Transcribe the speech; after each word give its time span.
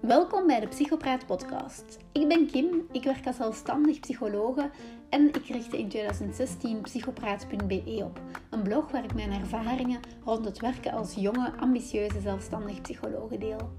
Welkom 0.00 0.46
bij 0.46 0.60
de 0.60 0.66
Psychopraat 0.68 1.26
podcast. 1.26 1.98
Ik 2.12 2.28
ben 2.28 2.46
Kim, 2.46 2.86
ik 2.92 3.04
werk 3.04 3.26
als 3.26 3.36
zelfstandig 3.36 4.00
psychologe 4.00 4.70
en 5.08 5.28
ik 5.28 5.46
richtte 5.46 5.78
in 5.78 5.88
2016 5.88 6.80
psychopraat.be 6.80 8.02
op. 8.04 8.20
Een 8.50 8.62
blog 8.62 8.90
waar 8.90 9.04
ik 9.04 9.14
mijn 9.14 9.32
ervaringen 9.32 10.00
rond 10.24 10.44
het 10.44 10.60
werken 10.60 10.92
als 10.92 11.14
jonge, 11.14 11.52
ambitieuze 11.56 12.20
zelfstandig 12.20 12.80
psychologe 12.80 13.38
deel. 13.38 13.70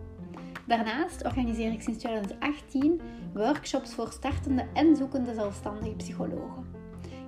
Daarnaast 0.68 1.24
organiseer 1.24 1.72
ik 1.72 1.82
sinds 1.82 2.00
2018 2.00 3.02
workshops 3.34 3.94
voor 3.94 4.12
startende 4.12 4.66
en 4.74 4.96
zoekende 4.96 5.34
zelfstandige 5.34 5.96
psychologen. 5.96 6.78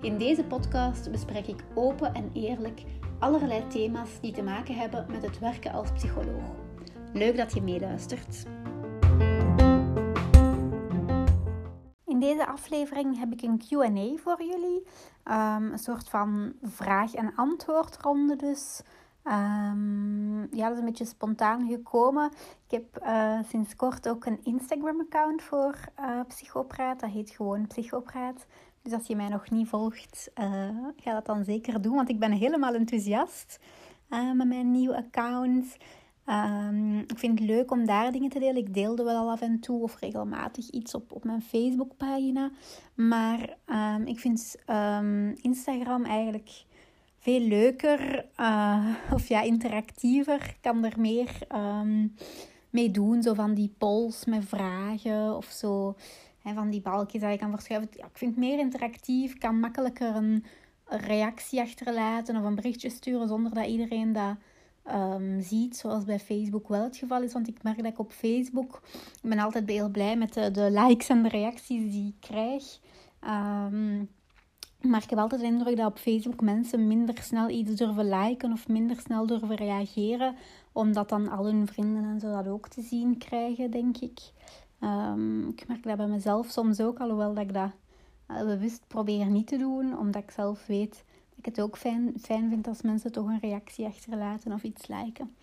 In 0.01 0.17
deze 0.17 0.43
podcast 0.43 1.11
bespreek 1.11 1.47
ik 1.47 1.63
open 1.75 2.13
en 2.13 2.29
eerlijk 2.33 2.83
allerlei 3.19 3.67
thema's 3.67 4.19
die 4.21 4.33
te 4.33 4.41
maken 4.43 4.75
hebben 4.75 5.05
met 5.11 5.21
het 5.21 5.39
werken 5.39 5.71
als 5.71 5.91
psycholoog. 5.91 6.55
Leuk 7.13 7.37
dat 7.37 7.53
je 7.53 7.61
meeluistert. 7.61 8.45
In 12.05 12.19
deze 12.19 12.47
aflevering 12.47 13.19
heb 13.19 13.31
ik 13.31 13.41
een 13.41 13.61
QA 13.67 14.21
voor 14.21 14.43
jullie. 14.43 14.83
Um, 15.25 15.71
een 15.71 15.79
soort 15.79 16.09
van 16.09 16.53
vraag- 16.61 17.13
en 17.13 17.35
antwoordronde 17.35 18.35
dus. 18.35 18.81
Um, 19.23 20.47
ja, 20.51 20.67
dat 20.67 20.71
is 20.71 20.79
een 20.79 20.85
beetje 20.85 21.05
spontaan 21.05 21.67
gekomen. 21.67 22.31
Ik 22.67 22.71
heb 22.71 23.03
uh, 23.03 23.39
sinds 23.47 23.75
kort 23.75 24.09
ook 24.09 24.25
een 24.25 24.39
Instagram-account 24.43 25.41
voor 25.41 25.75
uh, 25.99 26.19
Psychopraat. 26.27 26.99
Dat 26.99 27.09
heet 27.09 27.29
gewoon 27.29 27.67
Psychopraat. 27.67 28.45
Dus 28.81 28.93
als 28.93 29.07
je 29.07 29.15
mij 29.15 29.29
nog 29.29 29.49
niet 29.49 29.67
volgt, 29.67 30.31
uh, 30.39 30.69
ga 30.95 31.13
dat 31.13 31.25
dan 31.25 31.43
zeker 31.43 31.81
doen. 31.81 31.95
Want 31.95 32.09
ik 32.09 32.19
ben 32.19 32.31
helemaal 32.31 32.73
enthousiast 32.73 33.59
met 34.33 34.47
mijn 34.47 34.71
nieuwe 34.71 34.95
account. 34.95 35.77
Um, 36.25 36.99
ik 36.99 37.17
vind 37.19 37.39
het 37.39 37.47
leuk 37.47 37.71
om 37.71 37.85
daar 37.85 38.11
dingen 38.11 38.29
te 38.29 38.39
delen. 38.39 38.57
Ik 38.57 38.73
deelde 38.73 39.03
wel 39.03 39.17
al 39.17 39.31
af 39.31 39.41
en 39.41 39.59
toe 39.59 39.81
of 39.81 39.99
regelmatig 39.99 40.69
iets 40.69 40.95
op, 40.95 41.11
op 41.11 41.23
mijn 41.23 41.41
Facebookpagina. 41.41 42.51
Maar 42.95 43.57
um, 43.65 44.05
ik 44.05 44.19
vind 44.19 44.55
um, 44.67 45.35
Instagram 45.41 46.05
eigenlijk 46.05 46.63
veel 47.17 47.39
leuker 47.39 48.25
uh, 48.37 48.85
of 49.13 49.27
ja, 49.27 49.41
interactiever. 49.41 50.35
Ik 50.35 50.57
kan 50.61 50.83
er 50.83 50.99
meer 50.99 51.37
mee 52.69 52.91
doen. 52.91 53.23
Zo 53.23 53.33
van 53.33 53.53
die 53.53 53.73
polls 53.77 54.25
met 54.25 54.45
vragen 54.45 55.37
of 55.37 55.45
zo. 55.45 55.95
Van 56.53 56.69
die 56.69 56.81
balkjes 56.81 57.21
dat 57.21 57.31
je 57.31 57.37
kan 57.37 57.51
verschuiven. 57.51 57.89
Ja, 57.91 58.05
ik 58.05 58.17
vind 58.17 58.35
het 58.35 58.39
meer 58.39 58.59
interactief. 58.59 59.37
Kan 59.37 59.59
makkelijker 59.59 60.15
een 60.15 60.45
reactie 60.85 61.61
achterlaten 61.61 62.37
of 62.37 62.43
een 62.43 62.55
berichtje 62.55 62.89
sturen 62.89 63.27
zonder 63.27 63.53
dat 63.53 63.65
iedereen 63.65 64.13
dat 64.13 64.35
um, 64.95 65.41
ziet, 65.41 65.77
zoals 65.77 66.03
bij 66.03 66.19
Facebook 66.19 66.67
wel 66.67 66.83
het 66.83 66.97
geval 66.97 67.21
is. 67.21 67.33
Want 67.33 67.47
ik 67.47 67.63
merk 67.63 67.77
dat 67.77 67.91
ik 67.91 67.99
op 67.99 68.11
Facebook, 68.11 68.81
ik 68.93 69.29
ben 69.29 69.39
altijd 69.39 69.69
heel 69.69 69.89
blij 69.89 70.17
met 70.17 70.33
de, 70.33 70.51
de 70.51 70.71
likes 70.71 71.09
en 71.09 71.23
de 71.23 71.29
reacties 71.29 71.91
die 71.91 72.07
ik 72.07 72.29
krijg. 72.29 72.79
Maar 74.81 75.03
ik 75.03 75.09
heb 75.09 75.19
altijd 75.19 75.41
de 75.41 75.47
indruk 75.47 75.77
dat 75.77 75.87
op 75.87 75.97
Facebook 75.97 76.41
mensen 76.41 76.87
minder 76.87 77.17
snel 77.21 77.49
iets 77.49 77.75
durven 77.75 78.09
liken 78.09 78.51
of 78.51 78.67
minder 78.67 78.99
snel 78.99 79.25
durven 79.25 79.55
reageren, 79.55 80.35
omdat 80.71 81.09
dan 81.09 81.29
al 81.29 81.45
hun 81.45 81.67
vrienden 81.67 82.03
en 82.03 82.19
zo 82.19 82.31
dat 82.31 82.47
ook 82.47 82.67
te 82.67 82.81
zien 82.81 83.17
krijgen, 83.17 83.71
denk 83.71 83.97
ik. 83.97 84.19
Um, 84.83 85.47
ik 85.47 85.67
merk 85.67 85.83
dat 85.83 85.97
bij 85.97 86.07
mezelf 86.07 86.49
soms 86.49 86.81
ook, 86.81 86.99
alhoewel 86.99 87.33
dat 87.33 87.43
ik 87.43 87.53
dat 87.53 87.71
uh, 88.31 88.41
bewust 88.43 88.83
probeer 88.87 89.25
niet 89.25 89.47
te 89.47 89.57
doen, 89.57 89.97
omdat 89.97 90.23
ik 90.23 90.31
zelf 90.31 90.65
weet 90.65 91.03
ik 91.35 91.45
het 91.45 91.61
ook 91.61 91.77
fijn, 91.77 92.13
fijn 92.21 92.49
vind 92.49 92.67
als 92.67 92.81
mensen 92.81 93.11
toch 93.11 93.27
een 93.27 93.39
reactie 93.39 93.85
achterlaten 93.85 94.53
of 94.53 94.63
iets 94.63 94.87
liken. 94.87 95.35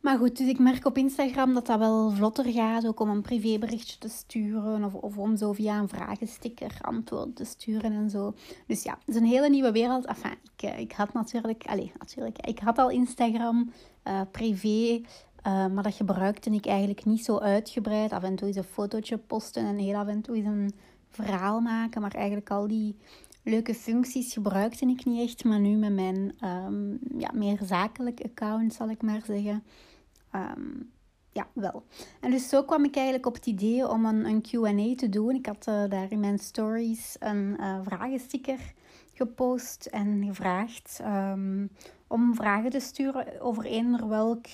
Maar 0.00 0.18
goed, 0.18 0.36
dus 0.36 0.48
ik 0.48 0.58
merk 0.58 0.84
op 0.84 0.98
Instagram 0.98 1.54
dat 1.54 1.66
dat 1.66 1.78
wel 1.78 2.10
vlotter 2.10 2.44
gaat, 2.44 2.86
ook 2.86 3.00
om 3.00 3.08
een 3.08 3.22
privéberichtje 3.22 3.98
te 3.98 4.08
sturen 4.08 4.84
of, 4.84 4.94
of 4.94 5.18
om 5.18 5.36
zo 5.36 5.52
via 5.52 5.78
een 5.78 5.88
vragensticker 5.88 6.78
antwoord 6.80 7.36
te 7.36 7.44
sturen 7.44 7.92
en 7.92 8.10
zo. 8.10 8.34
Dus 8.66 8.82
ja, 8.82 8.92
het 8.98 9.08
is 9.08 9.16
een 9.16 9.26
hele 9.26 9.48
nieuwe 9.48 9.72
wereld. 9.72 10.04
Enfin, 10.04 10.36
ik, 10.56 10.62
eh, 10.62 10.78
ik 10.78 10.92
had 10.92 11.12
natuurlijk, 11.12 11.64
allez, 11.66 11.90
natuurlijk, 11.98 12.46
ik 12.46 12.58
had 12.58 12.78
al 12.78 12.90
Instagram 12.90 13.70
uh, 14.04 14.20
privé, 14.30 15.00
uh, 15.46 15.66
maar 15.66 15.82
dat 15.82 15.94
gebruikte 15.94 16.50
ik 16.50 16.66
eigenlijk 16.66 17.04
niet 17.04 17.24
zo 17.24 17.38
uitgebreid. 17.38 18.12
Af 18.12 18.22
en 18.22 18.34
toe 18.36 18.46
eens 18.48 18.56
een 18.56 18.64
fotootje 18.64 19.18
posten 19.18 19.66
en 19.66 19.78
heel 19.78 19.96
af 19.96 20.06
en 20.06 20.20
toe 20.20 20.36
eens 20.36 20.46
een 20.46 20.74
verhaal 21.08 21.60
maken, 21.60 22.00
maar 22.00 22.14
eigenlijk 22.14 22.50
al 22.50 22.66
die 22.68 22.96
leuke 23.42 23.74
functies 23.74 24.32
gebruikte 24.32 24.86
ik 24.86 25.04
niet 25.04 25.28
echt, 25.28 25.44
maar 25.44 25.60
nu 25.60 25.76
met 25.76 25.92
mijn 25.92 26.34
um, 26.44 26.98
ja, 27.18 27.30
meer 27.34 27.58
zakelijk 27.62 28.20
account, 28.24 28.74
zal 28.74 28.88
ik 28.88 29.02
maar 29.02 29.22
zeggen. 29.24 29.62
Um, 30.34 30.92
ja, 31.32 31.46
wel. 31.52 31.84
En 32.20 32.30
dus 32.30 32.48
zo 32.48 32.62
kwam 32.62 32.84
ik 32.84 32.94
eigenlijk 32.94 33.26
op 33.26 33.34
het 33.34 33.46
idee 33.46 33.88
om 33.88 34.04
een, 34.04 34.24
een 34.24 34.42
Q&A 34.42 34.94
te 34.94 35.08
doen. 35.08 35.34
Ik 35.34 35.46
had 35.46 35.66
uh, 35.68 35.84
daar 35.88 36.12
in 36.12 36.20
mijn 36.20 36.38
stories 36.38 37.16
een 37.18 37.56
uh, 37.60 37.78
vragensticker 37.82 38.58
gepost 39.14 39.86
en 39.86 40.24
gevraagd 40.26 41.00
um, 41.02 41.70
om 42.06 42.34
vragen 42.34 42.70
te 42.70 42.80
sturen 42.80 43.40
over 43.40 43.64
eender 43.64 44.08
welk... 44.08 44.46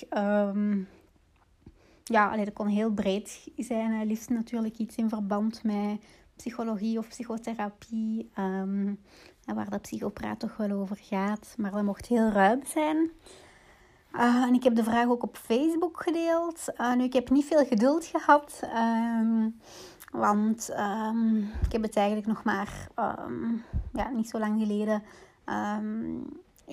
ja, 2.03 2.29
allee, 2.29 2.45
dat 2.45 2.53
kon 2.53 2.67
heel 2.67 2.91
breed 2.91 3.47
zijn. 3.57 4.05
Liefst 4.05 4.29
natuurlijk 4.29 4.77
iets 4.77 4.95
in 4.95 5.09
verband 5.09 5.63
met 5.63 6.01
psychologie 6.35 6.97
of 6.97 7.07
psychotherapie, 7.07 8.31
um, 8.39 8.99
waar 9.45 9.69
de 9.69 9.77
psychopraat 9.77 10.39
toch 10.39 10.57
wel 10.57 10.71
over 10.71 10.97
gaat. 11.01 11.53
Maar 11.57 11.71
dat 11.71 11.83
mocht 11.83 12.05
heel 12.05 12.29
ruim 12.29 12.61
zijn. 12.65 13.11
Uh, 14.13 14.43
en 14.43 14.53
ik 14.53 14.63
heb 14.63 14.75
de 14.75 14.83
vraag 14.83 15.07
ook 15.07 15.23
op 15.23 15.37
Facebook 15.37 16.03
gedeeld. 16.03 16.65
Uh, 16.77 16.93
nu, 16.93 17.03
ik 17.03 17.13
heb 17.13 17.29
niet 17.29 17.45
veel 17.45 17.65
geduld 17.65 18.05
gehad. 18.05 18.59
Um, 18.75 19.59
want 20.11 20.69
ik 21.65 21.71
heb 21.71 21.81
het 21.81 21.95
eigenlijk 21.95 22.27
nog 22.27 22.43
maar 22.43 22.87
ja, 23.93 24.09
niet 24.09 24.29
zo 24.29 24.39
lang 24.39 24.61
geleden 24.61 25.03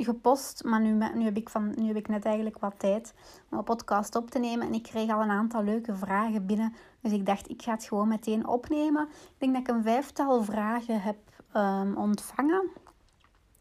gepost. 0.05 0.65
Maar 0.65 0.81
nu, 0.81 0.93
nu, 1.15 1.25
heb 1.25 1.37
ik 1.37 1.49
van, 1.49 1.73
nu 1.77 1.87
heb 1.87 1.97
ik 1.97 2.09
net 2.09 2.25
eigenlijk 2.25 2.59
wat 2.59 2.75
tijd 2.79 3.15
om 3.51 3.59
een 3.59 3.65
podcast 3.65 4.17
op 4.17 4.31
te 4.31 4.39
nemen. 4.39 4.67
En 4.67 4.75
ik 4.75 4.83
kreeg 4.83 5.11
al 5.11 5.23
een 5.23 5.31
aantal 5.31 5.63
leuke 5.63 5.97
vragen 5.97 6.47
binnen. 6.47 6.75
Dus 7.01 7.13
ik 7.13 7.27
dacht, 7.27 7.51
ik 7.51 7.63
ga 7.63 7.73
het 7.73 7.85
gewoon 7.85 8.09
meteen 8.09 8.47
opnemen. 8.47 9.09
Ik 9.11 9.35
denk 9.39 9.53
dat 9.53 9.63
ik 9.63 9.69
een 9.69 9.83
vijftal 9.83 10.43
vragen 10.43 11.03
heb 11.03 11.17
um, 11.57 11.97
ontvangen. 11.97 12.71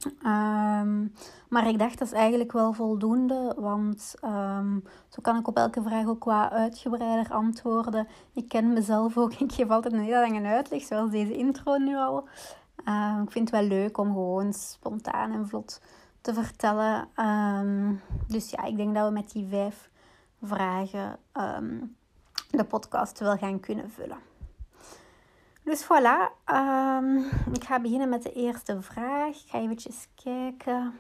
Um, 0.06 1.14
maar 1.50 1.68
ik 1.68 1.80
dacht 1.80 2.00
dat 2.00 2.08
is 2.08 2.14
eigenlijk 2.14 2.52
wel 2.52 2.74
voldoende, 2.74 3.56
want 3.58 4.16
um, 4.24 4.84
zo 5.08 5.22
kan 5.22 5.38
ik 5.38 5.48
op 5.48 5.58
elke 5.58 5.82
vraag 5.82 6.08
ook 6.08 6.24
wat 6.24 6.52
uitgebreider 6.52 7.34
antwoorden. 7.34 8.08
Ik 8.34 8.48
ken 8.48 8.74
mezelf 8.74 9.18
ook, 9.18 9.34
ik 9.48 9.52
geef 9.52 9.70
altijd 9.70 9.94
een 9.94 10.00
hele 10.00 10.20
lange 10.20 10.48
uitleg, 10.48 10.84
zoals 10.84 11.12
deze 11.12 11.38
intro 11.38 11.78
nu 11.78 11.96
al. 11.96 12.28
Ik 13.24 13.32
vind 13.32 13.52
het 13.52 13.60
wel 13.60 13.68
leuk 13.68 13.98
om 13.98 14.08
gewoon 14.08 14.54
spontaan 14.54 15.32
en 15.32 15.48
vlot 15.48 15.82
te 16.22 16.34
vertellen. 16.34 17.08
Um, 17.16 18.02
dus 18.28 18.50
ja, 18.50 18.64
ik 18.64 18.78
denk 18.78 18.96
dat 18.96 19.08
we 19.08 19.14
met 19.14 19.32
die 19.32 19.48
vijf 19.50 19.90
vragen 20.42 21.20
um, 21.34 21.96
de 22.50 22.64
podcast 22.64 23.20
wel 23.20 23.38
gaan 23.38 23.60
kunnen 23.60 23.92
vullen. 23.92 24.18
Dus 25.64 25.84
voilà, 25.84 26.32
um, 26.46 27.18
ik 27.54 27.64
ga 27.64 27.80
beginnen 27.80 28.10
met 28.10 28.24
de 28.24 28.34
eerste 28.34 28.82
vraag. 28.82 29.30
Ik 29.30 29.50
ga 29.50 29.60
eventjes 29.60 30.08
kijken. 30.16 30.94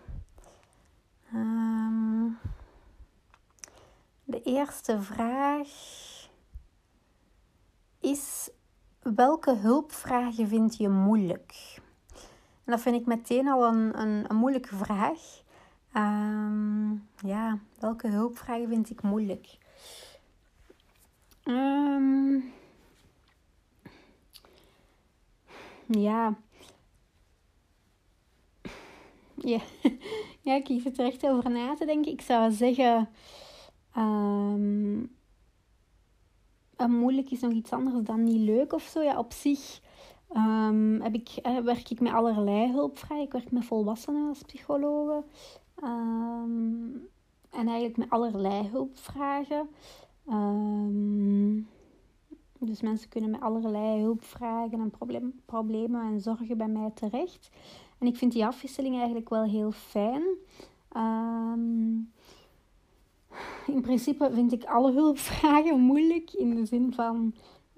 de 4.23 4.41
eerste 4.41 5.01
vraag 5.01 5.67
is: 7.99 8.49
welke 9.01 9.55
hulpvragen 9.55 10.47
vind 10.47 10.77
je 10.77 10.89
moeilijk? 10.89 11.81
En 12.67 12.73
dat 12.73 12.81
vind 12.81 12.95
ik 12.95 13.05
meteen 13.05 13.47
al 13.47 13.65
een, 13.65 13.99
een, 13.99 14.25
een 14.27 14.35
moeilijke 14.35 14.75
vraag. 14.75 15.41
Um, 15.93 17.07
ja, 17.25 17.59
welke 17.79 18.07
hulpvragen 18.07 18.67
vind 18.67 18.89
ik 18.89 19.01
moeilijk? 19.01 19.57
Um, 21.43 22.53
ja. 25.85 26.35
Ja. 29.35 29.59
ja, 30.41 30.55
ik 30.55 30.81
zit 30.81 30.99
er 30.99 31.05
echt 31.05 31.25
over 31.25 31.49
na 31.49 31.75
te 31.75 31.85
denken. 31.85 32.11
Ik 32.11 32.21
zou 32.21 32.51
zeggen... 32.51 33.09
Um, 33.97 35.15
moeilijk 36.87 37.31
is 37.31 37.39
nog 37.39 37.51
iets 37.51 37.71
anders 37.71 38.05
dan 38.05 38.23
niet 38.23 38.49
leuk 38.49 38.73
of 38.73 38.83
zo. 38.83 39.01
Ja, 39.01 39.17
op 39.17 39.33
zich 39.33 39.79
Um, 40.35 41.01
heb 41.01 41.13
ik, 41.13 41.29
eh, 41.41 41.57
werk 41.57 41.89
ik 41.89 41.99
met 41.99 42.13
allerlei 42.13 42.71
hulpvrij. 42.71 43.21
Ik 43.21 43.31
werk 43.31 43.51
met 43.51 43.65
volwassenen 43.65 44.27
als 44.27 44.41
psychologe. 44.41 45.23
Um, 45.83 47.07
en 47.49 47.67
eigenlijk 47.67 47.97
met 47.97 48.09
allerlei 48.09 48.67
hulpvragen. 48.67 49.69
Um, 50.29 51.67
dus 52.59 52.81
mensen 52.81 53.09
kunnen 53.09 53.29
met 53.29 53.41
allerlei 53.41 54.01
hulpvragen 54.01 54.79
en 54.79 54.93
problemen 55.45 56.01
en 56.01 56.21
zorgen 56.21 56.57
bij 56.57 56.67
mij 56.67 56.91
terecht. 56.93 57.49
En 57.97 58.07
ik 58.07 58.15
vind 58.15 58.31
die 58.31 58.45
afwisseling 58.45 58.95
eigenlijk 58.95 59.29
wel 59.29 59.43
heel 59.43 59.71
fijn. 59.71 60.23
Ehm, 60.91 61.95
in 63.67 63.81
principe 63.81 64.29
vind 64.33 64.51
ik 64.51 64.63
alle 64.63 64.91
hulpvragen 65.01 65.79
moeilijk 65.79 66.33
in 66.33 66.55
de 66.55 66.65
zin 66.65 66.93
van, 66.93 67.33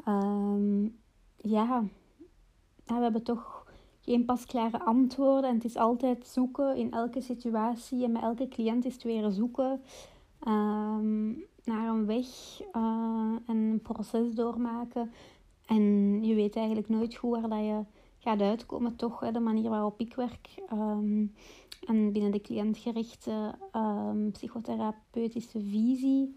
ehm, 0.05 0.83
ja, 1.37 1.83
we 2.95 3.03
hebben 3.03 3.23
toch 3.23 3.65
geen 4.01 4.25
pasklare 4.25 4.79
antwoorden 4.79 5.49
en 5.49 5.55
het 5.55 5.65
is 5.65 5.75
altijd 5.75 6.27
zoeken 6.27 6.75
in 6.75 6.91
elke 6.91 7.21
situatie 7.21 8.03
en 8.03 8.11
met 8.11 8.21
elke 8.21 8.47
cliënt 8.47 8.85
is 8.85 8.93
het 8.93 9.03
weer 9.03 9.31
zoeken 9.31 9.81
um, 10.47 11.43
naar 11.63 11.87
een 11.87 12.05
weg 12.05 12.27
uh, 12.75 13.35
en 13.45 13.57
een 13.57 13.81
proces 13.81 14.33
doormaken. 14.33 15.11
En 15.65 15.83
je 16.23 16.35
weet 16.35 16.55
eigenlijk 16.55 16.89
nooit 16.89 17.15
goed 17.15 17.31
waar 17.31 17.49
dat 17.49 17.59
je 17.59 17.83
gaat 18.17 18.41
uitkomen, 18.41 18.95
toch 18.95 19.31
de 19.31 19.39
manier 19.39 19.69
waarop 19.69 19.99
ik 19.99 20.15
werk. 20.15 20.49
Um, 20.73 21.33
en 21.87 22.11
binnen 22.11 22.31
de 22.31 22.41
cliëntgerichte 22.41 23.55
um, 23.75 24.31
psychotherapeutische 24.31 25.59
visie 25.61 26.35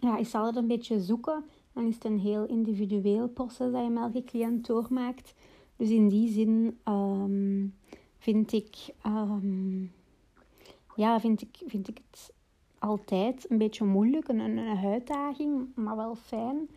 ja, 0.00 0.16
is 0.18 0.34
altijd 0.34 0.56
een 0.56 0.66
beetje 0.66 1.00
zoeken. 1.00 1.44
Dan 1.76 1.86
is 1.86 1.94
het 1.94 2.04
een 2.04 2.18
heel 2.18 2.46
individueel 2.46 3.28
proces 3.28 3.72
dat 3.72 3.82
je 3.82 3.90
met 3.90 4.02
elke 4.02 4.24
cliënt 4.24 4.66
doormaakt. 4.66 5.34
Dus 5.76 5.90
in 5.90 6.08
die 6.08 6.28
zin 6.28 6.78
um, 6.88 7.74
vind 8.18 8.52
ik, 8.52 8.76
ja, 10.94 11.20
vind 11.20 11.42
ik, 11.42 11.62
vind 11.66 11.88
ik 11.88 12.00
het 12.10 12.32
altijd 12.78 13.50
een 13.50 13.58
beetje 13.58 13.84
moeilijk, 13.84 14.28
een, 14.28 14.38
een 14.38 14.84
uitdaging, 14.84 15.66
maar 15.74 15.96
wel 15.96 16.14
fijn. 16.14 16.68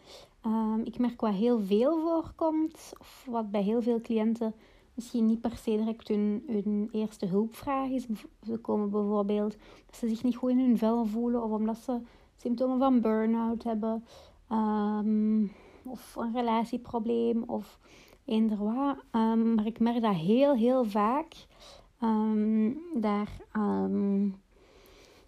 ik 0.83 0.97
merk 0.97 1.21
wat 1.21 1.33
heel 1.33 1.59
veel 1.59 1.99
voorkomt, 1.99 2.93
of 2.99 3.25
wat 3.29 3.51
bij 3.51 3.63
heel 3.63 3.81
veel 3.81 4.01
cliënten 4.01 4.53
misschien 4.93 5.25
niet 5.25 5.41
per 5.41 5.57
se 5.57 5.77
direct 5.77 6.07
hun, 6.07 6.43
hun 6.47 6.89
eerste 6.91 7.25
hulpvraag 7.25 7.89
is. 7.89 8.05
Ze 8.45 8.57
komen 8.57 8.89
bijvoorbeeld 8.89 9.55
dat 9.85 9.95
ze 9.95 10.07
zich 10.07 10.23
niet 10.23 10.35
goed 10.35 10.49
in 10.49 10.59
hun 10.59 10.77
vel 10.77 11.05
voelen 11.05 11.43
of 11.43 11.51
omdat 11.51 11.77
ze 11.77 11.99
symptomen 12.37 12.79
van 12.79 13.01
burn-out 13.01 13.63
hebben 13.63 14.03
ehm, 14.49 15.43
of 15.83 16.15
een 16.15 16.33
relatieprobleem 16.33 17.43
of 17.43 17.79
eender 18.25 18.57
wat. 18.57 18.97
Um, 19.11 19.55
maar 19.55 19.65
ik 19.65 19.79
merk 19.79 20.01
dat 20.01 20.15
heel, 20.15 20.55
heel 20.55 20.85
vaak 20.85 21.33
um, 22.03 22.79
daar 22.93 23.29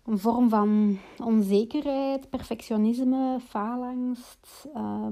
een 0.06 0.20
vorm 0.20 0.50
van 0.50 0.98
onzekerheid, 1.24 2.30
perfectionisme, 2.30 3.38
faalangst, 3.40 4.68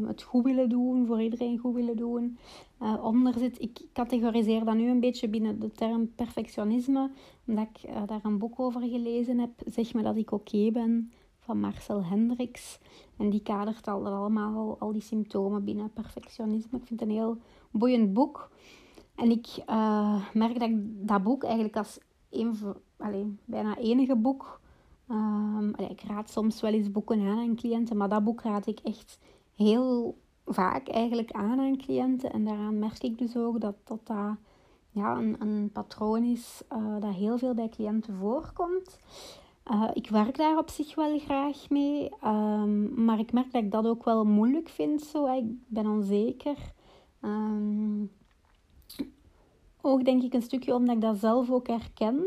het 0.08 0.24
goed 0.24 0.44
willen 0.44 0.70
doen, 0.70 1.06
voor 1.06 1.22
iedereen 1.22 1.58
goed 1.58 1.76
willen 1.76 1.96
doen, 1.96 2.38
uh, 2.82 3.04
onder 3.04 3.34
zit. 3.34 3.62
Ik 3.62 3.80
categoriseer 3.94 4.66
dat 4.66 4.76
nu 4.76 4.90
een 4.90 5.00
beetje 5.00 5.28
binnen 5.28 5.60
de 5.60 5.72
term 5.72 6.12
perfectionisme, 6.16 7.12
omdat 7.48 7.68
ik 7.74 7.90
uh, 7.90 8.02
daar 8.06 8.20
een 8.24 8.38
boek 8.38 8.60
over 8.60 8.82
gelezen 8.82 9.40
heb. 9.40 9.50
Zeg 9.66 9.94
me 9.94 10.02
dat 10.02 10.16
ik 10.16 10.32
oké 10.32 10.72
ben 10.72 11.12
van 11.50 11.60
Marcel 11.60 12.04
Hendricks. 12.04 12.80
En 13.18 13.30
die 13.30 13.42
kadert 13.42 13.88
al, 13.88 14.08
allemaal 14.08 14.76
al 14.80 14.92
die 14.92 15.02
symptomen 15.02 15.64
binnen 15.64 15.94
perfectionisme. 15.94 16.78
Ik 16.78 16.86
vind 16.86 17.00
het 17.00 17.10
een 17.10 17.16
heel 17.16 17.38
boeiend 17.72 18.14
boek. 18.14 18.50
En 19.16 19.32
ik 19.32 19.64
uh, 19.70 20.26
merk 20.34 20.60
dat 20.60 20.70
ik 20.70 21.08
dat 21.08 21.24
boek 21.24 21.44
eigenlijk 21.44 21.78
als 21.78 22.00
een, 22.30 22.56
allez, 22.98 23.26
bijna 23.46 23.78
enige 23.78 24.16
boek. 24.16 24.60
Allez, 25.08 25.92
ik 25.92 26.02
raad 26.02 26.30
soms 26.30 26.62
wel 26.62 26.74
eens 26.74 26.92
boeken 26.92 27.28
aan 27.28 27.38
aan 27.38 27.56
cliënten, 27.56 27.98
maar 27.98 28.10
dat 28.10 28.24
boek 28.24 28.42
raad 28.42 28.68
ik 28.68 28.80
echt 28.80 29.20
heel 29.56 30.18
vaak 30.46 30.88
eigenlijk 30.88 31.32
aan 31.32 31.60
aan 31.60 31.78
cliënten. 31.78 32.32
En 32.32 32.46
daaraan 32.46 32.80
merk 32.80 33.04
ik 33.04 33.18
dus 33.18 33.38
ook 33.38 33.62
dat 33.62 33.76
dat, 33.84 34.02
ja, 34.90 35.18
een, 35.18 35.36
een 35.40 35.70
patroon 35.72 36.24
is 36.24 36.62
uh, 36.74 37.00
dat 37.00 37.14
heel 37.14 37.38
veel 37.38 37.54
bij 37.54 37.70
cliënten 37.70 38.16
voorkomt. 38.16 39.00
Uh, 39.72 39.90
ik 39.94 40.10
werk 40.10 40.38
daar 40.38 40.58
op 40.58 40.70
zich 40.70 40.96
wel 40.96 41.20
graag 41.20 41.70
mee, 41.70 42.10
um, 42.26 43.04
maar 43.04 43.20
ik 43.20 43.32
merk 43.32 43.52
dat 43.52 43.64
ik 43.64 43.72
dat 43.72 43.88
ook 43.88 44.04
wel 44.04 44.26
moeilijk 44.26 44.70
vind. 44.70 45.02
Zo. 45.02 45.36
Ik 45.36 45.46
ben 45.68 45.88
onzeker. 45.88 46.58
Um, 47.22 48.12
ook 49.82 50.06
denk 50.06 50.24
ik 50.24 50.34
een 50.34 50.42
stukje 50.42 50.74
omdat 50.74 50.96
ik 50.96 51.02
dat 51.02 51.18
zelf 51.18 51.52
ook 51.52 51.68
herken 51.68 52.26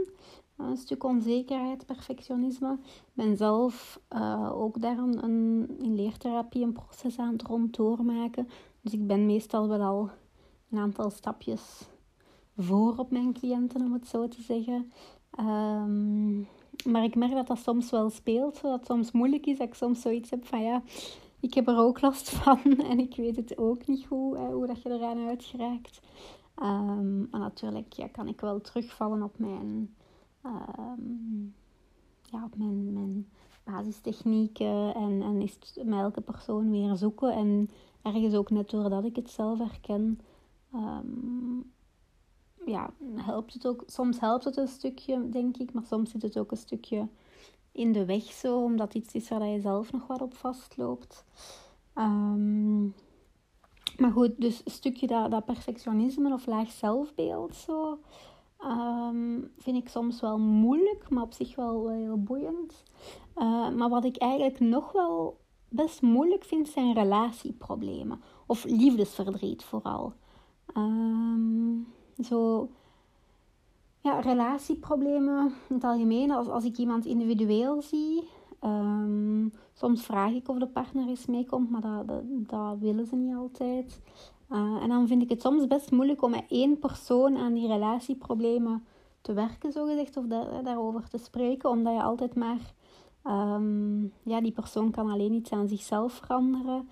een 0.57 0.77
stuk 0.77 1.05
onzekerheid, 1.05 1.87
perfectionisme. 1.87 2.79
Ik 2.83 3.13
ben 3.13 3.37
zelf 3.37 4.01
uh, 4.11 4.51
ook 4.55 4.81
daar 4.81 4.99
een, 4.99 5.25
een, 5.25 5.71
in 5.79 5.95
leertherapie 5.95 6.63
een 6.63 6.73
proces 6.73 7.19
aan 7.19 7.33
het 7.33 7.43
rond 7.43 7.77
doormaken. 7.77 8.49
Dus 8.81 8.93
ik 8.93 9.07
ben 9.07 9.27
meestal 9.27 9.69
wel 9.69 9.81
al 9.81 10.11
een 10.71 10.79
aantal 10.79 11.11
stapjes 11.11 11.89
voor 12.57 12.97
op 12.97 13.11
mijn 13.11 13.33
cliënten, 13.33 13.81
om 13.81 13.93
het 13.93 14.09
zo 14.09 14.29
te 14.29 14.43
zeggen. 14.43 14.93
Um, 15.41 16.49
maar 16.87 17.05
ik 17.05 17.15
merk 17.15 17.33
dat 17.33 17.47
dat 17.47 17.59
soms 17.59 17.91
wel 17.91 18.11
speelt, 18.11 18.61
dat 18.61 18.79
het 18.79 18.87
soms 18.87 19.13
moeilijk 19.13 19.47
is, 19.47 19.59
dat 19.59 19.67
ik 19.67 19.75
soms 19.75 20.01
zoiets 20.01 20.31
heb 20.31 20.47
van 20.47 20.63
ja, 20.63 20.83
ik 21.41 21.55
heb 21.55 21.69
er 21.69 21.77
ook 21.77 22.01
last 22.01 22.31
van 22.39 22.61
en 22.63 22.99
ik 22.99 23.17
weet 23.17 23.37
het 23.37 23.59
ook 23.59 23.87
niet 23.87 24.07
goed, 24.07 24.37
hè, 24.37 24.53
hoe 24.53 24.67
dat 24.67 24.83
je 24.83 24.91
eraan 24.91 25.27
uitgeraakt. 25.27 26.01
Um, 26.63 27.29
maar 27.31 27.41
natuurlijk 27.41 27.93
ja, 27.93 28.07
kan 28.07 28.29
ik 28.29 28.41
wel 28.41 28.61
terugvallen 28.61 29.23
op 29.23 29.39
mijn 29.39 29.95
um, 30.45 31.55
ja, 32.33 32.45
op 32.45 32.57
mijn, 32.57 32.93
mijn 32.93 33.29
basistechnieken. 33.65 34.95
En, 34.95 35.23
en 35.23 35.41
is 35.41 35.53
het 35.53 35.85
met 35.85 35.99
elke 35.99 36.21
persoon 36.21 36.71
weer 36.71 36.97
zoeken. 36.97 37.33
En 37.33 37.71
ergens 38.03 38.35
ook 38.35 38.51
net 38.51 38.71
doordat 38.71 39.05
ik 39.05 39.17
het 39.17 39.31
zelf 39.31 39.59
herken, 39.59 40.21
um, 40.75 41.73
ja, 42.73 42.91
helpt 43.15 43.53
het 43.53 43.67
ook. 43.67 43.83
Soms 43.87 44.21
helpt 44.21 44.45
het 44.45 44.57
een 44.57 44.69
stukje, 44.69 45.29
denk 45.29 45.57
ik, 45.57 45.73
maar 45.73 45.85
soms 45.85 46.11
zit 46.11 46.23
het 46.23 46.39
ook 46.39 46.51
een 46.51 46.57
stukje 46.57 47.09
in 47.73 47.93
de 47.93 48.05
weg 48.05 48.23
zo, 48.23 48.63
omdat 48.63 48.95
iets 48.95 49.15
is 49.15 49.29
waar 49.29 49.47
je 49.47 49.61
zelf 49.61 49.93
nog 49.93 50.07
wat 50.07 50.23
op 50.23 50.35
vastloopt. 50.35 51.25
Um, 51.95 52.95
maar 53.97 54.13
goed, 54.13 54.41
dus 54.41 54.61
een 54.65 54.71
stukje 54.71 55.07
dat, 55.07 55.31
dat 55.31 55.45
perfectionisme 55.45 56.33
of 56.33 56.47
laag 56.47 56.71
zelfbeeld 56.71 57.55
zo. 57.55 57.99
Um, 58.65 59.51
vind 59.59 59.77
ik 59.77 59.89
soms 59.89 60.21
wel 60.21 60.39
moeilijk, 60.39 61.11
maar 61.11 61.23
op 61.23 61.33
zich 61.33 61.57
wel, 61.57 61.89
heel 61.89 62.23
boeiend. 62.23 62.83
Uh, 63.37 63.71
maar 63.71 63.89
wat 63.89 64.05
ik 64.05 64.17
eigenlijk 64.17 64.61
nog 64.61 64.93
wel 64.93 65.41
best 65.69 66.03
moeilijk 66.03 66.45
vind, 66.45 66.69
zijn 66.69 66.95
relatieproblemen. 66.95 68.21
Of 68.47 68.65
liefdesverdriet 68.65 69.65
vooral. 69.65 70.13
Um, 70.77 71.87
zo, 72.25 72.69
ja, 74.01 74.21
relatieproblemen 74.21 75.53
in 75.69 75.75
het 75.75 75.85
algemeen. 75.85 76.31
Als, 76.31 76.49
als 76.49 76.65
ik 76.65 76.77
iemand 76.77 77.05
individueel 77.05 77.83
zie, 77.83 78.29
um, 78.65 79.53
soms 79.73 80.03
vraag 80.03 80.33
ik 80.33 80.49
of 80.49 80.59
de 80.59 80.67
partner 80.67 81.09
eens 81.09 81.27
meekomt, 81.27 81.71
maar 81.71 81.81
dat, 81.81 82.23
dat, 82.27 82.79
willen 82.79 83.07
ze 83.07 83.17
niet 83.17 83.35
altijd. 83.35 84.01
Uh, 84.51 84.83
en 84.83 84.89
dan 84.89 85.07
vind 85.07 85.23
ik 85.23 85.29
het 85.29 85.41
soms 85.41 85.67
best 85.67 85.91
moeilijk 85.91 86.23
om 86.23 86.31
met 86.31 86.45
één 86.49 86.79
persoon 86.79 87.37
aan 87.37 87.55
die 87.55 87.67
relatieproblemen 87.67 88.85
te 89.21 89.33
werken, 89.33 89.73
zogezegd, 89.73 90.17
of 90.17 90.27
daarover 90.65 91.09
te 91.09 91.19
spreken, 91.19 91.71
omdat 91.71 91.95
je 91.95 92.03
altijd 92.03 92.35
maar, 92.35 92.75
um, 93.27 94.13
ja, 94.23 94.41
die 94.41 94.53
persoon 94.53 94.91
kan 94.91 95.11
alleen 95.11 95.33
iets 95.33 95.53
aan 95.53 95.69
zichzelf 95.69 96.13
veranderen. 96.13 96.89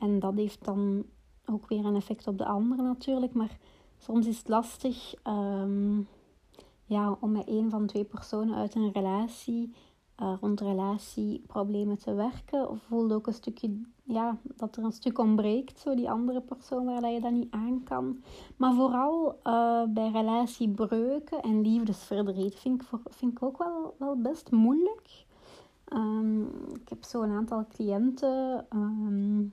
en 0.00 0.18
dat 0.18 0.34
heeft 0.34 0.64
dan 0.64 1.04
ook 1.46 1.68
weer 1.68 1.84
een 1.84 1.96
effect 1.96 2.26
op 2.26 2.38
de 2.38 2.46
ander 2.46 2.82
natuurlijk, 2.82 3.32
maar 3.32 3.58
soms 3.98 4.26
is 4.26 4.38
het 4.38 4.48
lastig 4.48 5.14
um, 5.24 6.08
ja, 6.84 7.16
om 7.20 7.32
met 7.32 7.46
één 7.46 7.70
van 7.70 7.86
twee 7.86 8.04
personen 8.04 8.54
uit 8.56 8.74
een 8.74 8.92
relatie 8.92 9.72
uh, 10.22 10.34
rond 10.40 10.60
relatieproblemen 10.60 11.98
te 11.98 12.14
werken. 12.14 12.70
Of 12.70 12.82
voelde 12.82 13.14
ook 13.14 13.26
een 13.26 13.34
stukje, 13.34 13.80
ja, 14.02 14.38
dat 14.42 14.76
er 14.76 14.84
een 14.84 14.92
stuk 14.92 15.18
ontbreekt, 15.18 15.78
zo 15.78 15.94
die 15.94 16.10
andere 16.10 16.40
persoon 16.40 16.84
waar 16.84 17.00
dat 17.00 17.12
je 17.12 17.20
dat 17.20 17.32
niet 17.32 17.50
aan 17.50 17.82
kan. 17.84 18.22
Maar 18.56 18.74
vooral 18.74 19.40
uh, 19.44 19.82
bij 19.88 20.10
relatiebreuken 20.10 21.42
en 21.42 21.60
liefdesverdriet 21.60 22.54
vind 22.54 22.82
ik, 22.82 22.88
vind 23.04 23.32
ik 23.32 23.42
ook 23.42 23.58
wel, 23.58 23.94
wel 23.98 24.16
best 24.16 24.50
moeilijk. 24.50 25.24
Um, 25.92 26.42
ik 26.74 26.88
heb 26.88 27.04
zo 27.04 27.22
een 27.22 27.30
aantal 27.30 27.66
cliënten 27.68 28.66
um, 28.74 29.52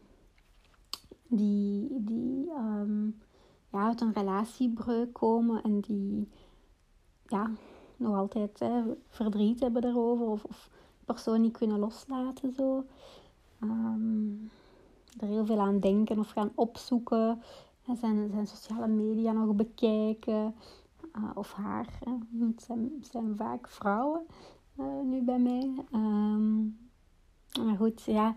die, 1.28 1.88
die 2.04 2.52
ja, 3.74 3.88
uit 3.88 4.02
een 4.02 4.14
relatiebreuk 4.14 5.14
komen 5.14 5.64
en 5.64 5.80
die 5.80 6.30
ja, 7.28 7.52
nog 7.98 8.16
altijd 8.16 8.66
verdriet 9.08 9.60
hebben 9.60 9.82
daarover 9.82 10.26
of, 10.26 10.44
of 10.44 10.70
persoon 11.06 11.42
niet 11.42 11.58
kunnen 11.58 11.80
loslaten. 11.80 12.54
Zo. 12.54 12.86
Um, 13.64 14.52
er 15.20 15.28
heel 15.28 15.46
veel 15.46 15.60
aan 15.60 15.80
denken 15.80 16.20
of 16.20 16.30
gaan 16.30 16.52
opzoeken. 16.56 17.42
Hè, 17.82 17.96
zijn, 17.96 18.30
zijn 18.32 18.48
sociale 18.48 18.88
media 18.88 19.32
nog 19.32 19.56
bekijken. 19.56 20.56
Uh, 21.18 21.30
of 21.34 21.54
haar. 21.54 22.00
Het, 22.40 22.62
zijn, 22.62 22.92
zijn 23.02 23.36
vaak 23.36 23.68
vrouwen 23.68 24.22
uh, 24.80 24.86
nu 25.04 25.22
bij 25.22 25.40
mij. 25.40 25.74
Um, 25.92 26.78
maar 27.66 27.76
goed, 27.78 28.02
ja. 28.02 28.36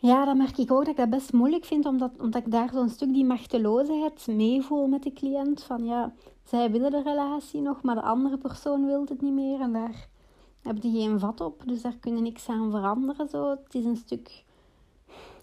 Ja, 0.00 0.24
dan 0.24 0.36
merk 0.36 0.58
ik 0.58 0.70
ook 0.70 0.78
dat 0.78 0.88
ik 0.88 0.96
dat 0.96 1.10
best 1.10 1.32
moeilijk 1.32 1.64
vind, 1.64 1.86
omdat, 1.86 2.10
omdat 2.20 2.44
ik 2.46 2.50
daar 2.50 2.70
zo'n 2.72 2.88
stuk 2.88 3.12
die 3.12 3.24
machteloosheid 3.24 4.26
meevoel 4.26 4.86
met 4.86 5.02
de 5.02 5.12
cliënt. 5.12 5.62
Van 5.62 5.84
ja, 5.84 6.12
zij 6.44 6.70
willen 6.70 6.90
de 6.90 7.02
relatie 7.02 7.60
nog, 7.60 7.82
maar 7.82 7.94
de 7.94 8.02
andere 8.02 8.36
persoon 8.36 8.86
wil 8.86 9.04
het 9.08 9.22
niet 9.22 9.32
meer. 9.32 9.60
En 9.60 9.72
daar 9.72 10.08
heb 10.62 10.82
je 10.82 10.90
geen 10.90 11.18
vat 11.18 11.40
op, 11.40 11.62
dus 11.66 11.82
daar 11.82 11.96
kunnen 12.00 12.22
niks 12.22 12.48
aan 12.48 12.70
veranderen. 12.70 13.28
Zo. 13.28 13.50
Het 13.50 13.74
is 13.74 13.84
een 13.84 13.96
stuk, 13.96 14.44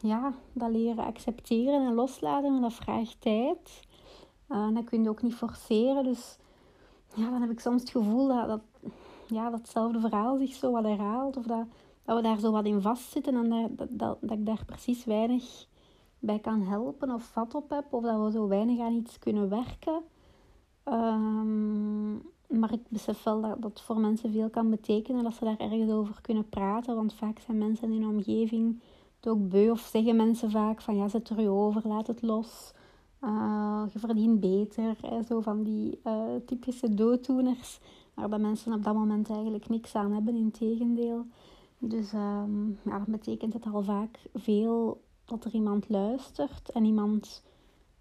ja, 0.01 0.33
dat 0.53 0.69
leren 0.69 1.05
accepteren 1.05 1.85
en 1.85 1.93
loslaten, 1.93 2.51
maar 2.51 2.61
dat 2.61 2.73
vraagt 2.73 3.21
tijd. 3.21 3.83
Uh, 4.49 4.73
dat 4.73 4.83
kun 4.83 5.03
je 5.03 5.09
ook 5.09 5.21
niet 5.21 5.35
forceren, 5.35 6.03
dus 6.03 6.37
ja, 7.15 7.29
dan 7.29 7.41
heb 7.41 7.49
ik 7.49 7.59
soms 7.59 7.81
het 7.81 7.89
gevoel 7.89 8.27
dat, 8.27 8.47
dat 8.47 8.61
ja, 9.27 9.49
datzelfde 9.49 9.99
verhaal 9.99 10.37
zich 10.37 10.53
zo 10.53 10.71
wat 10.71 10.83
herhaalt. 10.83 11.37
Of 11.37 11.45
dat, 11.45 11.65
dat 12.05 12.15
we 12.15 12.21
daar 12.21 12.39
zo 12.39 12.51
wat 12.51 12.65
in 12.65 12.81
vastzitten 12.81 13.35
en 13.35 13.49
dat, 13.75 13.89
dat, 13.89 14.17
dat, 14.21 14.31
ik 14.31 14.45
daar 14.45 14.65
precies 14.65 15.05
weinig 15.05 15.65
bij 16.19 16.39
kan 16.39 16.61
helpen 16.61 17.11
of 17.11 17.23
vat 17.23 17.55
op 17.55 17.69
heb. 17.69 17.93
Of 17.93 18.03
dat 18.03 18.23
we 18.23 18.31
zo 18.31 18.47
weinig 18.47 18.79
aan 18.79 18.93
iets 18.93 19.19
kunnen 19.19 19.49
werken. 19.49 20.01
Um, 20.85 22.33
maar 22.47 22.73
ik 22.73 22.81
besef 22.89 23.23
wel 23.23 23.41
dat 23.41 23.61
dat 23.61 23.81
voor 23.81 23.99
mensen 23.99 24.31
veel 24.31 24.49
kan 24.49 24.69
betekenen. 24.69 25.23
Dat 25.23 25.33
ze 25.33 25.43
daar 25.43 25.57
ergens 25.57 25.91
over 25.91 26.21
kunnen 26.21 26.49
praten. 26.49 26.95
Want 26.95 27.13
vaak 27.13 27.39
zijn 27.39 27.57
mensen 27.57 27.91
in 27.91 28.01
hun 28.01 28.15
omgeving 28.15 28.81
het 29.15 29.27
ook 29.27 29.49
beu. 29.49 29.69
Of 29.69 29.79
zeggen 29.79 30.15
mensen 30.15 30.51
vaak 30.51 30.81
van 30.81 30.95
ja, 30.95 31.07
zet 31.07 31.29
er 31.29 31.41
je 31.41 31.49
over, 31.49 31.87
laat 31.87 32.07
het 32.07 32.21
los. 32.21 32.73
Uh, 33.21 33.83
je 33.93 33.99
verdient 33.99 34.39
beter. 34.39 34.95
Hè, 35.01 35.23
zo 35.23 35.41
van 35.41 35.63
die 35.63 35.99
uh, 36.03 36.23
typische 36.45 36.93
dooddoeners. 36.93 37.79
Waar 38.13 38.29
dat 38.29 38.39
mensen 38.39 38.73
op 38.73 38.83
dat 38.83 38.93
moment 38.93 39.29
eigenlijk 39.29 39.69
niks 39.69 39.95
aan 39.95 40.11
hebben, 40.11 40.35
in 40.35 40.51
tegendeel. 40.51 41.25
Dus 41.77 42.13
um, 42.13 42.79
ja, 42.83 42.97
dat 42.97 43.07
betekent 43.07 43.53
het 43.53 43.65
al 43.65 43.83
vaak 43.83 44.19
veel 44.33 45.03
dat 45.25 45.45
er 45.45 45.53
iemand 45.53 45.89
luistert 45.89 46.71
en 46.71 46.85
iemand 46.85 47.43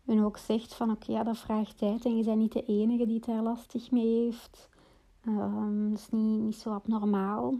hun 0.05 0.25
ook 0.25 0.37
zegt 0.37 0.75
van 0.75 0.91
oké, 0.91 1.13
ja, 1.13 1.23
dat 1.23 1.39
vraagt 1.39 1.79
tijd 1.79 2.05
en 2.05 2.17
je 2.17 2.25
bent 2.25 2.39
niet 2.39 2.53
de 2.53 2.65
enige 2.65 3.07
die 3.07 3.15
het 3.15 3.25
daar 3.25 3.43
lastig 3.43 3.91
mee 3.91 4.25
heeft. 4.25 4.69
Um, 5.27 5.91
dat 5.91 5.99
is 5.99 6.11
niet, 6.11 6.41
niet 6.41 6.57
zo 6.57 6.71
abnormaal. 6.71 7.55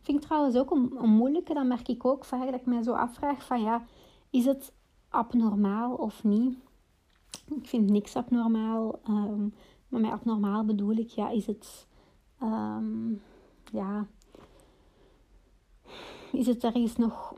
Vind 0.00 0.18
ik 0.18 0.24
trouwens 0.24 0.56
ook 0.56 0.70
een, 0.70 0.94
een 1.02 1.10
moeilijke, 1.10 1.54
dan 1.54 1.68
merk 1.68 1.88
ik 1.88 2.04
ook 2.04 2.24
vaak 2.24 2.44
dat 2.44 2.60
ik 2.60 2.66
mij 2.66 2.82
zo 2.82 2.92
afvraag 2.92 3.46
van 3.46 3.62
ja, 3.62 3.84
is 4.30 4.44
het 4.44 4.72
abnormaal 5.08 5.94
of 5.94 6.24
niet? 6.24 6.58
Ik 7.48 7.68
vind 7.68 7.90
niks 7.90 8.16
abnormaal. 8.16 8.98
Um, 9.08 9.54
maar 9.88 10.00
met 10.00 10.10
abnormaal 10.10 10.64
bedoel 10.64 10.96
ik, 10.96 11.08
ja, 11.08 11.28
is 11.28 11.46
het, 11.46 11.86
ja, 13.72 14.06
is 16.32 16.46
het 16.46 16.64
ergens 16.64 16.96
nog 16.96 17.34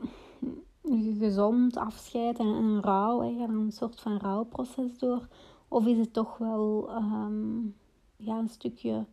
gezond 1.19 1.77
afscheid 1.77 2.39
en 2.39 2.45
een 2.45 2.81
rouw, 2.81 3.21
een 3.21 3.71
soort 3.71 4.01
van 4.01 4.17
rouwproces 4.17 4.97
door? 4.97 5.27
Of 5.67 5.85
is 5.85 5.97
het 5.97 6.13
toch 6.13 6.37
wel 6.37 6.89
um, 6.95 7.75
ja, 8.15 8.37
een 8.37 8.49
stukje 8.49 9.05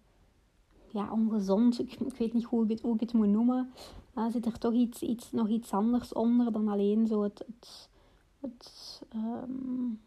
ja, 0.92 1.12
ongezond? 1.12 1.78
Ik, 1.78 1.92
ik 1.92 2.16
weet 2.16 2.32
niet 2.32 2.44
hoe 2.44 2.64
ik 2.64 2.70
het, 2.70 2.80
hoe 2.80 2.96
het 2.98 3.12
moet 3.12 3.28
noemen. 3.28 3.72
Uh, 4.14 4.30
zit 4.30 4.46
er 4.46 4.58
toch 4.58 4.72
iets, 4.72 5.02
iets, 5.02 5.32
nog 5.32 5.48
iets 5.48 5.72
anders 5.72 6.12
onder 6.12 6.52
dan 6.52 6.68
alleen 6.68 7.06
zo 7.06 7.22
het, 7.22 7.46
het, 8.40 9.02
um, 9.14 10.00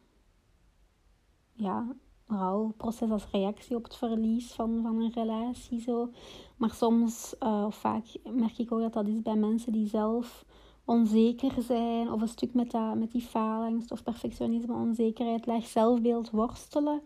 ja, 1.54 1.96
rouwproces 2.28 3.10
als 3.10 3.28
reactie 3.32 3.76
op 3.76 3.84
het 3.84 3.96
verlies 3.96 4.52
van, 4.52 4.80
van 4.82 5.02
een 5.02 5.12
relatie. 5.14 5.82
Zo. 5.82 6.10
Maar 6.58 6.72
soms, 6.72 7.36
uh, 7.44 7.64
of 7.66 7.76
vaak 7.76 8.06
merk 8.30 8.58
ik 8.58 8.72
ook 8.72 8.82
dat 8.82 8.94
dat 8.94 9.08
is 9.08 9.22
bij 9.22 9.36
mensen 9.36 9.72
die 9.72 9.88
zelf 9.88 10.46
onzeker 10.86 11.62
zijn, 11.62 12.12
of 12.12 12.22
een 12.22 12.28
stuk 12.28 12.54
met, 12.54 12.72
dat, 12.72 12.96
met 12.96 13.12
die 13.12 13.22
faalangst 13.22 13.92
of 13.92 14.04
perfectionisme, 14.04 14.74
onzekerheid, 14.74 15.46
laag 15.46 15.66
zelfbeeld 15.66 16.30
worstelen, 16.30 17.02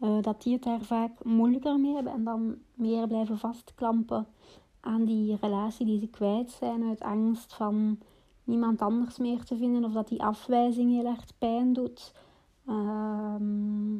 uh, 0.00 0.22
dat 0.22 0.42
die 0.42 0.52
het 0.52 0.62
daar 0.62 0.80
vaak 0.80 1.24
moeilijker 1.24 1.80
mee 1.80 1.94
hebben 1.94 2.12
en 2.12 2.24
dan 2.24 2.56
meer 2.74 3.06
blijven 3.06 3.38
vastklampen 3.38 4.26
aan 4.80 5.04
die 5.04 5.36
relatie 5.40 5.86
die 5.86 5.98
ze 5.98 6.06
kwijt 6.06 6.50
zijn 6.50 6.84
uit 6.84 7.00
angst 7.00 7.54
van 7.54 7.98
niemand 8.44 8.80
anders 8.82 9.18
meer 9.18 9.44
te 9.44 9.56
vinden 9.56 9.84
of 9.84 9.92
dat 9.92 10.08
die 10.08 10.22
afwijzing 10.22 10.90
heel 10.90 11.06
erg 11.06 11.38
pijn 11.38 11.72
doet. 11.72 12.14
Ehm, 12.66 13.98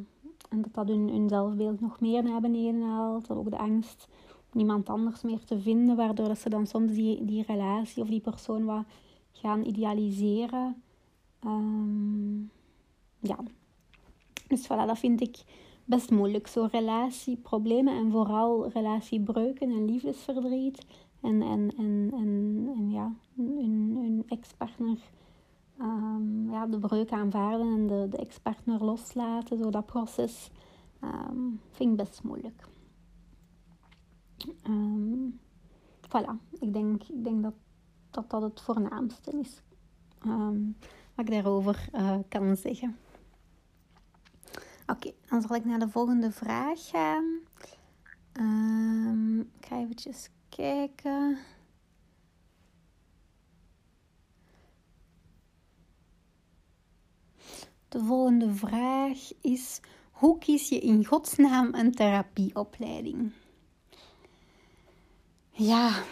en 0.51 0.61
dat 0.61 0.73
dat 0.73 0.87
hun, 0.87 1.09
hun 1.09 1.29
zelfbeeld 1.29 1.81
nog 1.81 1.99
meer 1.99 2.23
naar 2.23 2.41
beneden 2.41 2.81
haalt. 2.81 3.29
Ook 3.29 3.49
de 3.49 3.57
angst 3.57 4.07
om 4.35 4.57
niemand 4.57 4.89
anders 4.89 5.21
meer 5.21 5.43
te 5.43 5.59
vinden, 5.59 5.95
waardoor 5.95 6.27
dat 6.27 6.37
ze 6.37 6.49
dan 6.49 6.67
soms 6.67 6.91
die, 6.91 7.25
die 7.25 7.43
relatie 7.47 8.03
of 8.03 8.09
die 8.09 8.19
persoon 8.19 8.65
wat 8.65 8.83
gaan 9.31 9.65
idealiseren. 9.65 10.81
Um, 11.45 12.51
ja. 13.19 13.37
Dus 14.47 14.65
voilà, 14.65 14.85
dat 14.87 14.99
vind 14.99 15.21
ik 15.21 15.43
best 15.85 16.11
moeilijk. 16.11 16.47
Zo 16.47 16.67
relatieproblemen 16.71 17.97
en 17.97 18.11
vooral 18.11 18.69
relatiebreuken 18.69 19.69
en 19.69 19.85
liefdesverdriet. 19.85 20.85
En, 21.21 21.41
en, 21.41 21.73
en, 21.77 22.11
en, 22.13 22.69
en 22.75 22.91
ja, 22.91 23.13
hun, 23.35 23.97
hun 24.01 24.23
ex-partner 24.27 24.97
um, 25.81 26.51
ja, 26.51 26.65
de 26.67 26.79
breuk 26.79 27.11
aanvaarden 27.11 27.73
en 27.73 27.87
de, 27.87 28.07
de 28.09 28.17
ex-partner 28.17 28.83
loslaten. 28.83 29.57
Zo 29.57 29.69
dat 29.69 29.85
proces 29.85 30.49
um, 31.03 31.61
vind 31.69 31.91
ik 31.91 31.97
best 31.97 32.23
moeilijk. 32.23 32.67
Um, 34.67 35.39
voilà, 36.07 36.59
ik 36.59 36.73
denk, 36.73 37.03
ik 37.03 37.23
denk 37.23 37.43
dat 37.43 37.53
dat 38.11 38.29
dat 38.29 38.41
het 38.41 38.61
voornaamste 38.61 39.31
is 39.31 39.61
wat 41.15 41.25
ik 41.25 41.31
daarover 41.31 41.89
uh, 41.95 42.17
kan 42.27 42.55
zeggen. 42.55 42.97
Oké, 44.87 45.11
dan 45.29 45.41
zal 45.41 45.55
ik 45.55 45.65
naar 45.65 45.79
de 45.79 45.89
volgende 45.89 46.31
vraag 46.31 46.89
gaan. 46.89 47.39
Ik 49.59 49.65
ga 49.65 49.77
eventjes 49.77 50.29
kijken. 50.49 51.37
De 57.91 57.99
volgende 57.99 58.53
vraag 58.53 59.31
is: 59.41 59.79
hoe 60.11 60.37
kies 60.37 60.69
je 60.69 60.79
in 60.79 61.05
godsnaam 61.05 61.73
een 61.73 61.91
therapieopleiding? 61.91 63.31
Ja, 65.51 66.03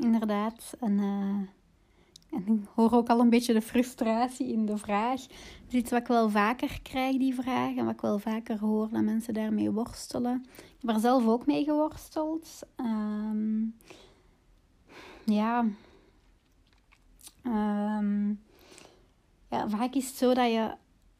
inderdaad. 0.00 0.74
En, 0.80 0.92
uh, 0.98 2.38
en 2.38 2.46
ik 2.46 2.68
hoor 2.74 2.92
ook 2.92 3.08
al 3.08 3.20
een 3.20 3.30
beetje 3.30 3.52
de 3.52 3.62
frustratie 3.62 4.52
in 4.52 4.66
de 4.66 4.76
vraag. 4.76 5.22
Het 5.22 5.68
is 5.68 5.74
iets 5.74 5.90
wat 5.90 6.00
ik 6.00 6.06
wel 6.06 6.30
vaker 6.30 6.82
krijg, 6.82 7.16
die 7.16 7.34
vraag. 7.34 7.76
En 7.76 7.84
wat 7.84 7.94
ik 7.94 8.00
wel 8.00 8.18
vaker 8.18 8.58
hoor 8.58 8.88
dat 8.90 9.02
mensen 9.02 9.34
daarmee 9.34 9.70
worstelen. 9.70 10.46
Ik 10.56 10.86
heb 10.86 10.94
er 10.94 11.00
zelf 11.00 11.26
ook 11.26 11.46
mee 11.46 11.64
geworsteld. 11.64 12.60
Um, 12.76 13.76
ja. 15.24 15.64
Um, 17.46 18.40
ja, 19.50 19.68
vaak 19.68 19.94
is 19.94 20.06
het 20.06 20.16
zo 20.16 20.34
dat 20.34 20.50
je 20.50 20.76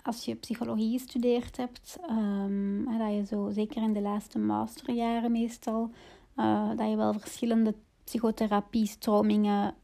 als 0.08 0.24
je 0.24 0.34
psychologie 0.34 0.98
gestudeerd 0.98 1.56
hebt, 1.56 1.98
um, 2.10 2.98
dat 2.98 3.12
je 3.12 3.24
zo, 3.26 3.50
zeker 3.50 3.82
in 3.82 3.92
de 3.92 4.00
laatste 4.00 4.38
masterjaren 4.38 5.32
meestal, 5.32 5.90
uh, 6.36 6.68
dat 6.76 6.88
je 6.90 6.96
wel 6.96 7.12
verschillende 7.12 7.74
psychotherapiestromingen 8.04 9.74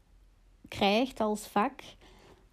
krijgt 0.67 1.19
als 1.19 1.47
vak. 1.47 1.81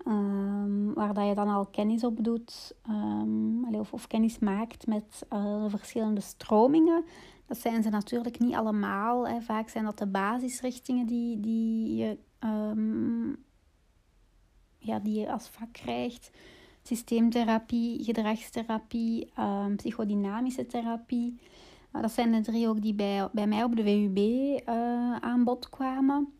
Um, 0.06 0.94
waar 0.94 1.14
dat 1.14 1.28
je 1.28 1.34
dan 1.34 1.48
al 1.48 1.66
kennis 1.66 2.04
op 2.04 2.24
doet, 2.24 2.74
um, 2.88 3.74
of, 3.74 3.92
of, 3.92 4.06
kennis 4.06 4.38
maakt 4.38 4.86
met 4.86 5.26
uh, 5.32 5.64
verschillende 5.68 6.20
stromingen. 6.20 7.04
Dat 7.46 7.58
zijn 7.58 7.82
ze 7.82 7.88
natuurlijk 7.88 8.38
niet 8.38 8.54
allemaal. 8.54 9.28
Hè. 9.28 9.40
Vaak 9.40 9.68
zijn 9.68 9.84
dat 9.84 9.98
de 9.98 10.06
basisrichtingen 10.06 11.06
die, 11.06 11.40
die, 11.40 11.96
je, 11.96 12.18
ja, 14.78 14.98
die 14.98 15.20
je 15.20 15.32
als 15.32 15.48
vak 15.48 15.72
krijgt. 15.72 16.30
Systeemtherapie, 16.82 18.04
gedragstherapie, 18.04 19.32
psychodynamische 19.76 20.66
therapie. 20.66 21.38
Uh, 21.92 22.02
dat 22.02 22.12
zijn 22.12 22.32
de 22.32 22.40
drie 22.40 22.68
ook 22.68 22.82
die 22.82 22.94
bij, 22.94 23.28
bij 23.32 23.46
mij 23.46 23.64
op 23.64 23.76
de 23.76 23.82
VUB 23.82 24.18
uh, 24.18 24.56
eh, 24.64 25.16
aan 25.16 25.44
bod 25.44 25.68
kwamen. 25.68 26.32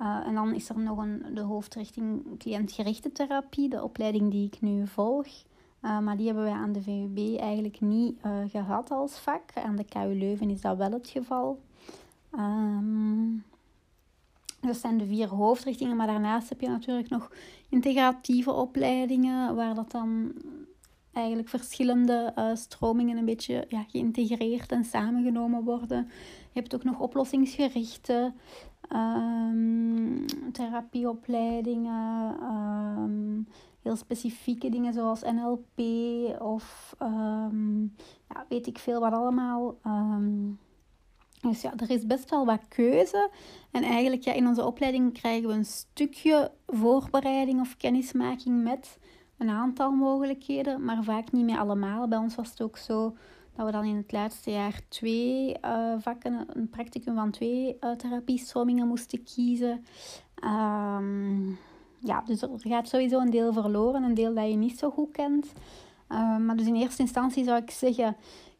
Uh, 0.00 0.26
en 0.26 0.34
dan 0.34 0.54
is 0.54 0.68
er 0.68 0.78
nog 0.78 0.98
een, 0.98 1.22
de 1.34 1.40
hoofdrichting 1.40 2.38
cliëntgerichte 2.38 3.12
therapie, 3.12 3.68
de 3.68 3.82
opleiding 3.82 4.30
die 4.30 4.46
ik 4.46 4.60
nu 4.60 4.86
volg. 4.86 5.26
Maar 5.80 6.16
die 6.16 6.26
hebben 6.26 6.44
wij 6.44 6.52
aan 6.52 6.72
de 6.72 6.82
VUB 6.82 7.38
eigenlijk 7.38 7.80
niet 7.80 8.20
gehad 8.48 8.90
als 8.90 9.18
vak. 9.18 9.42
Aan 9.54 9.76
de 9.76 9.84
KU 9.84 10.18
Leuven 10.18 10.50
is 10.50 10.60
dat 10.60 10.76
wel 10.76 10.90
het 10.90 11.08
geval. 11.08 11.60
Um, 12.32 13.44
dat 14.60 14.76
zijn 14.76 14.98
de 14.98 15.06
vier 15.06 15.28
hoofdrichtingen, 15.28 15.96
maar 15.96 16.06
daarnaast 16.06 16.48
heb 16.48 16.60
je 16.60 16.68
natuurlijk 16.68 17.08
nog 17.08 17.32
integratieve 17.68 18.52
opleidingen, 18.52 19.54
waar 19.54 19.74
dat 19.74 19.90
dan 19.90 20.32
eigenlijk 21.12 21.48
verschillende 21.48 22.32
uh, 22.38 22.54
stromingen 22.54 23.16
een 23.16 23.24
beetje 23.24 23.64
ja, 23.68 23.84
geïntegreerd 23.88 24.72
en 24.72 24.84
samengenomen 24.84 25.64
worden. 25.64 26.08
Je 26.52 26.60
hebt 26.60 26.74
ook 26.74 26.84
nog 26.84 27.00
oplossingsgerichte 27.00 28.32
um, 28.92 30.24
therapieopleidingen, 30.52 32.36
um, 32.42 33.46
heel 33.82 33.96
specifieke 33.96 34.68
dingen 34.68 34.92
zoals 34.92 35.22
NLP 35.22 35.80
of 36.40 36.96
um, 37.02 37.94
ja, 38.28 38.44
weet 38.48 38.66
ik 38.66 38.78
veel 38.78 39.00
wat 39.00 39.12
allemaal. 39.12 39.76
Dus 41.40 41.60
ja, 41.62 41.72
er 41.76 41.90
is 41.90 42.06
best 42.06 42.30
wel 42.30 42.46
wat 42.46 42.68
keuze. 42.68 43.30
En 43.70 43.82
eigenlijk 43.82 44.22
ja, 44.22 44.32
in 44.32 44.46
onze 44.46 44.64
opleiding 44.64 45.12
krijgen 45.12 45.48
we 45.48 45.54
een 45.54 45.64
stukje 45.64 46.50
voorbereiding 46.66 47.60
of 47.60 47.76
kennismaking 47.76 48.62
met 48.62 48.98
een 49.38 49.48
aantal 49.48 49.90
mogelijkheden, 49.90 50.84
maar 50.84 51.02
vaak 51.02 51.32
niet 51.32 51.44
meer 51.44 51.58
allemaal. 51.58 52.08
Bij 52.08 52.18
ons 52.18 52.34
was 52.34 52.50
het 52.50 52.62
ook 52.62 52.76
zo 52.76 53.16
dat 53.56 53.66
we 53.66 53.72
dan 53.72 53.84
in 53.84 53.96
het 53.96 54.12
laatste 54.12 54.50
jaar 54.50 54.80
twee 54.88 55.56
uh, 55.64 55.94
vakken, 55.98 56.46
een 56.52 56.68
practicum 56.68 57.14
van 57.14 57.30
twee 57.30 57.76
uh, 57.80 57.90
therapiestromingen 57.90 58.86
moesten 58.86 59.22
kiezen. 59.22 59.84
Um, 60.44 61.58
ja, 61.98 62.22
dus 62.26 62.42
er 62.42 62.50
gaat 62.58 62.88
sowieso 62.88 63.20
een 63.20 63.30
deel 63.30 63.52
verloren, 63.52 64.02
een 64.02 64.14
deel 64.14 64.34
dat 64.34 64.48
je 64.48 64.56
niet 64.56 64.78
zo 64.78 64.90
goed 64.90 65.10
kent. 65.10 65.52
Um, 66.08 66.44
maar 66.44 66.56
dus 66.56 66.66
in 66.66 66.74
eerste 66.74 67.02
instantie 67.02 67.44
zou 67.44 67.62
ik 67.62 67.70
zeggen, 67.70 68.16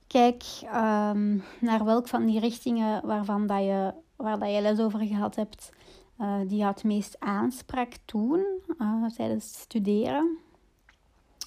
kijk 0.09 0.45
um, 0.63 1.43
naar 1.61 1.85
welk 1.85 2.09
van 2.09 2.27
die 2.27 2.41
richtingen 2.41 3.07
waarvan 3.07 3.47
dat 3.47 3.59
je, 3.59 3.93
waar 4.17 4.39
dat 4.39 4.51
je 4.51 4.61
les 4.61 4.79
over 4.79 5.01
gehad 5.01 5.37
hebt, 5.37 5.73
uh, 6.21 6.39
die 6.47 6.59
je 6.59 6.65
het 6.65 6.85
meest 6.85 7.17
aansprak 7.21 7.93
toen, 8.05 8.45
tijdens 9.17 9.45
het 9.45 9.55
studeren. 9.55 10.37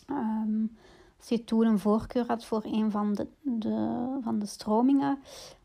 Um, 0.10 0.78
als 1.20 1.30
je 1.30 1.44
toen 1.44 1.66
een 1.66 1.80
voorkeur 1.80 2.26
had 2.28 2.46
voor 2.46 2.62
een 2.66 2.92
van 2.92 3.14
de, 3.14 3.28
de, 3.42 4.08
van 4.22 4.40
de 4.40 4.46
stromingen, 4.46 5.18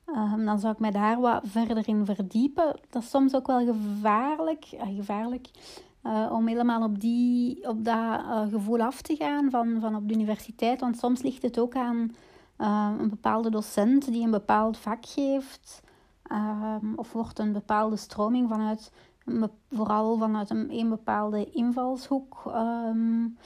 um, 0.06 0.44
dan 0.44 0.58
zou 0.58 0.72
ik 0.72 0.78
mij 0.78 0.90
daar 0.90 1.20
wat 1.20 1.42
verder 1.44 1.88
in 1.88 2.04
verdiepen. 2.04 2.76
Dat 2.90 3.02
is 3.02 3.10
soms 3.10 3.34
ook 3.34 3.46
wel 3.46 3.66
gevaarlijk, 3.66 4.66
uh, 4.74 4.96
gevaarlijk 4.96 5.48
om 6.30 6.46
helemaal 6.46 6.82
op, 6.82 7.00
die, 7.00 7.68
op 7.68 7.84
dat 7.84 8.20
gevoel 8.50 8.80
af 8.80 9.02
te 9.02 9.16
gaan 9.16 9.50
van, 9.50 9.80
van 9.80 9.96
op 9.96 10.08
de 10.08 10.14
universiteit. 10.14 10.80
Want 10.80 10.98
soms 10.98 11.22
ligt 11.22 11.42
het 11.42 11.58
ook 11.58 11.74
aan 11.74 12.14
een 12.56 13.08
bepaalde 13.08 13.50
docent 13.50 14.06
die 14.06 14.24
een 14.24 14.30
bepaald 14.30 14.76
vak 14.76 15.06
geeft. 15.06 15.82
Um, 16.32 16.92
of 16.96 17.12
wordt 17.12 17.38
een 17.38 17.52
bepaalde 17.52 17.96
stroming 17.96 18.48
vanuit, 18.48 18.92
vooral 19.70 20.18
vanuit 20.18 20.50
een, 20.50 20.70
een 20.70 20.88
bepaalde 20.88 21.50
invalshoek 21.50 22.42
um, 22.46 23.38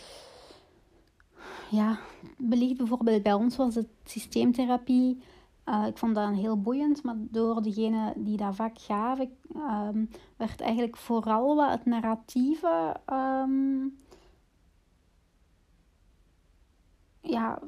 ja, 1.71 1.99
belicht 2.37 2.76
bijvoorbeeld 2.76 3.23
bij 3.23 3.33
ons 3.33 3.57
was 3.57 3.75
het 3.75 3.88
systeemtherapie. 4.05 5.23
Uh, 5.64 5.87
ik 5.87 5.99
vond 5.99 6.14
dat 6.14 6.35
heel 6.35 6.61
boeiend, 6.61 7.02
maar 7.02 7.17
door 7.19 7.62
degene 7.62 8.12
die 8.17 8.37
dat 8.37 8.55
vak 8.55 8.79
gaven, 8.79 9.31
werd 10.37 10.61
eigenlijk 10.61 10.97
vooral 10.97 11.57
wat 11.57 11.71
het 11.71 11.85
narratieve 11.85 12.97
ja, 17.21 17.59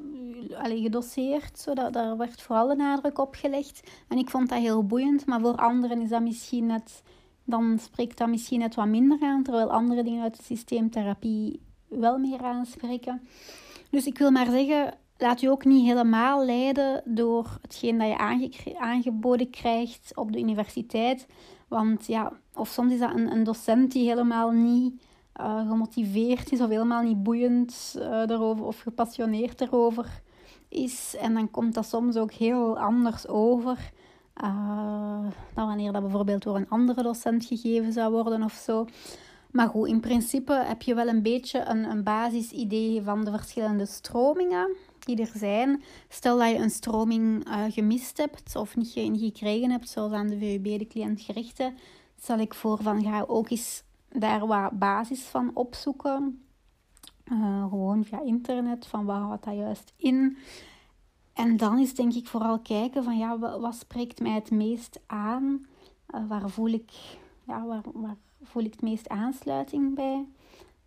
allee, 0.57 0.81
gedoseerd. 0.81 1.59
Zodat, 1.59 1.93
daar 1.93 2.17
werd 2.17 2.41
vooral 2.41 2.67
de 2.67 2.75
nadruk 2.75 3.19
op 3.19 3.35
gelegd. 3.35 3.91
En 4.07 4.17
ik 4.17 4.29
vond 4.29 4.49
dat 4.49 4.59
heel 4.59 4.85
boeiend, 4.85 5.25
maar 5.25 5.39
voor 5.39 5.55
anderen 5.55 6.01
is 6.01 6.09
dat 6.09 6.21
misschien 6.21 6.65
net, 6.65 7.03
dan 7.43 7.79
spreekt 7.79 8.17
dat 8.17 8.27
misschien 8.27 8.59
net 8.59 8.75
wat 8.75 8.87
minder 8.87 9.17
aan, 9.21 9.43
terwijl 9.43 9.71
andere 9.71 10.03
dingen 10.03 10.23
uit 10.23 10.37
de 10.37 10.43
systeemtherapie 10.43 11.61
wel 11.87 12.17
meer 12.17 12.41
aanspreken. 12.41 13.21
Dus 13.89 14.05
ik 14.05 14.17
wil 14.17 14.31
maar 14.31 14.49
zeggen, 14.49 14.93
laat 15.17 15.39
je 15.39 15.49
ook 15.49 15.65
niet 15.65 15.85
helemaal 15.85 16.45
leiden 16.45 17.01
door 17.05 17.57
hetgeen 17.61 17.97
dat 17.97 18.07
je 18.07 18.77
aangeboden 18.77 19.49
krijgt 19.49 20.11
op 20.15 20.31
de 20.31 20.39
universiteit. 20.39 21.27
Want 21.67 22.07
ja, 22.07 22.31
of 22.53 22.67
soms 22.67 22.93
is 22.93 22.99
dat 22.99 23.13
een, 23.13 23.31
een 23.31 23.43
docent 23.43 23.91
die 23.91 24.07
helemaal 24.07 24.51
niet 24.51 25.01
uh, 25.39 25.69
gemotiveerd 25.69 26.51
is 26.51 26.61
of 26.61 26.69
helemaal 26.69 27.03
niet 27.03 27.23
boeiend 27.23 27.95
uh, 27.97 28.29
erover 28.29 28.65
of 28.65 28.79
gepassioneerd 28.79 29.61
erover 29.61 30.21
is. 30.69 31.15
En 31.19 31.33
dan 31.33 31.51
komt 31.51 31.73
dat 31.73 31.85
soms 31.85 32.15
ook 32.15 32.31
heel 32.31 32.79
anders 32.79 33.27
over 33.27 33.91
uh, 34.43 35.25
dan 35.53 35.67
wanneer 35.67 35.91
dat 35.91 36.01
bijvoorbeeld 36.01 36.43
door 36.43 36.55
een 36.55 36.69
andere 36.69 37.03
docent 37.03 37.45
gegeven 37.45 37.93
zou 37.93 38.11
worden 38.11 38.43
of 38.43 38.53
zo. 38.53 38.85
Maar 39.51 39.67
goed, 39.67 39.87
in 39.87 39.99
principe 39.99 40.53
heb 40.53 40.81
je 40.81 40.95
wel 40.95 41.07
een 41.07 41.21
beetje 41.21 41.65
een, 41.65 41.83
een 41.83 42.03
basisidee 42.03 43.01
van 43.01 43.23
de 43.23 43.31
verschillende 43.31 43.85
stromingen 43.85 44.75
die 44.99 45.21
er 45.21 45.31
zijn. 45.35 45.83
Stel 46.09 46.37
dat 46.37 46.49
je 46.49 46.55
een 46.55 46.69
stroming 46.69 47.47
gemist 47.69 48.17
hebt 48.17 48.55
of 48.55 48.75
niet, 48.75 48.95
niet 48.95 49.19
gekregen 49.19 49.71
hebt, 49.71 49.89
zoals 49.89 50.11
aan 50.11 50.27
de 50.27 50.37
VUB, 50.37 50.79
de 50.79 50.87
cliëntgerichte, 50.87 51.73
stel 52.21 52.37
ik 52.37 52.53
voor 52.53 52.81
van 52.81 53.03
ga 53.03 53.23
ook 53.27 53.49
eens 53.49 53.83
daar 54.13 54.47
wat 54.47 54.79
basis 54.79 55.21
van 55.21 55.51
opzoeken. 55.53 56.45
Uh, 57.31 57.67
gewoon 57.69 58.05
via 58.05 58.21
internet, 58.21 58.87
van 58.87 59.05
wat 59.05 59.15
houdt 59.15 59.43
dat 59.43 59.55
juist 59.55 59.93
in. 59.95 60.37
En 61.33 61.57
dan 61.57 61.79
is 61.79 61.95
denk 61.95 62.13
ik 62.13 62.27
vooral 62.27 62.59
kijken 62.59 63.03
van 63.03 63.17
ja, 63.17 63.39
wat 63.39 63.75
spreekt 63.75 64.19
mij 64.19 64.31
het 64.31 64.51
meest 64.51 64.99
aan? 65.05 65.65
Uh, 66.15 66.27
waar 66.27 66.49
voel 66.49 66.69
ik, 66.69 66.91
ja, 67.43 67.65
waar, 67.65 67.83
waar 67.93 68.17
voel 68.41 68.63
ik 68.63 68.71
het 68.71 68.81
meest 68.81 69.09
aansluiting 69.09 69.95
bij. 69.95 70.25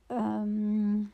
Ehm, 0.07 1.05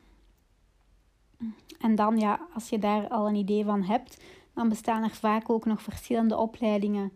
en 1.79 1.95
dan, 1.95 2.17
ja, 2.17 2.39
als 2.53 2.69
je 2.69 2.79
daar 2.79 3.07
al 3.07 3.27
een 3.27 3.35
idee 3.35 3.65
van 3.65 3.83
hebt, 3.83 4.23
dan 4.53 4.69
bestaan 4.69 5.03
er 5.03 5.09
vaak 5.09 5.49
ook 5.49 5.65
nog 5.65 5.81
verschillende 5.81 6.37
opleidingen 6.37 7.11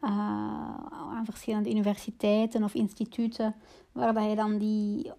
uh, 0.00 0.10
aan 1.12 1.24
verschillende 1.24 1.70
universiteiten 1.70 2.64
of 2.64 2.74
instituten, 2.74 3.54
waar 3.92 4.14
dat 4.14 4.28
je 4.28 4.34
dan 4.34 4.58
die, 4.58 5.10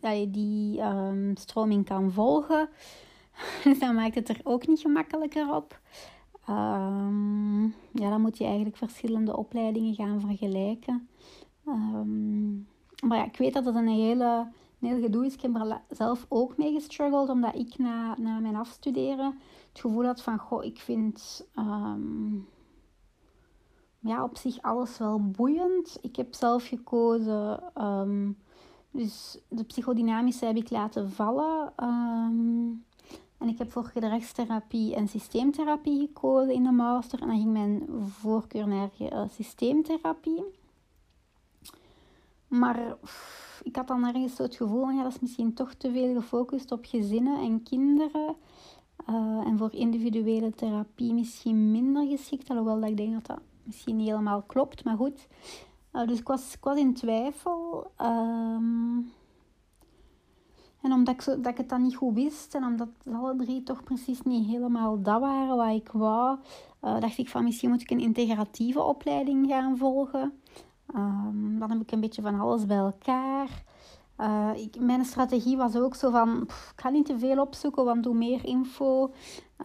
dat 0.00 0.32
die 0.32 0.80
um, 0.80 1.36
stroming 1.36 1.84
kan 1.84 2.12
volgen. 2.12 2.68
Dus 3.64 3.78
dan 3.78 3.94
maakt 3.94 4.14
het 4.14 4.28
er 4.28 4.40
ook 4.42 4.66
niet 4.66 4.80
gemakkelijker 4.80 5.54
op. 5.54 5.80
Um, 6.48 7.74
ja, 7.90 8.10
dan 8.10 8.20
moet 8.20 8.38
je 8.38 8.44
eigenlijk 8.44 8.76
verschillende 8.76 9.36
opleidingen 9.36 9.94
gaan 9.94 10.20
vergelijken. 10.20 11.08
Um, 11.66 12.66
maar 13.04 13.18
ja, 13.18 13.24
ik 13.24 13.36
weet 13.36 13.54
dat 13.54 13.64
het 13.64 13.74
een 13.74 13.88
hele, 13.88 14.48
heel 14.78 15.00
gedoe 15.00 15.26
is. 15.26 15.34
Ik 15.34 15.40
heb 15.40 15.54
er 15.54 15.80
zelf 15.88 16.26
ook 16.28 16.56
mee 16.56 16.72
gestruggeld, 16.72 17.28
omdat 17.28 17.54
ik 17.54 17.78
na, 17.78 18.16
na 18.18 18.38
mijn 18.38 18.56
afstuderen 18.56 19.38
het 19.68 19.80
gevoel 19.80 20.04
had 20.04 20.22
van, 20.22 20.38
goh, 20.38 20.64
ik 20.64 20.78
vind 20.78 21.46
ja, 24.06 24.22
op 24.22 24.36
zich 24.36 24.62
alles 24.62 24.98
wel 24.98 25.30
boeiend. 25.30 25.98
Ik 26.00 26.16
heb 26.16 26.34
zelf 26.34 26.66
gekozen, 26.66 27.62
um, 27.82 28.36
dus 28.90 29.38
de 29.48 29.64
psychodynamische 29.64 30.44
heb 30.44 30.56
ik 30.56 30.70
laten 30.70 31.10
vallen. 31.10 31.72
Um, 31.82 32.84
en 33.38 33.48
ik 33.48 33.58
heb 33.58 33.72
voor 33.72 33.84
gedragstherapie 33.84 34.94
en 34.94 35.08
systeemtherapie 35.08 36.00
gekozen 36.00 36.54
in 36.54 36.62
de 36.62 36.70
master. 36.70 37.20
En 37.20 37.26
dan 37.26 37.36
ging 37.36 37.52
mijn 37.52 37.86
voorkeur 38.06 38.68
naar 38.68 38.90
uh, 38.98 39.22
systeemtherapie. 39.28 40.44
Maar 42.48 42.96
ik 43.62 43.76
had 43.76 43.88
dan 43.88 44.06
ergens 44.06 44.34
zo 44.34 44.42
het 44.42 44.54
gevoel 44.54 44.90
ja, 44.90 45.02
dat 45.02 45.12
is 45.12 45.20
misschien 45.20 45.54
toch 45.54 45.74
te 45.74 45.92
veel 45.92 46.14
gefocust 46.14 46.72
op 46.72 46.84
gezinnen 46.84 47.40
en 47.40 47.62
kinderen. 47.62 48.36
Uh, 49.10 49.46
en 49.46 49.58
voor 49.58 49.72
individuele 49.72 50.50
therapie 50.50 51.12
misschien 51.12 51.70
minder 51.70 52.06
geschikt. 52.06 52.50
Alhoewel 52.50 52.80
dat 52.80 52.90
ik 52.90 52.96
denk 52.96 53.12
dat 53.12 53.26
dat 53.26 53.40
misschien 53.66 53.96
niet 53.96 54.08
helemaal 54.08 54.42
klopt, 54.42 54.84
maar 54.84 54.96
goed. 54.96 55.28
Uh, 55.92 56.06
dus 56.06 56.18
ik 56.18 56.26
was, 56.26 56.56
in 56.74 56.94
twijfel. 56.94 57.90
Um, 58.00 59.12
en 60.82 60.92
omdat 60.92 61.14
ik, 61.14 61.24
dat 61.24 61.46
ik 61.46 61.56
het 61.56 61.68
dan 61.68 61.82
niet 61.82 61.96
goed 61.96 62.14
wist 62.14 62.54
en 62.54 62.64
omdat 62.64 62.88
alle 63.12 63.36
drie 63.36 63.62
toch 63.62 63.82
precies 63.82 64.22
niet 64.22 64.46
helemaal 64.46 65.02
dat 65.02 65.20
waren 65.20 65.56
wat 65.56 65.74
ik 65.74 65.88
wou, 65.92 66.38
uh, 66.82 67.00
dacht 67.00 67.18
ik 67.18 67.28
van 67.28 67.44
misschien 67.44 67.70
moet 67.70 67.80
ik 67.80 67.90
een 67.90 68.00
integratieve 68.00 68.82
opleiding 68.82 69.48
gaan 69.48 69.76
volgen. 69.76 70.32
Um, 70.94 71.58
dan 71.58 71.70
heb 71.70 71.80
ik 71.80 71.92
een 71.92 72.00
beetje 72.00 72.22
van 72.22 72.40
alles 72.40 72.66
bij 72.66 72.76
elkaar. 72.76 73.64
Uh, 74.20 74.50
ik, 74.54 74.80
mijn 74.80 75.04
strategie 75.04 75.56
was 75.56 75.76
ook 75.76 75.94
zo 75.94 76.10
van, 76.10 76.42
ik 76.42 76.72
ga 76.76 76.88
niet 76.88 77.06
te 77.06 77.18
veel 77.18 77.40
opzoeken, 77.40 77.84
want 77.84 78.04
hoe 78.04 78.14
meer 78.14 78.44
info, 78.44 79.12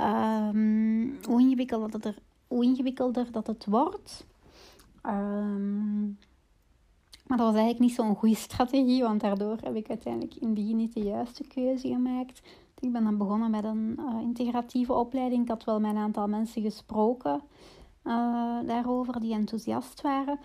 um, 0.01 1.19
hoe, 1.27 1.41
ingewikkelder 1.41 1.91
dat 1.91 2.05
er, 2.05 2.17
hoe 2.51 2.63
ingewikkelder 2.63 3.31
dat 3.31 3.47
het 3.47 3.65
wordt. 3.65 4.25
Um, 5.05 6.17
maar 7.27 7.37
dat 7.37 7.47
was 7.47 7.55
eigenlijk 7.55 7.79
niet 7.79 7.93
zo'n 7.93 8.15
goede 8.15 8.35
strategie, 8.35 9.01
want 9.03 9.21
daardoor 9.21 9.57
heb 9.61 9.75
ik 9.75 9.89
uiteindelijk 9.89 10.35
in 10.35 10.47
het 10.47 10.55
begin 10.55 10.75
niet 10.75 10.93
de 10.93 11.03
juiste 11.03 11.47
keuze 11.47 11.87
gemaakt. 11.87 12.41
Ik 12.79 12.91
ben 12.91 13.03
dan 13.03 13.17
begonnen 13.17 13.51
met 13.51 13.63
een 13.63 13.99
uh, 13.99 14.21
integratieve 14.21 14.93
opleiding. 14.93 15.41
Ik 15.41 15.49
had 15.49 15.63
wel 15.63 15.79
met 15.79 15.91
een 15.91 15.97
aantal 15.97 16.27
mensen 16.27 16.61
gesproken 16.61 17.41
uh, 18.03 18.59
daarover 18.65 19.19
die 19.19 19.33
enthousiast 19.33 20.01
waren. 20.01 20.39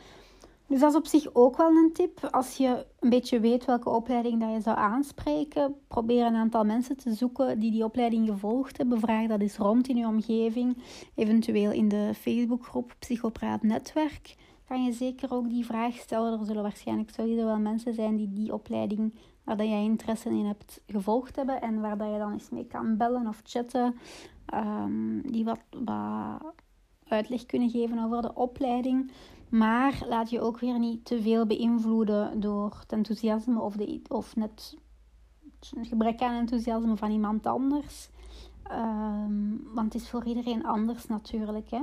Dus 0.68 0.80
dat 0.80 0.90
is 0.90 0.96
op 0.96 1.06
zich 1.06 1.34
ook 1.34 1.56
wel 1.56 1.70
een 1.70 1.92
tip. 1.92 2.28
Als 2.30 2.56
je 2.56 2.86
een 3.00 3.10
beetje 3.10 3.40
weet 3.40 3.64
welke 3.64 3.90
opleiding 3.90 4.40
dat 4.40 4.52
je 4.52 4.60
zou 4.60 4.76
aanspreken, 4.76 5.74
probeer 5.88 6.26
een 6.26 6.34
aantal 6.34 6.64
mensen 6.64 6.96
te 6.96 7.14
zoeken 7.14 7.58
die 7.58 7.70
die 7.70 7.84
opleiding 7.84 8.28
gevolgd 8.28 8.76
hebben. 8.76 9.00
Vraag 9.00 9.26
dat 9.26 9.40
eens 9.40 9.56
rond 9.56 9.88
in 9.88 9.96
je 9.96 10.06
omgeving, 10.06 10.82
eventueel 11.14 11.72
in 11.72 11.88
de 11.88 12.10
Facebookgroep 12.14 12.94
Psychopraat 12.98 13.62
Netwerk. 13.62 14.36
Kan 14.68 14.84
je 14.84 14.92
zeker 14.92 15.32
ook 15.32 15.48
die 15.48 15.66
vraag 15.66 15.94
stellen. 15.94 16.38
Er 16.38 16.46
zullen 16.46 16.62
waarschijnlijk 16.62 17.10
sowieso 17.10 17.44
wel 17.44 17.58
mensen 17.58 17.94
zijn 17.94 18.16
die 18.16 18.32
die 18.32 18.52
opleiding 18.52 19.14
waar 19.44 19.56
dat 19.56 19.66
jij 19.66 19.84
interesse 19.84 20.28
in 20.28 20.44
hebt 20.44 20.82
gevolgd 20.86 21.36
hebben 21.36 21.60
en 21.60 21.80
waar 21.80 21.98
dat 21.98 22.12
je 22.12 22.18
dan 22.18 22.32
eens 22.32 22.50
mee 22.50 22.66
kan 22.66 22.96
bellen 22.96 23.26
of 23.26 23.40
chatten. 23.44 23.94
Um, 24.54 25.30
die 25.30 25.44
wat, 25.44 25.60
wat 25.84 26.54
uitleg 27.08 27.46
kunnen 27.46 27.70
geven 27.70 27.98
over 27.98 28.22
de 28.22 28.34
opleiding. 28.34 29.10
Maar 29.48 30.02
laat 30.08 30.30
je 30.30 30.40
ook 30.40 30.58
weer 30.58 30.78
niet 30.78 31.04
te 31.04 31.22
veel 31.22 31.46
beïnvloeden 31.46 32.40
door 32.40 32.76
het 32.80 32.92
enthousiasme 32.92 33.60
of, 33.60 33.76
de, 33.76 34.00
of 34.08 34.36
net 34.36 34.76
het 35.60 35.88
gebrek 35.88 36.22
aan 36.22 36.34
enthousiasme 36.34 36.96
van 36.96 37.10
iemand 37.10 37.46
anders. 37.46 38.08
Ehm, 38.62 39.56
want 39.74 39.92
het 39.92 40.02
is 40.02 40.10
voor 40.10 40.24
iedereen 40.24 40.66
anders 40.66 41.06
natuurlijk. 41.06 41.70
Hè? 41.70 41.82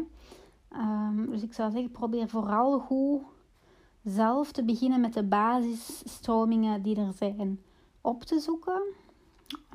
Ehm, 0.70 1.30
dus 1.30 1.44
ik 1.44 1.54
zou 1.54 1.72
zeggen, 1.72 1.92
probeer 1.92 2.30
vooral 2.30 2.80
goed 2.80 3.22
zelf 4.04 4.52
te 4.52 4.64
beginnen 4.64 5.02
met 5.02 5.14
de 5.14 5.24
basisstromingen 5.24 6.82
die 6.82 6.96
er 6.96 7.14
zijn 7.14 7.60
op 8.02 8.24
te 8.24 8.40
zoeken. 8.40 8.82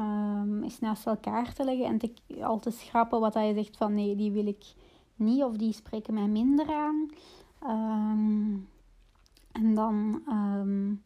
Um, 0.00 0.62
eens 0.62 0.78
naast 0.78 1.06
elkaar 1.06 1.54
te 1.54 1.64
leggen 1.64 1.86
en 1.86 1.98
te, 1.98 2.12
al 2.40 2.58
te 2.58 2.70
schrappen 2.70 3.20
wat 3.20 3.34
je 3.34 3.52
zegt 3.54 3.76
van 3.76 3.94
nee, 3.94 4.16
die 4.16 4.30
wil 4.30 4.46
ik 4.46 4.74
niet 5.14 5.42
of 5.42 5.56
die 5.56 5.72
spreken 5.72 6.14
mij 6.14 6.28
minder 6.28 6.74
aan. 6.74 7.10
Ehm, 7.62 8.56
en 9.52 9.74
dan, 9.74 10.22
um, 10.28 11.02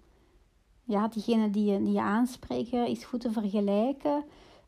ja, 0.84 1.08
diegene 1.08 1.50
die 1.50 1.72
je, 1.72 1.82
die 1.82 1.92
je 1.92 2.02
aanspreken 2.02 2.86
is 2.86 3.04
goed 3.04 3.20
te 3.20 3.32
vergelijken. 3.32 4.24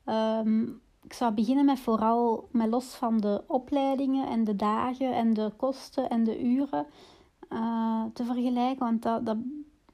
Um, 0.06 0.82
ik 1.04 1.12
zou 1.12 1.32
beginnen 1.32 1.64
met 1.64 1.80
vooral 1.80 2.48
met 2.50 2.68
los 2.68 2.94
van 2.94 3.18
de 3.18 3.44
opleidingen 3.46 4.28
en 4.28 4.44
de 4.44 4.56
dagen 4.56 5.14
en 5.14 5.34
de 5.34 5.52
kosten 5.56 6.10
en 6.10 6.24
de 6.24 6.44
uren 6.44 6.86
uh, 7.50 8.04
te 8.12 8.24
vergelijken. 8.24 8.78
Want 8.78 9.02
dat, 9.02 9.26
dat 9.26 9.36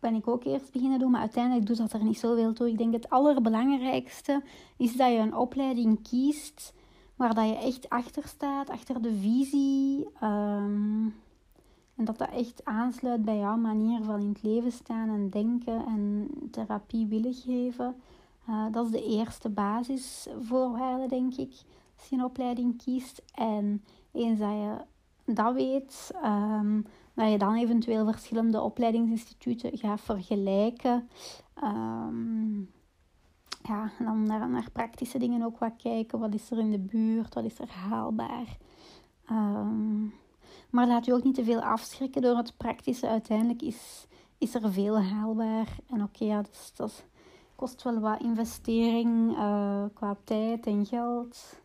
ben 0.00 0.14
ik 0.14 0.28
ook 0.28 0.44
eerst 0.44 0.72
beginnen 0.72 0.98
doen, 0.98 1.10
maar 1.10 1.20
uiteindelijk 1.20 1.66
doet 1.66 1.76
dat 1.76 1.92
er 1.92 2.04
niet 2.04 2.18
zoveel 2.18 2.52
toe. 2.52 2.68
Ik 2.68 2.78
denk 2.78 2.92
het 2.92 3.10
allerbelangrijkste 3.10 4.42
is 4.76 4.96
dat 4.96 5.10
je 5.10 5.18
een 5.18 5.36
opleiding 5.36 6.08
kiest 6.08 6.74
waar 7.16 7.34
dat 7.34 7.48
je 7.48 7.56
echt 7.56 7.88
achter 7.88 8.22
staat, 8.26 8.70
achter 8.70 9.02
de 9.02 9.14
visie. 9.14 10.08
En 12.00 12.06
dat 12.06 12.18
dat 12.18 12.30
echt 12.30 12.64
aansluit 12.64 13.24
bij 13.24 13.38
jouw 13.38 13.56
manier 13.56 14.02
van 14.02 14.20
in 14.20 14.28
het 14.28 14.42
leven 14.42 14.72
staan 14.72 15.08
en 15.08 15.30
denken 15.30 15.86
en 15.86 16.28
therapie 16.50 17.06
willen 17.06 17.34
geven. 17.34 17.94
Uh, 18.48 18.66
dat 18.72 18.84
is 18.86 18.90
de 18.90 19.04
eerste 19.04 19.48
basisvoorwaarde, 19.48 21.08
denk 21.08 21.34
ik, 21.34 21.52
als 21.96 22.08
je 22.08 22.16
een 22.16 22.24
opleiding 22.24 22.82
kiest. 22.82 23.22
En 23.34 23.84
eens 24.12 24.38
dat 24.38 24.50
je 24.50 24.76
dat 25.34 25.54
weet, 25.54 26.10
um, 26.24 26.86
dat 27.14 27.30
je 27.30 27.38
dan 27.38 27.54
eventueel 27.54 28.04
verschillende 28.04 28.60
opleidingsinstituten 28.60 29.78
gaat 29.78 30.00
vergelijken. 30.00 31.08
Um, 31.64 32.70
ja, 33.62 33.90
en 33.98 34.04
dan 34.04 34.22
naar, 34.22 34.50
naar, 34.50 34.70
praktische 34.72 35.18
dingen 35.18 35.42
ook 35.42 35.58
wat 35.58 35.76
kijken. 35.76 36.18
Wat 36.18 36.34
is 36.34 36.50
er 36.50 36.58
in 36.58 36.70
de 36.70 36.78
buurt? 36.78 37.34
Wat 37.34 37.44
is 37.44 37.58
er 37.58 37.70
haalbaar? 37.70 38.56
Um, 39.30 40.12
maar 40.70 40.86
laat 40.86 41.04
je 41.04 41.14
ook 41.14 41.24
niet 41.24 41.34
te 41.34 41.44
veel 41.44 41.60
afschrikken 41.60 42.22
door 42.22 42.36
het 42.36 42.56
praktische. 42.56 43.08
Uiteindelijk 43.08 43.62
is, 43.62 44.06
is 44.38 44.54
er 44.54 44.72
veel 44.72 45.00
haalbaar. 45.00 45.76
En 45.86 46.02
oké, 46.02 46.24
ja, 46.24 46.42
dus 46.42 46.72
dat 46.74 47.04
kost 47.56 47.82
wel 47.82 47.98
wat 47.98 48.20
investering 48.20 49.30
uh, 49.30 49.84
qua 49.94 50.16
tijd 50.24 50.66
en 50.66 50.86
geld. 50.86 51.58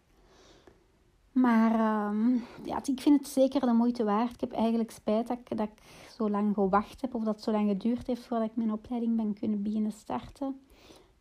Maar 1.32 2.08
um, 2.10 2.44
ja, 2.64 2.78
ik 2.84 3.02
vind 3.02 3.20
het 3.20 3.28
zeker 3.28 3.62
de 3.62 3.74
moeite 3.74 4.04
waard. 4.04 4.34
Ik 4.34 4.40
heb 4.40 4.52
eigenlijk 4.52 4.92
spijt 4.92 5.28
dat 5.28 5.38
ik, 5.38 5.58
dat 5.58 5.70
zo 6.18 6.30
lang 6.30 6.54
gewacht 6.54 7.02
heb. 7.02 7.16
Of 7.16 7.24
dat 7.24 7.36
het 7.36 7.44
zo 7.44 7.52
lang 7.52 7.70
geduurd 7.70 8.08
heeft 8.08 8.26
voordat 8.26 8.50
ik 8.50 8.56
mijn 8.56 8.72
opleiding 8.72 9.16
ben 9.16 9.34
kunnen 9.34 9.64
beginnen 9.64 9.92
starten. 9.92 10.60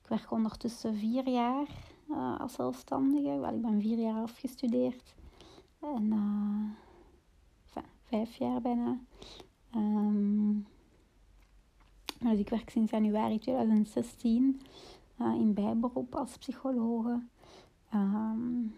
Ik 0.03 0.09
werk 0.09 0.31
ondertussen 0.31 0.97
vier 0.97 1.29
jaar 1.29 1.67
uh, 2.11 2.41
als 2.41 2.53
zelfstandige. 2.53 3.39
Wel, 3.39 3.55
ik 3.55 3.63
ben 3.63 3.81
vier 3.81 3.99
jaar 3.99 4.23
afgestudeerd. 4.23 5.15
En... 5.81 6.05
Uh, 6.05 6.84
vijf 8.05 8.37
jaar 8.37 8.61
bijna. 8.61 8.99
Um, 9.77 10.67
dus 12.19 12.39
ik 12.39 12.49
werk 12.49 12.71
sinds 12.71 12.91
januari 12.91 13.39
2016 13.39 14.61
uh, 15.21 15.27
eh, 15.27 15.41
in 15.41 15.55
bijberoep 15.55 16.15
als 16.15 16.39
psychologe. 16.39 17.23
Um, 17.95 18.75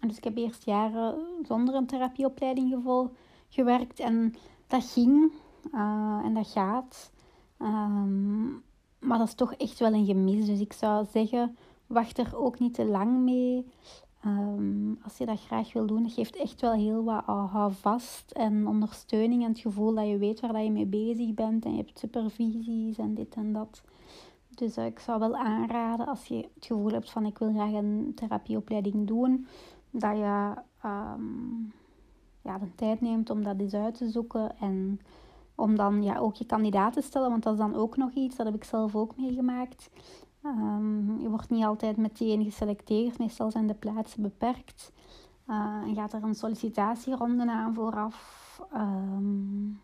dus 0.00 0.16
ik 0.16 0.24
heb 0.24 0.36
eerst 0.36 0.64
jaren 0.64 1.18
zonder 1.42 1.74
een 1.74 1.86
therapieopleiding 1.86 2.72
gevol, 2.72 3.10
gewerkt 3.48 4.00
en 4.00 4.34
dat 4.66 4.84
ging 4.84 5.32
uh, 5.74 6.20
en 6.24 6.34
dat 6.34 6.46
gaat. 6.46 7.12
Um, 7.58 8.62
maar 8.98 9.18
dat 9.18 9.28
is 9.28 9.34
toch 9.34 9.54
echt 9.54 9.78
wel 9.78 9.92
een 9.92 10.06
gemis. 10.06 10.46
Dus 10.46 10.60
ik 10.60 10.72
zou 10.72 11.06
zeggen, 11.12 11.56
wacht 11.86 12.18
er 12.18 12.36
ook 12.36 12.58
niet 12.58 12.74
te 12.74 12.84
lang 12.84 13.18
mee. 13.18 13.66
Ehm, 14.24 14.94
als 15.02 15.18
je 15.18 15.26
dat 15.26 15.40
graag 15.40 15.72
wil 15.72 15.86
doen, 15.86 16.10
geeft 16.10 16.36
echt 16.36 16.60
wel 16.60 16.72
heel 16.72 17.04
wat 17.04 17.72
vast 17.72 18.30
en 18.30 18.66
ondersteuning 18.66 19.42
en 19.42 19.48
het 19.48 19.58
gevoel 19.58 19.94
dat 19.94 20.06
je 20.06 20.18
weet 20.18 20.40
waar 20.40 20.52
dat 20.52 20.64
je 20.64 20.70
mee 20.70 20.86
bezig 20.86 21.34
bent 21.34 21.64
en 21.64 21.70
je 21.70 21.76
hebt 21.76 21.98
supervisies 21.98 22.98
en 22.98 23.14
dit 23.14 23.34
en 23.34 23.52
dat. 23.52 23.82
Dus 24.48 24.78
uh, 24.78 24.86
ik 24.86 24.98
zou 24.98 25.18
wel 25.18 25.36
aanraden 25.36 26.06
als 26.06 26.24
je 26.24 26.36
het 26.36 26.66
gevoel 26.66 26.90
hebt 26.90 27.10
van 27.10 27.26
ik 27.26 27.38
wil 27.38 27.52
graag 27.52 27.72
een 27.72 28.12
therapieopleiding 28.14 29.06
doen, 29.06 29.46
dat 29.90 30.16
je 30.16 30.54
um, 30.84 31.72
ja, 32.42 32.58
de 32.58 32.74
tijd 32.74 33.00
neemt 33.00 33.30
om 33.30 33.42
dat 33.42 33.58
eens 33.58 33.74
uit 33.74 33.94
te 33.94 34.10
zoeken 34.10 34.58
en 34.58 35.00
om 35.54 35.76
dan 35.76 36.02
ja, 36.02 36.18
ook 36.18 36.34
je 36.34 36.46
kandidaat 36.46 36.92
te 36.92 37.00
stellen, 37.00 37.30
want 37.30 37.42
dat 37.42 37.52
is 37.52 37.58
dan 37.58 37.74
ook 37.74 37.96
nog 37.96 38.12
iets, 38.12 38.36
dat 38.36 38.46
heb 38.46 38.54
ik 38.54 38.64
zelf 38.64 38.96
ook 38.96 39.16
meegemaakt. 39.16 39.90
Um, 40.46 41.20
je 41.20 41.28
wordt 41.28 41.50
niet 41.50 41.64
altijd 41.64 41.96
meteen 41.96 42.44
geselecteerd, 42.44 43.18
meestal 43.18 43.50
zijn 43.50 43.66
de 43.66 43.74
plaatsen 43.74 44.22
beperkt. 44.22 44.92
Uh, 45.48 45.82
en 45.86 45.94
gaat 45.94 46.12
er 46.12 46.22
een 46.22 46.34
sollicitatieronde 46.34 47.50
aan 47.50 47.74
vooraf. 47.74 48.60
Um, 48.74 49.80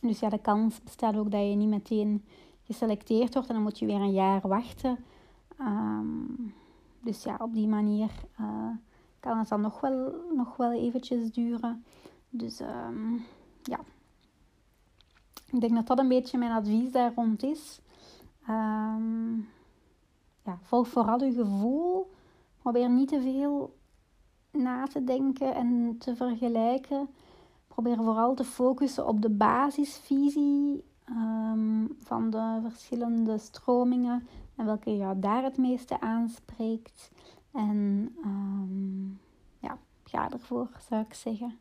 dus 0.00 0.18
ja, 0.18 0.28
de 0.28 0.38
kans 0.38 0.82
bestaat 0.82 1.16
ook 1.16 1.30
dat 1.30 1.40
je 1.40 1.54
niet 1.54 1.68
meteen 1.68 2.24
geselecteerd 2.62 3.34
wordt 3.34 3.48
en 3.48 3.54
dan 3.54 3.62
moet 3.62 3.78
je 3.78 3.86
weer 3.86 4.00
een 4.00 4.12
jaar 4.12 4.48
wachten. 4.48 4.98
Um, 5.60 6.54
dus 7.00 7.22
ja, 7.22 7.36
op 7.40 7.54
die 7.54 7.68
manier 7.68 8.10
uh, 8.40 8.68
kan 9.20 9.38
het 9.38 9.48
dan 9.48 9.60
nog 9.60 9.80
wel, 9.80 10.14
nog 10.34 10.56
wel 10.56 10.72
eventjes 10.72 11.32
duren. 11.32 11.84
Dus 12.30 12.58
ja, 13.62 13.80
ik 15.50 15.60
denk 15.60 15.74
dat 15.74 15.86
dat 15.86 15.98
een 15.98 16.08
beetje 16.08 16.38
mijn 16.38 16.52
advies 16.52 16.92
daar 16.92 17.14
rond 17.14 17.42
is. 17.42 17.80
Um, 18.48 19.48
ja, 20.44 20.58
volg 20.62 20.88
vooral 20.88 21.24
je 21.24 21.32
gevoel. 21.32 22.10
Probeer 22.58 22.90
niet 22.90 23.08
te 23.08 23.20
veel 23.20 23.76
na 24.50 24.86
te 24.86 25.04
denken 25.04 25.54
en 25.54 25.96
te 25.98 26.16
vergelijken. 26.16 27.08
Probeer 27.66 27.96
vooral 27.96 28.34
te 28.34 28.44
focussen 28.44 29.06
op 29.06 29.22
de 29.22 29.30
basisvisie 29.30 30.84
um, 31.10 31.96
van 32.00 32.30
de 32.30 32.58
verschillende 32.62 33.38
stromingen 33.38 34.26
en 34.56 34.64
welke 34.64 34.96
jou 34.96 35.18
daar 35.18 35.42
het 35.42 35.56
meeste 35.56 36.00
aanspreekt. 36.00 37.10
En 37.52 38.08
um, 38.24 39.20
ja, 39.58 39.78
ga 40.04 40.30
ervoor, 40.30 40.68
zou 40.88 41.00
ik 41.00 41.14
zeggen. 41.14 41.58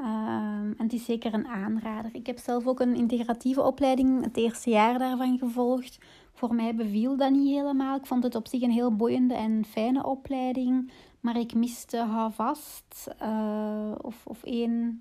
Um, 0.00 0.74
en 0.76 0.84
het 0.84 0.92
is 0.92 1.04
zeker 1.04 1.34
een 1.34 1.46
aanrader. 1.46 2.10
Ik 2.14 2.26
heb 2.26 2.38
zelf 2.38 2.66
ook 2.66 2.80
een 2.80 2.94
integratieve 2.94 3.62
opleiding 3.62 4.24
het 4.24 4.36
eerste 4.36 4.70
jaar 4.70 4.98
daarvan 4.98 5.38
gevolgd. 5.38 5.98
Voor 6.32 6.54
mij 6.54 6.74
beviel 6.74 7.16
dat 7.16 7.30
niet 7.30 7.56
helemaal. 7.56 7.96
Ik 7.96 8.06
vond 8.06 8.22
het 8.22 8.34
op 8.34 8.48
zich 8.48 8.62
een 8.62 8.70
heel 8.70 8.96
boeiende 8.96 9.34
en 9.34 9.64
fijne 9.64 10.06
opleiding. 10.06 10.92
Maar 11.20 11.36
ik 11.36 11.54
miste 11.54 11.96
houvast 11.96 13.14
uh, 13.22 13.92
of, 14.00 14.26
of 14.26 14.42
één, 14.42 15.00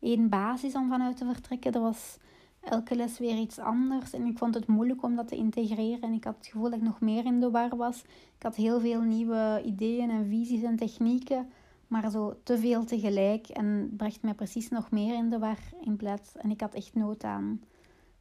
één 0.00 0.28
basis 0.28 0.74
om 0.74 0.88
vanuit 0.88 1.16
te 1.16 1.24
vertrekken. 1.24 1.72
Dat 1.72 1.82
was 1.82 2.18
elke 2.60 2.94
les 2.94 3.18
weer 3.18 3.38
iets 3.38 3.58
anders. 3.58 4.12
En 4.12 4.26
ik 4.26 4.38
vond 4.38 4.54
het 4.54 4.66
moeilijk 4.66 5.02
om 5.02 5.16
dat 5.16 5.28
te 5.28 5.36
integreren. 5.36 6.00
En 6.00 6.12
ik 6.12 6.24
had 6.24 6.36
het 6.36 6.46
gevoel 6.46 6.70
dat 6.70 6.78
ik 6.78 6.84
nog 6.84 7.00
meer 7.00 7.24
in 7.24 7.40
de 7.40 7.50
war 7.50 7.76
was. 7.76 8.02
Ik 8.36 8.42
had 8.42 8.56
heel 8.56 8.80
veel 8.80 9.00
nieuwe 9.00 9.62
ideeën 9.64 10.10
en 10.10 10.28
visies 10.28 10.62
en 10.62 10.76
technieken 10.76 11.48
maar 11.90 12.10
zo 12.10 12.40
te 12.42 12.58
veel 12.58 12.84
tegelijk 12.84 13.48
en 13.48 13.92
bracht 13.96 14.22
mij 14.22 14.34
precies 14.34 14.68
nog 14.68 14.90
meer 14.90 15.14
in 15.14 15.30
de 15.30 15.38
war 15.38 15.58
in 15.80 15.96
plaats. 15.96 16.36
En 16.36 16.50
ik 16.50 16.60
had 16.60 16.74
echt 16.74 16.94
nood 16.94 17.24
aan 17.24 17.60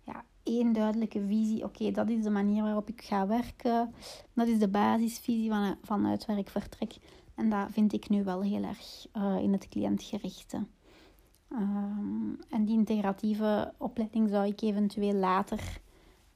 ja, 0.02 0.24
één 0.44 0.74
duidelijke 0.74 1.26
visie. 1.26 1.64
Oké, 1.64 1.92
dat 1.92 2.10
is 2.10 2.24
de 2.24 2.30
manier 2.30 2.64
waarop 2.64 2.90
ik 2.90 3.02
ga 3.02 3.28
werken. 3.28 3.94
Dat 4.34 4.48
is 4.48 4.60
de 4.60 4.68
basisvisie 4.68 5.50
van, 5.50 5.78
vanuit 5.82 6.26
waar 6.26 6.38
ik 6.38 6.50
vertrek. 6.50 6.96
En 7.36 7.50
dat 7.50 7.68
vind 7.72 7.94
ik 7.94 8.10
nu 8.10 8.24
wel 8.24 8.42
heel 8.42 8.64
erg 8.64 9.08
uh, 9.18 9.38
in 9.42 9.52
het 9.52 9.70
cliëntgerichte. 9.70 10.66
Um, 11.52 12.40
en 12.50 12.66
die 12.66 12.78
integratieve 12.78 13.74
opleiding 13.78 14.30
zou 14.30 14.48
ik 14.48 14.62
eventueel 14.62 15.14
later 15.14 15.80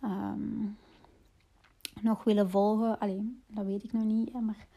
ehm, 0.02 0.66
nog 2.02 2.24
willen 2.24 2.50
volgen. 2.50 3.00
Alleen, 3.00 3.44
dat 3.48 3.66
weet 3.66 3.84
ik 3.84 3.94
nog 3.94 4.04
niet. 4.04 4.34
Maar 4.34 4.68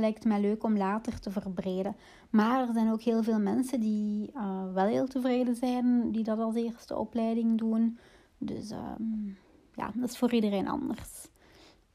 lijkt 0.00 0.24
mij 0.24 0.40
leuk 0.40 0.64
om 0.64 0.76
later 0.76 1.20
te 1.20 1.30
verbreden. 1.30 1.96
Maar 2.30 2.68
er 2.68 2.72
zijn 2.72 2.92
ook 2.92 3.02
heel 3.02 3.22
veel 3.22 3.38
mensen 3.38 3.80
die 3.80 4.30
uh, 4.34 4.72
wel 4.72 4.86
heel 4.86 5.06
tevreden 5.06 5.56
zijn, 5.56 6.12
die 6.12 6.24
dat 6.24 6.38
als 6.38 6.54
eerste 6.54 6.96
opleiding 6.96 7.58
doen. 7.58 7.98
Dus 8.38 8.70
um, 8.70 9.38
ja, 9.74 9.90
dat 9.94 10.10
is 10.10 10.18
voor 10.18 10.32
iedereen 10.32 10.68
anders. 10.68 11.28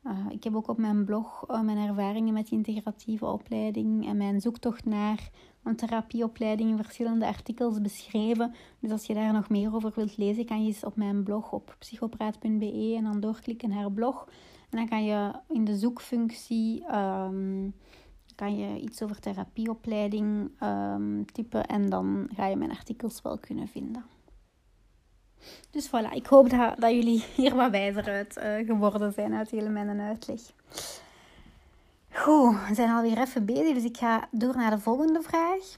Uh, 0.04 0.26
ik 0.30 0.44
heb 0.44 0.56
ook 0.56 0.68
op 0.68 0.78
mijn 0.78 1.06
blog 1.06 1.46
uh, 1.50 1.62
mijn 1.62 1.78
ervaringen 1.78 2.34
met 2.34 2.50
integratieve 2.50 3.26
opleiding 3.26 4.08
en 4.08 4.18
mijn 4.18 4.42
zoektocht 4.42 4.86
naar 4.86 5.30
een 5.64 5.76
therapieopleiding 5.76 6.70
in 6.70 6.76
verschillende 6.84 7.26
artikels 7.26 7.82
beschreven. 7.82 8.54
Dus 8.80 8.92
als 8.92 9.06
je 9.06 9.14
daar 9.14 9.34
nog 9.34 9.50
meer 9.50 9.76
over 9.76 9.92
wilt 9.96 10.18
lezen, 10.18 10.46
kan 10.46 10.62
je 10.62 10.68
eens 10.68 10.84
op 10.84 10.96
mijn 10.96 11.24
blog 11.24 11.52
op 11.52 11.76
psychopraat.be 11.80 12.94
en 12.98 13.04
dan 13.04 13.20
doorklikken 13.20 13.70
naar 13.70 13.92
blog. 13.92 14.28
En 14.72 14.78
dan 14.78 14.90
kan 14.90 15.06
je 15.06 15.32
in 15.48 15.66
de 15.66 15.78
zoekfunctie 15.78 16.96
um, 16.96 17.74
kan 18.36 18.58
je 18.58 18.80
iets 18.80 19.02
over 19.02 19.20
therapieopleiding 19.20 20.52
um, 20.64 21.26
typen 21.32 21.66
en 21.66 21.90
dan 21.90 22.30
ga 22.36 22.48
je 22.48 22.56
mijn 22.56 22.72
artikels 22.72 23.22
wel 23.22 23.38
kunnen 23.38 23.68
vinden. 23.68 24.06
Dus 25.70 25.88
voilà, 25.88 26.14
ik 26.14 26.26
hoop 26.26 26.50
dat, 26.50 26.80
dat 26.80 26.92
jullie 26.92 27.24
hier 27.36 27.56
wat 27.56 27.72
wijzer 27.72 28.04
uit 28.04 28.38
uh, 28.38 28.68
geworden 28.68 29.14
zijn 29.14 29.34
uit 29.34 29.50
hele 29.50 29.70
mijn 29.70 30.00
uitleg. 30.00 30.42
Goed, 32.12 32.68
we 32.68 32.74
zijn 32.74 32.90
alweer 32.90 33.18
even 33.18 33.46
bezig, 33.46 33.74
dus 33.74 33.84
ik 33.84 33.98
ga 33.98 34.28
door 34.32 34.56
naar 34.56 34.72
de 34.72 34.80
volgende 34.80 35.22
vraag. 35.22 35.76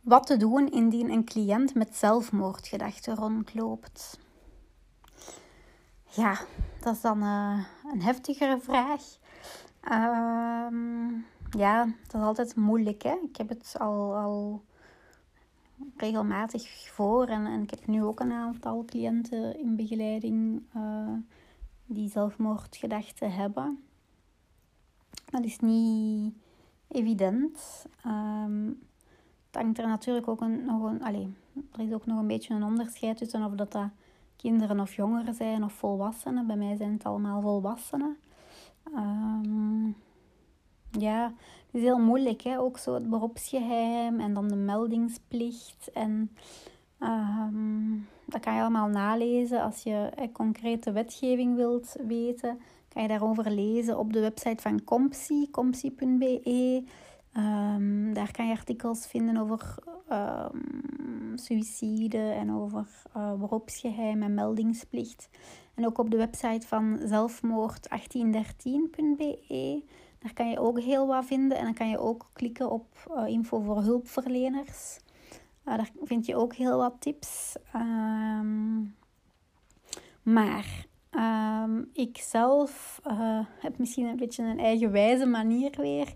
Wat 0.00 0.26
te 0.26 0.36
doen 0.36 0.70
indien 0.70 1.10
een 1.10 1.24
cliënt 1.24 1.74
met 1.74 1.96
zelfmoordgedachten 1.96 3.14
rondloopt? 3.14 4.18
Ja, 6.18 6.38
dat 6.80 6.94
is 6.94 7.00
dan 7.00 7.22
uh, 7.22 7.64
een 7.92 8.02
heftigere 8.02 8.60
vraag. 8.60 9.02
Uh, 9.90 11.20
ja, 11.50 11.84
dat 11.84 12.20
is 12.20 12.26
altijd 12.26 12.56
moeilijk. 12.56 13.02
Hè? 13.02 13.18
Ik 13.28 13.36
heb 13.36 13.48
het 13.48 13.74
al, 13.78 14.16
al 14.16 14.64
regelmatig 15.96 16.90
voor 16.92 17.26
en, 17.26 17.46
en 17.46 17.62
ik 17.62 17.70
heb 17.70 17.86
nu 17.86 18.02
ook 18.02 18.20
een 18.20 18.32
aantal 18.32 18.84
cliënten 18.84 19.58
in 19.60 19.76
begeleiding 19.76 20.62
uh, 20.76 21.12
die 21.86 22.10
zelfmoordgedachten 22.10 23.32
hebben. 23.32 23.82
Dat 25.24 25.44
is 25.44 25.58
niet 25.58 26.34
evident. 26.88 27.86
Um, 28.06 28.82
het 29.46 29.62
hangt 29.62 29.78
er 29.78 29.86
natuurlijk 29.86 30.28
ook 30.28 30.40
een, 30.40 30.64
nog 30.64 30.82
een... 30.82 31.02
Allez, 31.02 31.26
er 31.72 31.80
is 31.80 31.92
ook 31.92 32.06
nog 32.06 32.18
een 32.18 32.26
beetje 32.26 32.54
een 32.54 32.62
onderscheid 32.62 33.16
tussen 33.16 33.44
of 33.44 33.52
dat, 33.52 33.72
dat 33.72 33.90
kinderen 34.38 34.80
of 34.80 34.94
jongeren 34.94 35.34
zijn 35.34 35.64
of 35.64 35.72
volwassenen. 35.72 36.46
Bij 36.46 36.56
mij 36.56 36.76
zijn 36.76 36.92
het 36.92 37.04
allemaal 37.04 37.40
volwassenen. 37.40 38.16
Um, 38.94 39.96
ja, 40.90 41.32
het 41.66 41.74
is 41.74 41.82
heel 41.82 41.98
moeilijk. 41.98 42.42
Hè? 42.42 42.58
Ook 42.58 42.78
zo 42.78 42.94
het 42.94 43.10
beroepsgeheim 43.10 44.20
en 44.20 44.34
dan 44.34 44.48
de 44.48 44.56
meldingsplicht. 44.56 45.90
En 45.92 46.30
um, 47.00 48.08
dat 48.26 48.40
kan 48.40 48.54
je 48.54 48.60
allemaal 48.60 48.88
nalezen 48.88 49.62
als 49.62 49.82
je 49.82 50.10
eh, 50.14 50.28
concrete 50.32 50.92
wetgeving 50.92 51.56
wilt 51.56 51.96
weten 52.06 52.58
kan 52.98 53.02
je 53.02 53.08
daarover 53.08 53.50
lezen 53.50 53.98
op 53.98 54.12
de 54.12 54.20
website 54.20 54.62
van 54.62 54.84
Compsi, 54.84 55.50
compsi.be. 55.50 56.84
Ehm, 57.38 58.12
daar 58.12 58.30
kan 58.30 58.46
je 58.46 58.52
artikels 58.52 59.06
vinden 59.06 59.36
over 59.36 59.74
um, 60.12 61.32
suïcide 61.34 62.18
en 62.18 62.52
over 62.52 62.86
uh, 63.16 63.34
beroepsgeheim 63.34 64.22
en 64.22 64.34
meldingsplicht. 64.34 65.28
En 65.74 65.86
ook 65.86 65.98
op 65.98 66.10
de 66.10 66.16
website 66.16 66.66
van 66.66 66.98
zelfmoord1813.be. 66.98 69.82
Daar 70.18 70.32
kan 70.34 70.50
je 70.50 70.58
ook 70.58 70.80
heel 70.80 71.06
wat 71.06 71.24
vinden. 71.24 71.58
En 71.58 71.64
dan 71.64 71.74
kan 71.74 71.88
je 71.88 71.98
ook 71.98 72.28
klikken 72.32 72.70
op 72.70 72.86
uh, 73.10 73.26
info 73.26 73.60
voor 73.60 73.82
hulpverleners. 73.82 74.98
Uh, 75.64 75.76
daar 75.76 75.90
vind 76.02 76.26
je 76.26 76.36
ook 76.36 76.54
heel 76.54 76.76
wat 76.76 76.94
tips. 76.98 77.56
Um, 77.74 78.96
maar 80.22 80.86
ik 81.92 82.18
zelf 82.18 83.00
heb 83.60 83.78
misschien 83.78 84.06
een 84.06 84.16
beetje 84.16 84.42
een 84.42 84.58
eigenwijze 84.58 85.26
manier 85.26 85.74
weer 85.76 86.14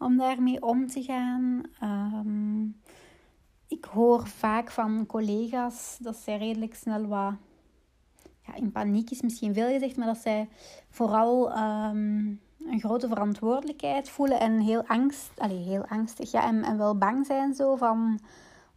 om 0.00 0.16
daarmee 0.16 0.62
om 0.62 0.86
te 0.86 1.02
gaan. 1.02 1.62
Um, 1.82 2.80
ik 3.68 3.84
hoor 3.84 4.26
vaak 4.26 4.70
van 4.70 5.06
collega's 5.06 5.96
dat 6.00 6.16
zij 6.16 6.36
redelijk 6.36 6.74
snel 6.74 7.06
wat 7.06 7.34
ja, 8.46 8.54
in 8.54 8.72
paniek 8.72 9.10
is 9.10 9.20
misschien 9.20 9.54
veel 9.54 9.68
gezegd, 9.68 9.96
maar 9.96 10.06
dat 10.06 10.16
zij 10.16 10.48
vooral 10.88 11.58
um, 11.58 12.40
een 12.66 12.80
grote 12.80 13.08
verantwoordelijkheid 13.08 14.10
voelen 14.10 14.40
en 14.40 14.60
heel 14.60 14.84
angst, 14.86 15.30
allez, 15.36 15.64
heel 15.64 15.86
angstig, 15.86 16.30
ja, 16.30 16.46
en, 16.46 16.62
en 16.62 16.78
wel 16.78 16.98
bang 16.98 17.26
zijn 17.26 17.54
zo 17.54 17.76
van 17.76 18.20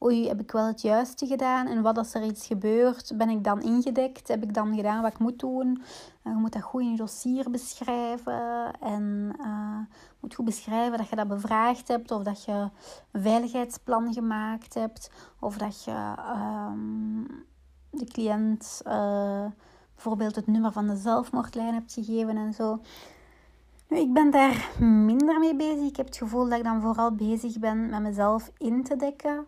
oei, 0.03 0.27
heb 0.27 0.39
ik 0.39 0.51
wel 0.51 0.65
het 0.65 0.81
juiste 0.81 1.27
gedaan? 1.27 1.67
En 1.67 1.81
wat 1.81 1.97
als 1.97 2.13
er 2.13 2.23
iets 2.23 2.47
gebeurt? 2.47 3.11
Ben 3.17 3.29
ik 3.29 3.43
dan 3.43 3.61
ingedekt? 3.61 4.27
Heb 4.27 4.43
ik 4.43 4.53
dan 4.53 4.75
gedaan 4.75 5.01
wat 5.01 5.11
ik 5.11 5.19
moet 5.19 5.39
doen? 5.39 5.67
Uh, 5.67 6.33
je 6.33 6.39
moet 6.39 6.53
dat 6.53 6.61
goed 6.61 6.81
in 6.81 6.91
je 6.91 6.97
dossier 6.97 7.49
beschrijven. 7.49 8.71
En 8.79 9.35
uh, 9.39 9.79
moet 10.19 10.35
goed 10.35 10.45
beschrijven 10.45 10.97
dat 10.97 11.09
je 11.09 11.15
dat 11.15 11.27
bevraagd 11.27 11.87
hebt. 11.87 12.11
Of 12.11 12.23
dat 12.23 12.43
je 12.43 12.69
een 13.11 13.21
veiligheidsplan 13.21 14.13
gemaakt 14.13 14.73
hebt. 14.73 15.11
Of 15.39 15.57
dat 15.57 15.83
je 15.83 16.13
um, 16.69 17.45
de 17.89 18.05
cliënt 18.05 18.81
uh, 18.87 19.45
bijvoorbeeld 19.93 20.35
het 20.35 20.47
nummer 20.47 20.71
van 20.71 20.87
de 20.87 20.95
zelfmoordlijn 20.95 21.73
hebt 21.73 21.93
gegeven 21.93 22.37
en 22.37 22.53
zo. 22.53 22.79
Ik 23.87 24.13
ben 24.13 24.31
daar 24.31 24.71
minder 24.79 25.39
mee 25.39 25.55
bezig. 25.55 25.87
Ik 25.87 25.95
heb 25.95 26.05
het 26.05 26.17
gevoel 26.17 26.49
dat 26.49 26.57
ik 26.57 26.63
dan 26.63 26.81
vooral 26.81 27.11
bezig 27.11 27.59
ben 27.59 27.89
met 27.89 28.01
mezelf 28.01 28.51
in 28.57 28.83
te 28.83 28.95
dekken. 28.95 29.45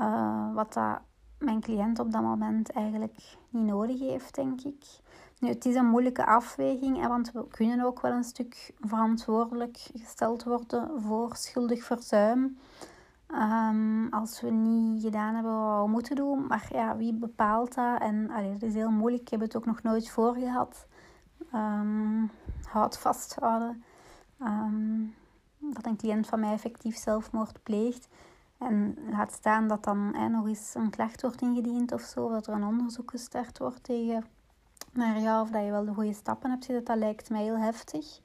Uh, 0.00 0.54
wat 0.54 0.72
dat 0.72 1.00
mijn 1.38 1.60
cliënt 1.60 1.98
op 1.98 2.12
dat 2.12 2.22
moment 2.22 2.70
eigenlijk 2.70 3.36
niet 3.48 3.64
nodig 3.64 4.00
heeft, 4.00 4.34
denk 4.34 4.60
ik. 4.60 4.84
Nu, 5.38 5.48
het 5.48 5.64
is 5.64 5.74
een 5.74 5.86
moeilijke 5.86 6.26
afweging, 6.26 7.00
hè, 7.00 7.08
want 7.08 7.32
we 7.32 7.48
kunnen 7.48 7.86
ook 7.86 8.00
wel 8.00 8.12
een 8.12 8.24
stuk 8.24 8.72
verantwoordelijk 8.80 9.90
gesteld 9.94 10.44
worden 10.44 11.02
voor 11.02 11.36
schuldig 11.36 11.84
verzuim. 11.84 12.58
Um, 13.28 14.08
als 14.10 14.40
we 14.40 14.50
niet 14.50 15.02
gedaan 15.02 15.34
hebben 15.34 15.60
wat 15.60 15.84
we 15.84 15.90
moeten 15.90 16.16
doen. 16.16 16.46
Maar 16.46 16.68
ja, 16.70 16.96
wie 16.96 17.14
bepaalt 17.14 17.74
dat? 17.74 18.00
En 18.00 18.30
allee, 18.30 18.56
is 18.58 18.74
heel 18.74 18.90
moeilijk. 18.90 19.22
Ik 19.22 19.28
heb 19.28 19.40
het 19.40 19.56
ook 19.56 19.66
nog 19.66 19.82
nooit 19.82 20.10
voor 20.10 20.34
gehad. 20.34 20.86
Um, 21.54 22.30
houd 22.68 22.98
vasthouden. 22.98 23.84
Um, 24.42 25.14
dat 25.58 25.86
een 25.86 25.96
cliënt 25.96 26.26
van 26.26 26.40
mij 26.40 26.52
effectief 26.52 26.96
zelfmoord 26.96 27.62
pleegt. 27.62 28.08
En 28.64 28.98
laat 29.10 29.32
staan 29.32 29.68
dat 29.68 29.84
dan 29.84 30.14
hè, 30.16 30.28
nog 30.28 30.46
eens 30.46 30.74
een 30.74 30.90
klacht 30.90 31.22
wordt 31.22 31.40
ingediend 31.40 31.92
of 31.92 32.02
zo, 32.02 32.30
dat 32.30 32.46
er 32.46 32.54
een 32.54 32.64
onderzoek 32.64 33.10
gestart 33.10 33.58
wordt 33.58 33.84
tegen 33.84 34.24
naar 34.92 35.20
jou 35.20 35.42
of 35.42 35.50
dat 35.50 35.64
je 35.64 35.70
wel 35.70 35.84
de 35.84 35.94
goede 35.94 36.12
stappen 36.12 36.50
hebt 36.50 36.64
gezet, 36.64 36.86
dat 36.86 36.96
lijkt 36.96 37.30
mij 37.30 37.42
heel 37.42 37.58
heftig. 37.58 38.20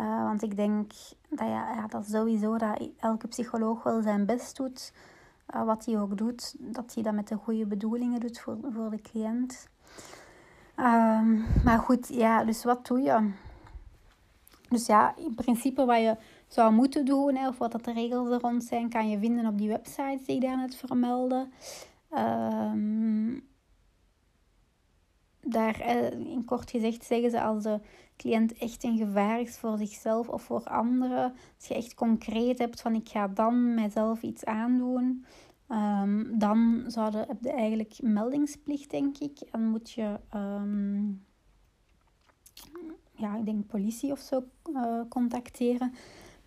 Uh, 0.00 0.22
want 0.22 0.42
ik 0.42 0.56
denk 0.56 0.92
dat, 1.28 1.48
ja, 1.48 1.72
ja, 1.74 1.86
dat 1.86 2.06
sowieso 2.06 2.58
dat 2.58 2.88
elke 2.98 3.28
psycholoog 3.28 3.82
wel 3.82 4.02
zijn 4.02 4.26
best 4.26 4.56
doet, 4.56 4.92
uh, 5.54 5.64
wat 5.64 5.84
hij 5.84 6.00
ook 6.00 6.16
doet, 6.16 6.54
dat 6.58 6.94
hij 6.94 7.02
dat 7.02 7.14
met 7.14 7.28
de 7.28 7.36
goede 7.36 7.66
bedoelingen 7.66 8.20
doet 8.20 8.40
voor, 8.40 8.56
voor 8.70 8.90
de 8.90 9.00
cliënt. 9.00 9.68
Um, 10.76 11.44
maar 11.64 11.78
goed, 11.78 12.08
ja, 12.08 12.44
dus 12.44 12.64
wat 12.64 12.86
doe 12.86 13.00
je? 13.00 13.30
Dus 14.68 14.86
ja, 14.86 15.16
in 15.16 15.34
principe 15.34 15.84
wat 15.84 15.98
je 15.98 16.16
zou 16.48 16.72
moeten 16.72 17.04
doen, 17.04 17.46
of 17.46 17.58
wat 17.58 17.72
dat 17.72 17.84
de 17.84 17.92
regels 17.92 18.30
er 18.30 18.40
rond 18.40 18.64
zijn, 18.64 18.88
kan 18.88 19.10
je 19.10 19.18
vinden 19.18 19.46
op 19.46 19.58
die 19.58 19.68
websites 19.68 20.26
die 20.26 20.36
ik 20.36 20.42
daarnet 20.42 20.76
vermeldde. 20.76 21.48
Um, 22.10 23.46
daar, 25.40 25.80
eh, 25.80 26.10
in 26.10 26.44
kort 26.44 26.70
gezegd, 26.70 27.04
zeggen 27.04 27.30
ze 27.30 27.42
als 27.42 27.62
de 27.62 27.80
cliënt 28.16 28.54
echt 28.54 28.84
een 28.84 28.96
gevaar 28.96 29.40
is 29.40 29.56
voor 29.58 29.78
zichzelf 29.78 30.28
of 30.28 30.42
voor 30.42 30.64
anderen. 30.64 31.32
Als 31.56 31.68
je 31.68 31.74
echt 31.74 31.94
concreet 31.94 32.58
hebt 32.58 32.80
van 32.80 32.94
ik 32.94 33.08
ga 33.08 33.28
dan 33.28 33.74
mijzelf 33.74 34.22
iets 34.22 34.44
aandoen. 34.44 35.24
Um, 35.68 36.38
dan 36.38 36.84
zou 36.86 37.10
je, 37.10 37.24
heb 37.28 37.42
je 37.42 37.52
eigenlijk 37.52 37.98
meldingsplicht, 38.02 38.90
denk 38.90 39.18
ik. 39.18 39.38
Dan 39.50 39.62
moet 39.62 39.90
je, 39.90 40.20
um, 40.34 41.24
ja, 43.12 43.36
ik 43.36 43.44
denk 43.44 43.66
politie 43.66 44.12
of 44.12 44.18
zo 44.18 44.44
uh, 44.72 45.00
contacteren. 45.08 45.92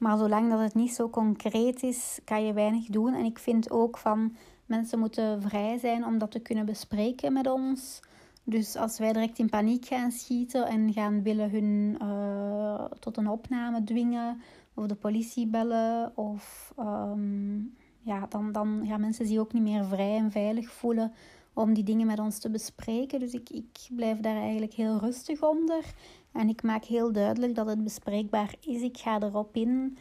Maar 0.02 0.18
zolang 0.18 0.50
dat 0.50 0.60
het 0.60 0.76
niet 0.76 0.94
zo 0.94 1.10
concreet 1.10 1.84
is, 1.84 2.20
kan 2.24 2.46
je 2.46 2.54
weinig 2.54 2.86
doen. 2.86 3.14
En 3.14 3.26
ik 3.26 3.40
vind 3.40 3.72
ook 3.72 3.98
van 3.98 4.36
mensen 4.66 5.00
moeten 5.00 5.42
vrij 5.42 5.78
zijn 5.78 6.06
om 6.06 6.18
dat 6.18 6.32
te 6.32 6.40
kunnen 6.40 6.66
bespreken 6.66 7.34
met 7.34 7.48
ons. 7.48 8.00
Dus 8.44 8.76
als 8.76 9.00
wij 9.00 9.14
direct 9.14 9.40
in 9.40 9.50
paniek 9.50 9.86
gaan 9.86 10.12
schieten 10.12 10.68
en 10.68 10.94
gaan 10.94 11.24
willen 11.24 11.50
hun 11.50 11.98
uh, 12.02 12.84
tot 13.00 13.18
een 13.18 13.30
opname 13.30 13.84
dwingen, 13.84 14.42
of 14.74 14.86
de 14.86 14.96
politie 14.96 15.48
bellen, 15.48 16.18
of 16.18 16.74
um, 16.80 17.76
ja, 18.00 18.26
dan, 18.30 18.52
dan 18.52 18.84
gaan 18.88 19.02
mensen 19.02 19.26
zich 19.26 19.40
ook 19.40 19.54
niet 19.54 19.64
meer 19.64 19.86
vrij 19.86 20.18
en 20.18 20.32
veilig 20.32 20.72
voelen 20.72 21.12
om 21.54 21.74
die 21.74 21.84
dingen 21.84 22.08
met 22.08 22.20
ons 22.20 22.40
te 22.40 22.50
bespreken. 22.50 23.20
Dus 23.20 23.34
ik, 23.34 23.50
ik 23.50 23.90
blijf 23.96 24.20
daar 24.20 24.36
eigenlijk 24.36 24.74
heel 24.74 24.98
rustig 24.98 25.42
onder. 25.42 25.84
En 26.32 26.50
ik 26.50 26.64
maak 26.64 26.84
heel 26.84 27.12
duidelijk 27.12 27.56
dat 27.56 27.68
het 27.68 27.84
bespreekbaar 27.84 28.56
is. 28.60 28.82
Ik 28.82 28.98
ga 28.98 29.20
erop 29.20 29.56
in. 29.56 29.98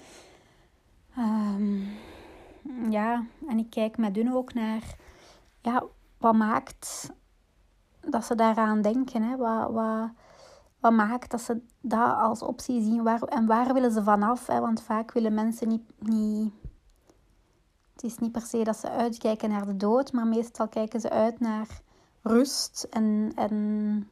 Ehm, 1.17 1.81
ja, 2.91 3.25
en 3.49 3.59
ik 3.59 3.71
kijk 3.71 3.99
met 3.99 4.17
hun 4.17 4.33
ook 4.35 4.55
naar 4.55 4.97
ja, 5.61 5.85
wat 6.19 6.35
maakt 6.35 7.11
dat 8.01 8.25
ze 8.25 8.35
daaraan 8.35 8.83
denken. 8.83 9.23
Hè? 9.23 9.37
Wat, 9.37 9.71
wat, 9.71 10.11
wat 10.81 10.93
maakt 10.93 11.31
dat 11.31 11.41
ze 11.41 11.61
dat 11.81 12.17
als 12.17 12.43
optie 12.43 12.83
zien 12.83 13.03
waar, 13.03 13.23
en 13.23 13.47
waar 13.47 13.73
willen 13.75 13.93
ze 13.93 14.03
vanaf? 14.03 14.47
Hè? 14.47 14.61
Want 14.61 14.83
vaak 14.83 15.13
willen 15.13 15.35
mensen 15.35 15.69
niet, 15.69 15.93
niet. 15.99 16.53
Het 17.93 18.03
is 18.03 18.19
niet 18.19 18.33
per 18.33 18.43
se 18.43 18.65
dat 18.65 18.77
ze 18.77 18.91
uitkijken 18.91 19.49
naar 19.49 19.67
de 19.67 19.77
dood, 19.77 20.13
maar 20.13 20.27
meestal 20.27 20.69
kijken 20.69 21.01
ze 21.01 21.11
uit 21.11 21.41
naar 21.41 21.81
rust 22.23 22.87
en, 22.91 23.33
en 23.35 24.11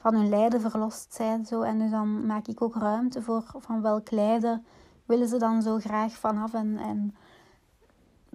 van 0.00 0.14
hun 0.14 0.28
lijden 0.28 0.60
verlost 0.60 1.14
zijn. 1.14 1.46
Zo. 1.46 1.62
En 1.62 1.78
dus 1.78 1.90
dan 1.90 2.26
maak 2.26 2.46
ik 2.46 2.62
ook 2.62 2.74
ruimte 2.74 3.22
voor 3.22 3.44
van 3.56 3.82
welk 3.82 4.10
lijden 4.10 4.64
willen 5.04 5.28
ze 5.28 5.38
dan 5.38 5.62
zo 5.62 5.78
graag 5.78 6.12
vanaf. 6.12 6.54
En, 6.54 6.78
en 6.78 7.16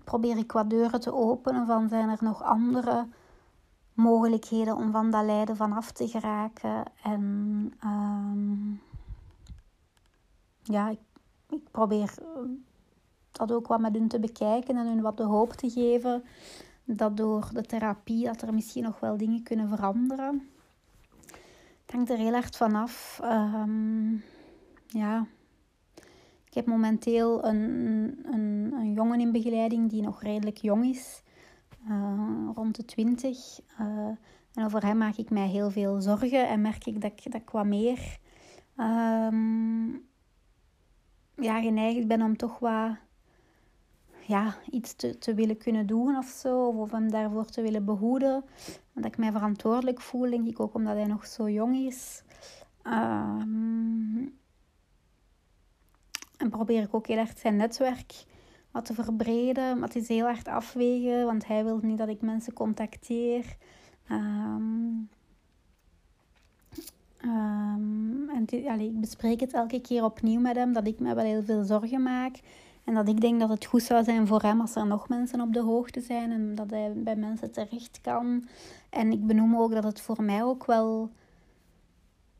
probeer 0.03 0.37
ik 0.37 0.51
wat 0.51 0.69
deuren 0.69 0.99
te 0.99 1.13
openen 1.13 1.65
van 1.65 1.89
zijn 1.89 2.09
er 2.09 2.17
nog 2.21 2.43
andere 2.43 3.07
mogelijkheden 3.93 4.75
om 4.75 4.91
van 4.91 5.11
dat 5.11 5.25
lijden 5.25 5.55
vanaf 5.55 5.91
te 5.91 6.07
geraken. 6.07 6.83
En 7.03 7.21
um, 7.83 8.81
ja, 10.63 10.89
ik, 10.89 10.99
ik, 11.49 11.71
probeer 11.71 12.13
dat 13.31 13.51
ook 13.51 13.67
wat 13.67 13.79
met 13.79 13.93
hun 13.93 14.07
te 14.07 14.19
bekijken 14.19 14.77
en 14.77 14.87
hun 14.87 15.01
wat 15.01 15.17
de 15.17 15.23
hoop 15.23 15.51
te 15.51 15.69
geven 15.69 16.23
dat 16.83 17.17
door 17.17 17.49
de 17.53 17.61
therapie 17.61 18.25
dat 18.25 18.41
er 18.41 18.53
misschien 18.53 18.83
nog 18.83 18.99
wel 18.99 19.17
dingen 19.17 19.43
kunnen 19.43 19.69
veranderen. 19.69 20.49
Hangt 21.95 22.09
er 22.09 22.17
heel 22.17 22.33
erg 22.33 22.55
vanaf. 22.55 23.19
Um, 23.23 24.23
ja, 24.87 25.27
ik 26.45 26.53
heb 26.53 26.65
momenteel 26.65 27.45
een, 27.45 27.59
een, 28.23 28.73
een 28.73 28.93
jongen 28.93 29.19
in 29.19 29.31
begeleiding 29.31 29.89
die 29.89 30.01
nog 30.01 30.21
redelijk 30.21 30.57
jong 30.57 30.85
is. 30.85 31.23
Eh, 31.87 32.49
rond 32.53 32.75
de 32.75 32.85
20. 32.85 33.59
Uh, 33.79 33.87
eh, 33.87 34.15
en 34.53 34.65
over 34.65 34.85
hem 34.85 34.97
maak 34.97 35.15
ik 35.15 35.29
mij 35.29 35.47
heel 35.47 35.71
veel 35.71 36.01
zorgen 36.01 36.47
en 36.47 36.61
merk 36.61 36.85
ik 36.85 37.01
dat 37.01 37.11
ik, 37.11 37.31
dat 37.31 37.41
ik 37.41 37.49
wat 37.49 37.65
meer 37.65 38.17
um, 38.77 40.07
ja, 41.35 41.61
geneigd 41.61 42.07
ben 42.07 42.21
om 42.21 42.37
toch 42.37 42.59
wat 42.59 42.97
ja, 44.27 44.55
iets 44.69 44.95
te, 44.95 45.17
te 45.17 45.33
willen 45.33 45.57
kunnen 45.57 45.87
doen 45.87 46.17
of 46.17 46.25
zo. 46.25 46.67
Of, 46.67 46.91
hem 46.91 47.11
daarvoor 47.11 47.45
te 47.45 47.61
willen 47.61 47.85
behoeden. 47.85 48.43
Dat 48.93 49.05
ik 49.05 49.17
mij 49.17 49.31
verantwoordelijk 49.31 50.01
voel, 50.01 50.29
denk 50.29 50.47
ik 50.47 50.59
ook 50.59 50.73
omdat 50.73 50.95
hij 50.95 51.05
nog 51.05 51.25
zo 51.25 51.49
jong 51.49 51.75
is. 51.75 52.23
Um, 52.83 54.37
en 56.37 56.49
probeer 56.49 56.81
ik 56.81 56.93
ook 56.93 57.07
heel 57.07 57.17
erg 57.17 57.37
zijn 57.37 57.55
netwerk 57.55 58.25
wat 58.71 58.85
te 58.85 58.93
verbreden. 58.93 59.79
Maar 59.79 59.87
het 59.87 59.97
is 59.97 60.07
heel 60.07 60.25
hard 60.25 60.47
afwegen, 60.47 61.25
want 61.25 61.47
hij 61.47 61.63
wil 61.63 61.79
niet 61.81 61.97
dat 61.97 62.09
ik 62.09 62.21
mensen 62.21 62.53
contacteer. 62.53 63.57
Um, 64.11 65.09
um, 67.23 68.29
en 68.29 68.79
ik 68.79 68.99
bespreek 68.99 69.39
het 69.39 69.53
elke 69.53 69.81
keer 69.81 70.03
opnieuw 70.03 70.39
met 70.39 70.55
hem, 70.55 70.73
dat 70.73 70.87
ik 70.87 70.99
me 70.99 71.15
wel 71.15 71.25
heel 71.25 71.43
veel 71.43 71.63
zorgen 71.63 72.03
maak. 72.03 72.39
En 72.85 72.93
dat 72.93 73.07
ik 73.07 73.21
denk 73.21 73.39
dat 73.39 73.49
het 73.49 73.65
goed 73.65 73.83
zou 73.83 74.03
zijn 74.03 74.27
voor 74.27 74.41
hem 74.41 74.61
als 74.61 74.75
er 74.75 74.87
nog 74.87 75.09
mensen 75.09 75.41
op 75.41 75.53
de 75.53 75.61
hoogte 75.61 76.01
zijn 76.01 76.31
en 76.31 76.55
dat 76.55 76.69
hij 76.69 76.93
bij 76.95 77.15
mensen 77.15 77.51
terecht 77.51 78.01
kan. 78.01 78.47
En 78.89 79.11
ik 79.11 79.27
benoem 79.27 79.55
ook 79.55 79.71
dat 79.71 79.83
het 79.83 80.01
voor 80.01 80.23
mij 80.23 80.43
ook 80.43 80.65
wel 80.65 81.11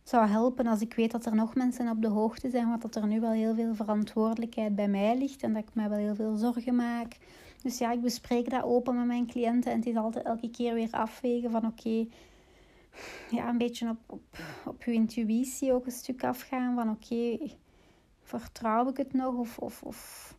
zou 0.04 0.28
helpen 0.28 0.68
als 0.68 0.82
ik 0.82 0.94
weet 0.94 1.12
dat 1.12 1.26
er 1.26 1.36
nog 1.36 1.56
mensen 1.56 1.90
op 1.90 2.02
de 2.02 2.08
hoogte 2.08 2.50
zijn, 2.50 2.70
want 2.70 2.82
dat 2.82 2.96
er 2.96 3.08
nu 3.08 3.20
wel 3.20 3.32
heel 3.32 3.56
veel 3.56 3.76
verantwoordelijkheid 3.76 4.76
bij 4.76 4.88
mij 4.88 5.18
ligt 5.18 5.44
en 5.44 5.54
dat 5.54 5.64
ik 5.64 5.74
mij 5.74 5.90
wel 5.90 5.98
heel 5.98 6.16
veel 6.16 6.36
zorgen 6.36 6.76
maak. 6.76 7.18
Dus 7.62 7.78
ja, 7.78 7.92
ik 7.92 8.02
bespreek 8.02 8.50
dat 8.50 8.64
open 8.64 8.96
met 8.96 9.06
mijn 9.06 9.28
cliënten 9.28 9.72
en 9.72 9.78
het 9.78 9.88
is 9.88 9.96
altijd 9.96 10.26
elke 10.26 10.50
keer 10.50 10.74
weer 10.74 10.92
afwegen 10.92 11.52
van 11.52 11.66
oké, 11.66 12.08
ja, 13.30 13.50
een 13.50 13.58
beetje 13.58 13.90
op, 13.90 13.98
op, 14.06 14.38
op 14.66 14.84
je 14.84 14.94
intuïtie 14.94 15.74
ook 15.74 15.86
een 15.86 15.92
stuk 15.92 16.24
afgaan 16.24 16.76
van 16.76 16.90
oké, 16.90 17.38
vertrouw 18.22 18.90
ik 18.90 18.98
het 18.98 19.14
nog 19.14 19.36
of, 19.36 19.58
of, 19.58 19.84
of 19.84 20.35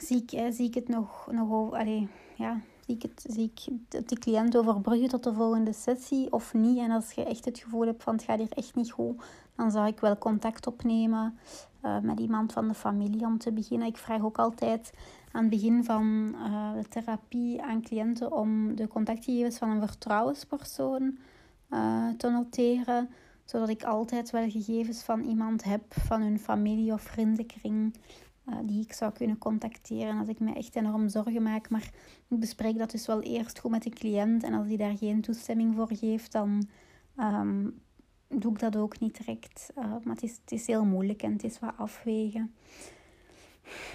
zie, 0.00 0.24
ik, 0.26 0.52
zie 0.52 0.66
ik 0.66 0.74
het 0.74 0.88
nog, 0.88 1.28
nog 1.30 1.50
over, 1.50 1.78
allee, 1.78 2.08
ja, 2.36 2.60
zie 2.86 2.94
ik, 2.94 3.02
het, 3.02 3.24
zie 3.28 3.52
ik 3.54 3.68
de 4.08 4.18
cliënt 4.18 4.56
overbruggen 4.56 5.08
tot 5.08 5.24
de 5.24 5.32
volgende 5.32 5.72
sessie 5.72 6.32
of 6.32 6.54
niet. 6.54 6.78
En 6.78 6.90
als 6.90 7.12
je 7.12 7.24
echt 7.24 7.44
het 7.44 7.58
gevoel 7.58 7.86
hebt 7.86 8.02
van 8.02 8.14
het 8.14 8.22
gaat 8.22 8.38
hier 8.38 8.52
echt 8.52 8.74
niet 8.74 8.90
goed, 8.90 9.22
dan 9.56 9.70
zou 9.70 9.86
ik 9.86 10.00
wel 10.00 10.18
contact 10.18 10.66
opnemen 10.66 11.38
uh, 11.84 11.98
met 11.98 12.20
iemand 12.20 12.52
van 12.52 12.68
de 12.68 12.74
familie 12.74 13.24
om 13.24 13.38
te 13.38 13.52
beginnen. 13.52 13.88
Ik 13.88 13.96
vraag 13.96 14.22
ook 14.22 14.38
altijd 14.38 14.92
aan 15.32 15.40
het 15.40 15.50
begin 15.50 15.84
van 15.84 16.34
uh, 16.34 16.72
de 16.72 16.88
therapie 16.88 17.62
aan 17.62 17.82
cliënten 17.82 18.32
om 18.32 18.74
de 18.76 18.88
contactgegevens 18.88 19.58
van 19.58 19.70
een 19.70 19.86
vertrouwenspersoon 19.86 21.18
te 22.16 22.28
noteren 22.30 23.08
zodat 23.44 23.68
ik 23.68 23.82
altijd 23.82 24.30
wel 24.30 24.50
gegevens 24.50 25.02
van 25.02 25.22
iemand 25.22 25.64
heb, 25.64 25.82
van 25.88 26.20
hun 26.20 26.38
familie 26.38 26.92
of 26.92 27.02
vriendenkring, 27.02 27.94
uh, 28.48 28.54
die 28.64 28.82
ik 28.82 28.92
zou 28.92 29.12
kunnen 29.12 29.38
contacteren 29.38 30.18
als 30.18 30.28
ik 30.28 30.40
me 30.40 30.52
echt 30.52 30.76
enorm 30.76 31.08
zorgen 31.08 31.42
maak. 31.42 31.70
Maar 31.70 31.90
ik 32.28 32.38
bespreek 32.38 32.78
dat 32.78 32.90
dus 32.90 33.06
wel 33.06 33.22
eerst 33.22 33.58
goed 33.58 33.70
met 33.70 33.82
de 33.82 33.90
cliënt. 33.90 34.42
En 34.42 34.54
als 34.54 34.66
die 34.66 34.76
daar 34.76 34.96
geen 34.96 35.20
toestemming 35.20 35.74
voor 35.74 35.88
geeft, 35.92 36.32
dan 36.32 36.68
um, 37.16 37.80
doe 38.28 38.52
ik 38.52 38.58
dat 38.58 38.76
ook 38.76 39.00
niet 39.00 39.16
direct. 39.16 39.70
Uh, 39.78 39.84
maar 39.84 40.14
het 40.14 40.22
is, 40.22 40.38
het 40.40 40.52
is 40.52 40.66
heel 40.66 40.84
moeilijk 40.84 41.22
en 41.22 41.32
het 41.32 41.44
is 41.44 41.58
wat 41.58 41.76
afwegen. 41.76 42.54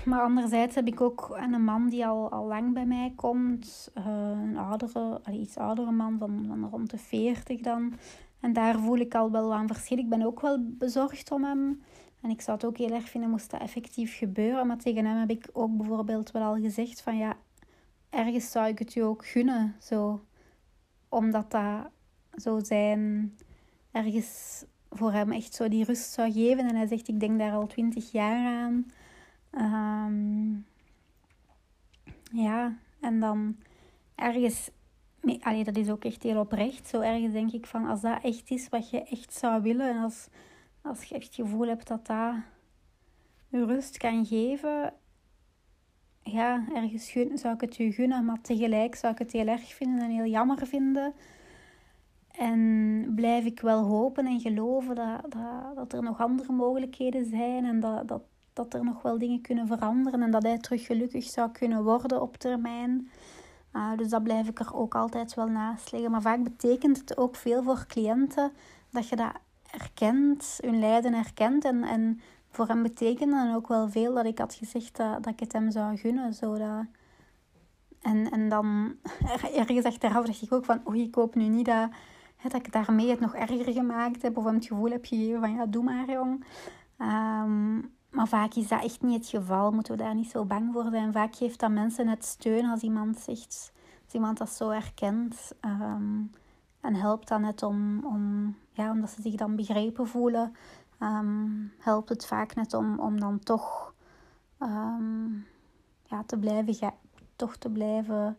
Maar 0.06 0.22
anderzijds 0.22 0.76
heb 0.76 0.88
ik 0.88 1.02
ook 1.02 1.38
een 1.42 1.64
man 1.64 1.90
die 1.90 2.06
al, 2.06 2.32
al 2.32 2.46
lang 2.46 2.74
bij 2.74 2.86
mij 2.86 3.14
komt. 3.16 3.92
Uh, 3.98 4.06
een 4.44 4.58
oudere, 4.58 5.22
iets 5.32 5.58
oudere 5.58 5.92
man 5.92 6.18
van, 6.18 6.46
van 6.48 6.70
rond 6.70 6.90
de 6.90 6.98
40 6.98 7.62
dan. 7.62 7.94
En 8.40 8.54
daar 8.54 8.80
voel 8.80 8.98
ik 8.98 9.16
al 9.16 9.32
wel 9.32 9.54
aan 9.54 9.68
verschil. 9.68 9.98
Ik 9.98 10.10
ben 10.10 10.22
ook 10.22 10.42
wel 10.42 10.58
bezorgd 10.62 11.32
om 11.32 11.44
hem. 11.44 11.82
En 12.22 12.30
ik 12.30 12.42
zou 12.42 12.58
het 12.58 12.66
ook 12.66 12.78
heel 12.78 12.92
erg 12.92 13.10
vinden 13.10 13.30
moest 13.30 13.52
dat 13.52 13.62
effectief 13.62 14.18
gebeuren. 14.18 14.68
Maar 14.68 14.78
tegen 14.78 15.06
hem 15.06 15.18
heb 15.18 15.30
ik 15.30 15.50
ook 15.54 15.78
bijvoorbeeld 15.78 16.32
wel 16.32 16.42
al 16.42 16.62
gezegd 16.62 17.02
van 17.02 17.18
ja, 17.18 17.38
ergens 18.10 18.52
zou 18.52 18.68
ik 18.68 18.80
het 18.80 18.94
je 18.94 19.04
ook 19.04 19.26
gunnen. 19.26 19.76
Zo. 19.82 20.22
Omdat 21.10 21.52
dat 21.52 21.90
zo 22.42 22.60
zijn, 22.60 23.34
ergens 23.92 24.64
voor 24.90 25.12
hem 25.12 25.32
echt 25.32 25.54
zo 25.54 25.68
die 25.68 25.84
rust 25.84 26.12
zou 26.12 26.32
geven. 26.32 26.68
En 26.68 26.76
hij 26.76 26.88
zegt, 26.88 27.08
ik 27.08 27.20
denk 27.20 27.40
daar 27.40 27.54
al 27.54 27.68
twintig 27.68 28.12
jaar 28.12 28.62
aan. 28.62 28.86
Um, 29.52 30.66
ja, 32.32 32.78
en 33.00 33.20
dan 33.20 33.58
ergens 34.16 34.70
allee, 35.42 35.64
dat 35.64 35.78
is 35.78 35.90
ook 35.90 36.04
echt 36.04 36.24
heel 36.24 36.40
oprecht. 36.40 36.88
Zo 36.88 37.02
ergens 37.02 37.34
denk 37.34 37.52
ik 37.52 37.66
van, 37.66 37.86
als 37.86 38.02
dat 38.02 38.24
echt 38.24 38.50
is 38.50 38.70
wat 38.70 38.90
je 38.90 39.04
echt 39.04 39.34
zou 39.34 39.62
willen... 39.62 39.90
en 39.90 40.02
als, 40.02 40.28
als 40.88 41.04
je 41.04 41.16
echt 41.16 41.26
het 41.26 41.36
gevoel 41.36 41.68
hebt 41.68 41.88
dat 41.88 42.06
dat 42.06 42.34
je 43.48 43.66
rust 43.66 43.98
kan 43.98 44.26
geven... 44.26 44.94
ja, 46.24 46.66
ergens 46.74 47.12
zou 47.12 47.54
ik 47.54 47.62
het 47.62 47.76
je 47.76 47.92
gunnen, 47.92 48.26
maar 48.26 48.42
tegelijk 48.42 48.96
zou 48.96 49.14
ik 49.14 49.20
het 49.20 49.32
heel 49.32 49.48
erg 49.48 49.74
vinden 49.74 50.04
en 50.04 50.10
heel 50.10 50.26
jammer 50.32 50.68
vinden... 50.68 51.14
En 52.38 53.12
blijf 53.16 53.46
ik 53.46 53.60
wel 53.60 53.84
hopen 53.84 54.26
en 54.26 54.40
geloven 54.40 54.96
dat, 54.96 55.22
dat, 55.30 55.76
dat 55.76 55.94
er 55.94 56.04
nog 56.04 56.20
andere 56.20 56.52
mogelijkheden 56.52 57.26
zijn 57.26 57.66
en 57.66 57.80
dat, 57.80 58.08
dat, 58.08 58.22
dat 58.54 58.74
er 58.74 58.84
nog 58.84 59.02
wel 59.02 59.18
dingen 59.18 59.42
kunnen 59.42 59.68
veranderen 59.68 60.22
en 60.22 60.32
dat 60.32 60.44
hij 60.44 60.58
terug 60.58 60.86
gelukkig 60.86 61.24
zou 61.24 61.52
kunnen 61.52 61.84
worden 61.84 62.22
op 62.22 62.38
termijn. 62.38 63.10
Uh, 63.74 63.98
dus 63.98 64.10
dat 64.10 64.24
blijf 64.24 64.48
ik 64.48 64.60
er 64.60 64.76
ook 64.76 64.96
altijd 64.96 65.34
wel 65.34 65.48
naast 65.48 65.92
liggen. 65.92 66.12
Maar 66.12 66.22
vaak 66.22 66.44
betekent 66.44 66.98
het 66.98 67.18
ook 67.18 67.36
veel 67.36 67.64
voor 67.64 67.86
cliënten 67.88 68.52
dat 68.90 69.08
je 69.08 69.16
dat 69.16 69.32
erkent, 69.72 70.58
hun 70.62 70.80
lijden 70.80 71.14
erkent. 71.14 71.66
En, 71.66 71.84
en 71.84 72.22
voor 72.50 72.68
hem 72.68 72.84
betekent 72.84 73.32
dan 73.32 73.56
ook 73.56 73.68
wel 73.68 73.90
veel 73.90 74.14
dat 74.14 74.26
ik 74.26 74.38
had 74.38 74.54
gezegd 74.54 74.98
dat, 74.98 75.24
dat 75.24 75.34
ik 75.34 75.40
het 75.40 75.54
hem 75.54 75.72
zou 75.72 75.98
gunnen. 75.98 76.34
Zodat... 76.34 76.86
En, 78.02 78.32
en 78.32 78.50
dan 78.50 78.96
ergens 79.56 79.86
achteraf 79.86 80.26
dacht 80.26 80.42
ik 80.42 80.54
ook 80.54 80.66
van, 80.66 80.82
oei, 80.88 81.04
ik 81.04 81.16
hoop 81.16 81.36
nu 81.36 81.44
niet 81.44 81.66
dat, 81.66 81.90
hè, 82.36 82.50
dat 82.50 82.66
ik 82.66 82.72
daarmee 82.72 83.10
het 83.10 83.20
nog 83.20 83.36
erger 83.36 83.74
gemaakt 83.74 84.22
heb. 84.22 84.38
Of 84.38 84.44
hem 84.44 84.56
het 84.56 84.66
gevoel 84.66 84.90
heb 84.90 85.06
gegeven 85.06 85.40
van, 85.40 85.54
ja, 85.54 85.66
doe 85.66 85.84
maar 85.84 86.12
jong. 86.12 86.46
Um, 87.00 87.96
maar 88.10 88.28
vaak 88.28 88.54
is 88.54 88.68
dat 88.68 88.84
echt 88.84 89.02
niet 89.02 89.18
het 89.18 89.28
geval. 89.28 89.72
Moeten 89.72 89.98
we 89.98 90.04
daar 90.04 90.16
niet 90.16 90.30
zo 90.30 90.46
bang 90.46 90.74
voor 90.74 90.88
zijn. 90.92 91.14
Vaak 91.14 91.36
geeft 91.36 91.60
dat 91.60 91.72
mensen 91.72 92.08
het 92.08 92.26
steun 92.26 92.66
als 92.66 92.82
iemand 92.82 93.18
zegt, 93.18 93.72
als 94.04 94.14
iemand 94.14 94.38
dat 94.38 94.50
zo 94.50 94.70
herkent. 94.70 95.52
Ehm, 95.60 96.22
en 96.82 96.96
helpt 96.96 97.28
dan 97.28 97.42
net 97.42 97.64
om, 97.64 98.06
om, 98.06 98.56
ja, 98.72 98.92
omdat 98.92 99.10
ze 99.10 99.22
zich 99.22 99.36
dan 99.36 99.56
begrepen 99.56 100.08
voelen. 100.08 100.56
Um, 101.00 101.74
helpt 101.78 102.10
het 102.10 102.26
vaak 102.26 102.56
net 102.56 102.74
om, 102.74 103.00
om 103.00 103.20
dan 103.20 103.40
toch 103.40 103.94
um, 104.60 105.48
ja, 106.04 106.24
te 106.26 106.38
blijven 106.38 106.74
gaan, 106.74 106.94
toch 107.36 107.56
te 107.56 107.70
blijven 107.70 108.38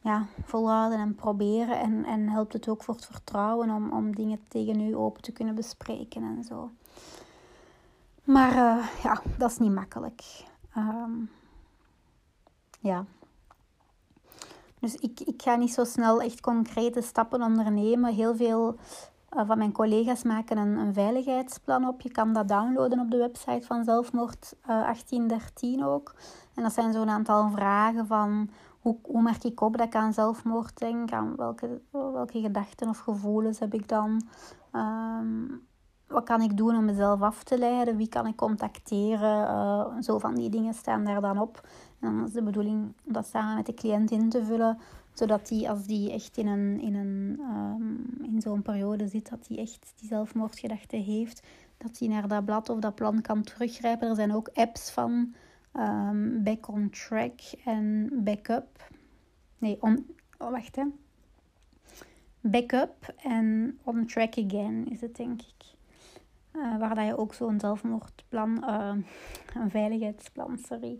ja, 0.00 0.26
volhouden 0.44 0.98
en 0.98 1.14
proberen. 1.14 1.80
En, 1.80 2.04
en 2.04 2.28
helpt 2.28 2.52
het 2.52 2.68
ook 2.68 2.82
voor 2.82 2.94
het 2.94 3.06
vertrouwen 3.06 3.70
om, 3.70 3.92
om 3.92 4.14
dingen 4.14 4.40
tegen 4.48 4.80
u 4.80 4.96
open 4.96 5.22
te 5.22 5.32
kunnen 5.32 5.54
bespreken 5.54 6.22
en 6.22 6.44
zo. 6.44 6.70
Maar 8.24 8.52
uh, 8.52 8.88
ja, 9.02 9.22
dat 9.38 9.50
is 9.50 9.58
niet 9.58 9.72
makkelijk. 9.72 10.44
Um, 10.76 11.30
ja. 12.80 13.04
Dus 14.80 14.94
ik, 14.94 15.20
ik 15.20 15.42
ga 15.42 15.56
niet 15.56 15.72
zo 15.72 15.84
snel 15.84 16.20
echt 16.20 16.40
concrete 16.40 17.02
stappen 17.02 17.42
ondernemen. 17.42 18.14
Heel 18.14 18.36
veel 18.36 18.76
uh, 19.36 19.42
van 19.46 19.58
mijn 19.58 19.72
collega's 19.72 20.22
maken 20.22 20.56
een, 20.56 20.76
een, 20.76 20.94
veiligheidsplan 20.94 21.88
op. 21.88 22.00
Je 22.00 22.10
kan 22.10 22.32
dat 22.32 22.48
downloaden 22.48 23.00
op 23.00 23.10
de 23.10 23.16
website 23.16 23.66
van 23.66 23.84
Zelfmoord 23.84 24.54
uh, 24.68 24.76
eh, 24.76 24.82
1813 24.82 25.84
ook. 25.84 26.14
En 26.54 26.62
dat 26.62 26.72
zijn 26.72 26.92
zo'n 26.92 27.10
aantal 27.10 27.50
vragen 27.50 28.06
van 28.06 28.50
hoe, 28.80 28.96
hoe 29.02 29.22
merk 29.22 29.44
ik 29.44 29.60
op 29.60 29.76
dat 29.76 29.86
ik 29.86 29.94
aan 29.94 30.12
zelfmoord 30.12 30.78
denk? 30.78 31.12
Aan 31.12 31.36
welke, 31.36 31.80
welke 31.90 32.40
gedachten 32.40 32.88
of 32.88 32.98
gevoelens 32.98 33.58
heb 33.58 33.74
ik 33.74 33.88
dan? 33.88 34.22
Um, 34.72 35.66
wat 36.06 36.24
kan 36.24 36.40
ik 36.40 36.56
doen 36.56 36.76
om 36.76 36.84
mezelf 36.84 37.22
af 37.22 37.42
te 37.42 37.58
leiden? 37.58 37.96
Wie 37.96 38.08
kan 38.08 38.26
ik 38.26 38.36
contacteren? 38.36 39.48
Uh, 39.48 40.02
zo 40.02 40.18
van 40.18 40.34
die 40.34 40.50
dingen 40.50 40.74
staan 40.74 41.04
daar 41.04 41.20
dan 41.20 41.38
op. 41.38 41.68
En 42.00 42.16
dan 42.16 42.26
is 42.26 42.32
de 42.32 42.42
bedoeling 42.42 42.92
om 43.06 43.12
dat 43.12 43.26
samen 43.26 43.56
met 43.56 43.66
de 43.66 43.74
cliënt 43.74 44.10
in 44.10 44.28
te 44.28 44.44
vullen. 44.44 44.78
Zodat 45.12 45.48
die, 45.48 45.70
als 45.70 45.86
die 45.86 46.12
echt 46.12 46.36
in, 46.36 46.46
een, 46.46 46.80
in, 46.80 46.94
een, 46.94 47.40
um, 47.40 48.06
in 48.22 48.40
zo'n 48.40 48.62
periode 48.62 49.08
zit, 49.08 49.30
dat 49.30 49.46
die 49.46 49.58
echt 49.58 49.92
die 49.96 50.08
zelfmoordgedachte 50.08 50.96
heeft. 50.96 51.46
Dat 51.76 51.98
hij 51.98 52.08
naar 52.08 52.28
dat 52.28 52.44
blad 52.44 52.68
of 52.68 52.78
dat 52.78 52.94
plan 52.94 53.20
kan 53.20 53.42
teruggrijpen. 53.42 54.08
Er 54.08 54.14
zijn 54.14 54.34
ook 54.34 54.50
apps 54.54 54.90
van 54.90 55.34
um, 55.72 56.42
Back 56.42 56.68
on 56.68 56.90
Track 56.90 57.40
en 57.64 58.10
Backup. 58.24 58.90
Nee, 59.58 59.82
on, 59.82 60.06
oh, 60.38 60.50
wacht 60.50 60.76
hè. 60.76 60.84
Backup 62.40 63.14
en 63.22 63.78
On 63.84 64.06
Track 64.06 64.38
Again 64.38 64.86
is 64.90 65.00
het 65.00 65.16
denk 65.16 65.40
ik. 65.40 65.76
Uh, 66.52 66.78
waar 66.78 66.94
dat 66.94 67.06
je 67.06 67.18
ook 67.18 67.34
zo'n 67.34 67.60
zelfmoordplan, 67.60 68.64
uh, 68.64 68.94
een 69.54 69.70
veiligheidsplan, 69.70 70.58
sorry, 70.58 70.98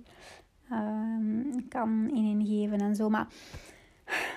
uh, 0.73 1.63
kan 1.69 2.11
ingeven 2.11 2.81
en 2.81 2.97
zo. 2.97 3.09
Maar 3.09 3.27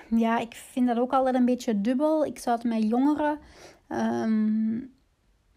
ja, 0.08 0.38
ik 0.38 0.54
vind 0.54 0.86
dat 0.86 0.98
ook 0.98 1.12
altijd 1.12 1.34
een 1.34 1.44
beetje 1.44 1.80
dubbel. 1.80 2.24
Ik 2.24 2.38
zou 2.38 2.56
het 2.56 2.66
met 2.66 2.88
jongeren 2.88 3.38
um, 3.88 4.92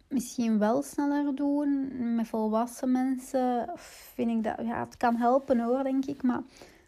misschien 0.08 0.60
wel 0.60 0.82
sneller 0.82 1.36
doen. 1.36 1.92
Met 2.16 2.28
volwassen 2.28 2.92
mensen 2.92 3.72
vind 3.76 4.30
ik 4.30 4.44
dat, 4.44 4.66
ja, 4.66 4.80
het 4.80 4.98
kan 4.98 5.16
helpen 5.16 5.60
hoor, 5.60 5.84
denk 5.84 6.06
ik. 6.06 6.24
Maar 6.24 6.42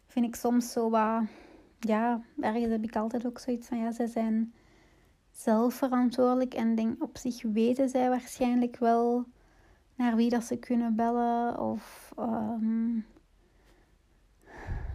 vind 0.08 0.26
ik 0.26 0.36
soms 0.36 0.72
zo 0.72 0.90
wat, 0.90 1.22
ja, 1.80 2.22
ergens 2.40 2.72
heb 2.72 2.84
ik 2.84 2.96
altijd 2.96 3.26
ook 3.26 3.40
zoiets 3.40 3.68
van, 3.68 3.78
ja, 3.78 3.92
ze 3.92 4.08
zijn 4.08 4.54
zelf 5.32 5.74
verantwoordelijk 5.74 6.54
en 6.54 6.76
denk 6.76 7.04
op 7.04 7.18
zich 7.18 7.42
weten 7.42 7.90
zij 7.90 8.10
waarschijnlijk 8.10 8.78
wel 8.78 9.26
naar 9.96 10.16
wie 10.16 10.30
dat 10.30 10.44
ze 10.44 10.58
kunnen 10.58 10.96
bellen 10.96 11.60
of 11.60 12.14
um, 12.20 13.06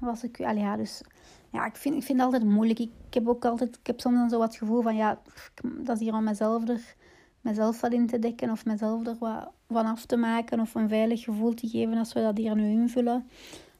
was 0.04 0.24
ik 0.24 0.38
ja 0.38 0.76
dus 0.76 1.02
ja 1.50 1.66
ik 1.66 1.76
vind 1.76 1.94
ik 1.94 2.02
vind 2.02 2.18
het 2.18 2.26
altijd 2.26 2.50
moeilijk 2.50 2.78
ik, 2.78 2.90
heb 3.10 3.28
ook 3.28 3.44
altijd 3.44 3.76
ik 3.76 3.86
heb 3.86 4.00
soms 4.00 4.16
dan 4.16 4.30
zo 4.30 4.38
wat 4.38 4.56
gevoel 4.56 4.82
van 4.82 4.96
ja 4.96 5.18
dat 5.62 5.96
is 5.96 6.02
hier 6.02 6.14
om 6.14 6.24
mezelf 6.24 6.68
er 6.68 6.94
mezelf 7.40 7.80
wat 7.80 7.92
in 7.92 8.06
te 8.06 8.18
dekken 8.18 8.50
of 8.50 8.64
mezelf 8.64 9.06
er 9.06 9.16
wat 9.18 9.50
van 9.68 9.86
af 9.86 10.06
te 10.06 10.16
maken 10.16 10.60
of 10.60 10.74
een 10.74 10.88
veilig 10.88 11.24
gevoel 11.24 11.54
te 11.54 11.68
geven 11.68 11.98
als 11.98 12.12
we 12.12 12.20
dat 12.20 12.36
hier 12.36 12.54
nu 12.54 12.70
invullen 12.70 13.26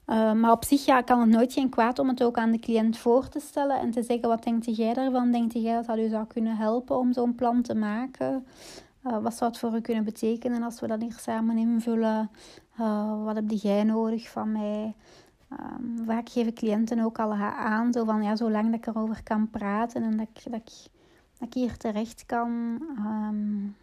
uh, 0.06 0.32
maar 0.32 0.52
op 0.52 0.64
zich 0.64 0.84
ja, 0.84 1.00
kan 1.00 1.20
het 1.20 1.28
nooit 1.28 1.52
geen 1.52 1.68
kwaad 1.68 1.98
om 1.98 2.08
het 2.08 2.22
ook 2.22 2.36
aan 2.36 2.50
de 2.50 2.58
cliënt 2.58 2.98
voor 2.98 3.28
te 3.28 3.40
stellen 3.40 3.80
en 3.80 3.90
te 3.90 4.02
zeggen: 4.02 4.28
wat 4.28 4.42
denkt 4.42 4.76
jij 4.76 4.94
daarvan? 4.94 5.30
Denkt 5.30 5.52
jij 5.52 5.74
dat 5.74 5.86
dat 5.86 5.98
u 5.98 6.08
zou 6.08 6.26
kunnen 6.26 6.56
helpen 6.56 6.98
om 6.98 7.12
zo'n 7.12 7.34
plan 7.34 7.62
te 7.62 7.74
maken? 7.74 8.46
Uh, 9.06 9.18
wat 9.18 9.34
zou 9.34 9.50
het 9.50 9.60
voor 9.60 9.74
u 9.74 9.80
kunnen 9.80 10.04
betekenen 10.04 10.62
als 10.62 10.80
we 10.80 10.86
dat 10.86 11.00
hier 11.00 11.16
samen 11.20 11.56
invullen? 11.56 12.30
Uh, 12.80 13.24
wat 13.24 13.34
heb 13.34 13.50
jij 13.50 13.84
nodig 13.84 14.28
van 14.28 14.52
mij? 14.52 14.94
Um, 15.60 16.04
vaak 16.06 16.28
geven 16.28 16.54
cliënten 16.54 17.00
ook 17.00 17.18
al 17.18 17.32
aan, 17.34 17.92
zo 17.92 18.04
van 18.04 18.22
ja, 18.22 18.36
zolang 18.36 18.64
dat 18.64 18.74
ik 18.74 18.86
erover 18.86 19.22
kan 19.22 19.50
praten 19.50 20.02
en 20.02 20.16
dat 20.16 20.28
ik, 20.34 20.50
dat 20.50 20.60
ik, 21.40 21.54
hier 21.54 21.76
terecht 21.76 22.26
kan. 22.26 22.80
Um, 22.98 23.76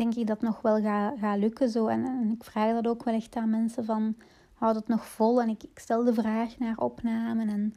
denk 0.00 0.14
ik 0.14 0.26
dat 0.26 0.40
nog 0.40 0.60
wel 0.60 0.82
gaat 0.82 1.18
ga 1.18 1.36
lukken. 1.36 1.68
Zo. 1.68 1.86
En, 1.86 2.04
en, 2.04 2.30
ik 2.30 2.44
vraag 2.44 2.74
dat 2.74 2.86
ook 2.86 3.04
wel 3.04 3.14
echt 3.14 3.36
aan 3.36 3.50
mensen 3.50 3.84
van, 3.84 4.16
houd 4.54 4.74
het 4.74 4.88
nog 4.88 5.06
vol? 5.06 5.42
En 5.42 5.48
ik, 5.48 5.62
ik 5.62 5.78
stel 5.78 6.04
de 6.04 6.14
vraag 6.14 6.58
naar 6.58 6.76
opname. 6.76 7.46
En, 7.46 7.74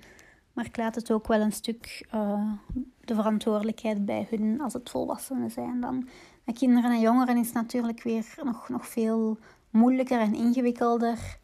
maar 0.53 0.65
ik 0.65 0.77
laat 0.77 0.95
het 0.95 1.11
ook 1.11 1.27
wel 1.27 1.41
een 1.41 1.51
stuk 1.51 2.07
uh, 2.15 2.51
de 2.99 3.15
verantwoordelijkheid 3.15 4.05
bij 4.05 4.27
hun 4.29 4.61
als 4.61 4.73
het 4.73 4.89
volwassenen 4.89 5.51
zijn. 5.51 5.81
Dan. 5.81 6.07
Kinderen 6.53 6.91
en 6.91 6.99
jongeren 6.99 7.37
is 7.37 7.51
natuurlijk 7.51 8.03
weer 8.03 8.35
nog, 8.43 8.69
nog 8.69 8.87
veel 8.87 9.37
moeilijker 9.73 10.19
en 10.19 10.35
ingewikkelder. 10.35 11.37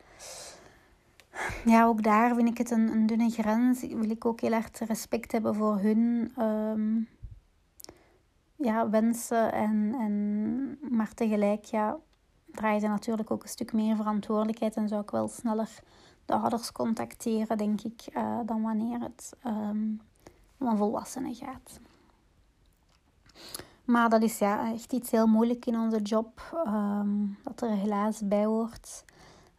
Ja, 1.66 1.86
ook 1.86 2.04
daar 2.04 2.36
vind 2.36 2.48
ik 2.48 2.58
het 2.58 2.72
een, 2.72 2.92
een 2.92 3.06
dunne 3.06 3.30
grens. 3.30 3.82
Wil 3.82 4.10
ik 4.10 4.26
ook 4.26 4.42
heel 4.42 4.52
erg 4.52 4.70
respect 4.80 5.32
hebben 5.32 5.56
voor 5.56 5.80
hun. 5.80 6.32
Um, 6.40 7.08
ja, 8.56 8.90
wensen. 8.90 9.52
En, 9.54 9.96
en, 10.00 10.78
maar 10.96 11.14
tegelijk 11.14 11.64
ja, 11.64 11.98
draaien 12.46 12.82
ze 12.82 12.88
natuurlijk 12.88 13.32
ook 13.32 13.44
een 13.44 13.50
stuk 13.50 13.74
meer 13.74 13.96
verantwoordelijkheid. 13.96 14.76
En 14.76 14.88
zou 14.88 15.02
ik 15.02 15.12
wel 15.12 15.28
sneller 15.28 15.70
de 16.26 16.34
ouders 16.34 16.72
contacteren, 16.72 17.58
denk 17.58 17.82
ik, 17.82 18.08
uh, 18.16 18.40
dan 18.46 18.62
wanneer 18.62 19.00
het 19.00 19.34
um, 19.46 20.02
om 20.58 20.68
een 20.68 20.78
volwassene 20.78 21.34
gaat. 21.34 21.80
Maar 23.90 24.10
dat 24.10 24.22
is 24.22 24.38
ja, 24.38 24.72
echt 24.74 24.94
iets 24.94 25.12
heel 25.12 25.28
moeilijk 25.28 25.66
in 25.66 25.80
onze 25.80 26.02
job, 26.02 26.62
um, 26.68 27.38
dat 27.44 27.62
er 27.62 27.70
helaas 27.70 28.22
bij 28.28 28.46
hoort. 28.46 29.04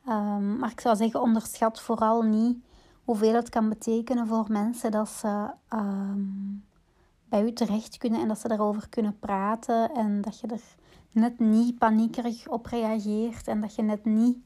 Um, 0.09 0.59
maar 0.59 0.71
ik 0.71 0.81
zou 0.81 0.97
zeggen, 0.97 1.21
onderschat 1.21 1.81
vooral 1.81 2.23
niet 2.23 2.65
hoeveel 3.05 3.35
het 3.35 3.49
kan 3.49 3.69
betekenen 3.69 4.27
voor 4.27 4.47
mensen 4.49 4.91
dat 4.91 5.09
ze 5.09 5.51
um, 5.75 6.65
bij 7.29 7.43
u 7.43 7.53
terecht 7.53 7.99
kunnen 7.99 8.21
en 8.21 8.29
dat 8.29 8.39
ze 8.39 8.49
daarover 8.49 8.89
kunnen 8.89 9.19
praten 9.19 9.91
en 9.95 10.21
dat 10.21 10.41
je 10.41 10.47
er 10.47 10.63
net 11.13 11.39
niet 11.39 11.79
paniekerig 11.79 12.49
op 12.49 12.67
reageert 12.67 13.49
en 13.49 13.61
dat 13.61 13.75
je 13.75 13.83
net 13.83 14.05
niet 14.05 14.39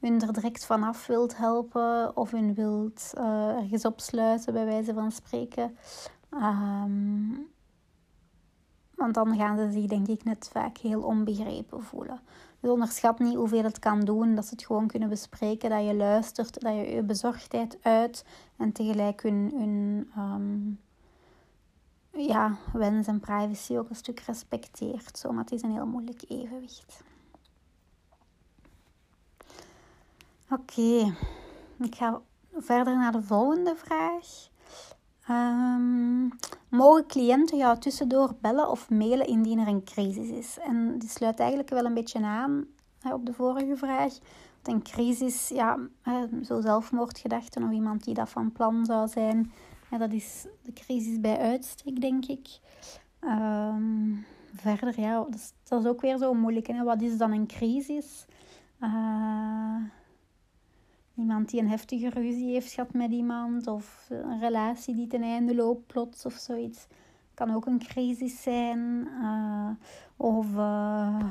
hun 0.00 0.20
er 0.20 0.32
direct 0.32 0.64
vanaf 0.64 1.06
wilt 1.06 1.36
helpen 1.36 2.16
of 2.16 2.30
hun 2.30 2.54
wilt 2.54 3.12
uh, 3.18 3.48
ergens 3.48 3.84
opsluiten, 3.84 4.52
bij 4.52 4.64
wijze 4.64 4.94
van 4.94 5.12
spreken. 5.12 5.76
Um, 6.30 7.52
want 8.96 9.14
dan 9.14 9.36
gaan 9.36 9.56
ze 9.56 9.70
zich, 9.70 9.86
denk 9.86 10.08
ik, 10.08 10.24
net 10.24 10.48
vaak 10.52 10.78
heel 10.78 11.02
onbegrepen 11.02 11.82
voelen. 11.82 12.20
Dus 12.60 12.70
onderschat 12.70 13.18
niet 13.18 13.34
hoeveel 13.34 13.62
het 13.62 13.78
kan 13.78 14.00
doen, 14.00 14.34
dat 14.34 14.44
ze 14.44 14.54
het 14.54 14.64
gewoon 14.64 14.86
kunnen 14.86 15.08
bespreken, 15.08 15.70
dat 15.70 15.86
je 15.86 15.94
luistert, 15.94 16.60
dat 16.60 16.74
je 16.74 16.94
je 16.94 17.02
bezorgdheid 17.02 17.78
uit 17.82 18.24
en 18.56 18.72
tegelijk 18.72 19.22
hun, 19.22 19.52
hun 19.54 20.10
um, 20.18 20.80
ja, 22.10 22.56
wens 22.72 23.06
en 23.06 23.20
privacy 23.20 23.76
ook 23.76 23.88
een 23.88 23.96
stuk 23.96 24.20
respecteert. 24.20 25.18
Zo, 25.18 25.32
maar 25.32 25.44
het 25.44 25.52
is 25.52 25.62
een 25.62 25.72
heel 25.72 25.86
moeilijk 25.86 26.22
evenwicht. 26.28 27.02
Oké, 30.50 31.14
ik 31.78 31.94
ga 31.94 32.20
verder 32.52 32.96
naar 32.96 33.12
de 33.12 33.22
volgende 33.22 33.76
vraag. 33.76 34.52
Um, 35.30 36.28
mogen 36.68 37.06
cliënten 37.06 37.58
jou 37.58 37.78
tussendoor 37.78 38.34
bellen 38.40 38.70
of 38.70 38.90
mailen 38.90 39.26
indien 39.26 39.58
er 39.58 39.68
een 39.68 39.84
crisis 39.84 40.28
is? 40.28 40.58
En 40.58 40.98
die 40.98 41.08
sluit 41.08 41.38
eigenlijk 41.38 41.70
wel 41.70 41.84
een 41.84 41.94
beetje 41.94 42.24
aan 42.24 42.66
hè, 43.00 43.14
op 43.14 43.26
de 43.26 43.32
vorige 43.32 43.76
vraag. 43.76 44.18
Want 44.62 44.76
een 44.76 44.82
crisis, 44.82 45.48
ja, 45.48 45.78
zo 46.44 46.60
zelfmoordgedachten 46.60 47.62
of 47.62 47.70
iemand 47.70 48.04
die 48.04 48.14
dat 48.14 48.28
van 48.28 48.52
plan 48.52 48.84
zou 48.84 49.08
zijn, 49.08 49.52
dat 49.98 50.12
is 50.12 50.46
de 50.62 50.72
crisis 50.72 51.20
bij 51.20 51.38
uitstek, 51.38 52.00
denk 52.00 52.26
ik. 52.26 52.48
Um, 53.20 54.26
verder, 54.54 55.00
ja, 55.00 55.14
dat 55.14 55.34
is, 55.34 55.52
dat 55.64 55.80
is, 55.82 55.88
ook 55.88 56.00
weer 56.00 56.18
zo 56.18 56.34
moeilijk. 56.34 56.66
Hè? 56.66 56.82
Wat 56.82 57.02
is 57.02 57.16
dan 57.16 57.32
een 57.32 57.46
crisis? 57.46 58.26
Uh, 58.80 59.76
iemand 61.16 61.50
die 61.50 61.60
een 61.60 61.68
heftige 61.68 62.08
ruzie 62.08 62.52
heeft 62.52 62.72
gehad 62.72 62.92
met 62.92 63.12
iemand, 63.12 63.66
of 63.66 64.06
een 64.10 64.40
relatie 64.40 64.94
die 64.94 65.06
ten 65.06 65.22
einde 65.22 65.54
loopt 65.54 65.86
plots 65.86 66.26
of 66.26 66.32
zoiets. 66.32 66.86
Kan 67.34 67.50
ook 67.50 67.66
een 67.66 67.78
crisis 67.78 68.42
zijn. 68.42 69.08
Uh, 69.22 69.70
of 70.16 70.46
uh, 70.56 71.24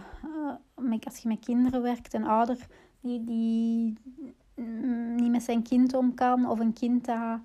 als 1.04 1.18
je 1.18 1.28
met 1.28 1.46
kinderen 1.46 1.82
werkt, 1.82 2.14
een 2.14 2.28
ouder 2.28 2.68
die, 3.02 3.24
die 3.24 3.98
niet 5.16 5.32
met 5.32 5.44
zijn 5.44 5.64
kind 5.64 5.94
om 5.94 6.14
kan, 6.14 6.50
of 6.50 6.60
een 6.60 6.74
kind 6.74 7.06
dat 7.06 7.40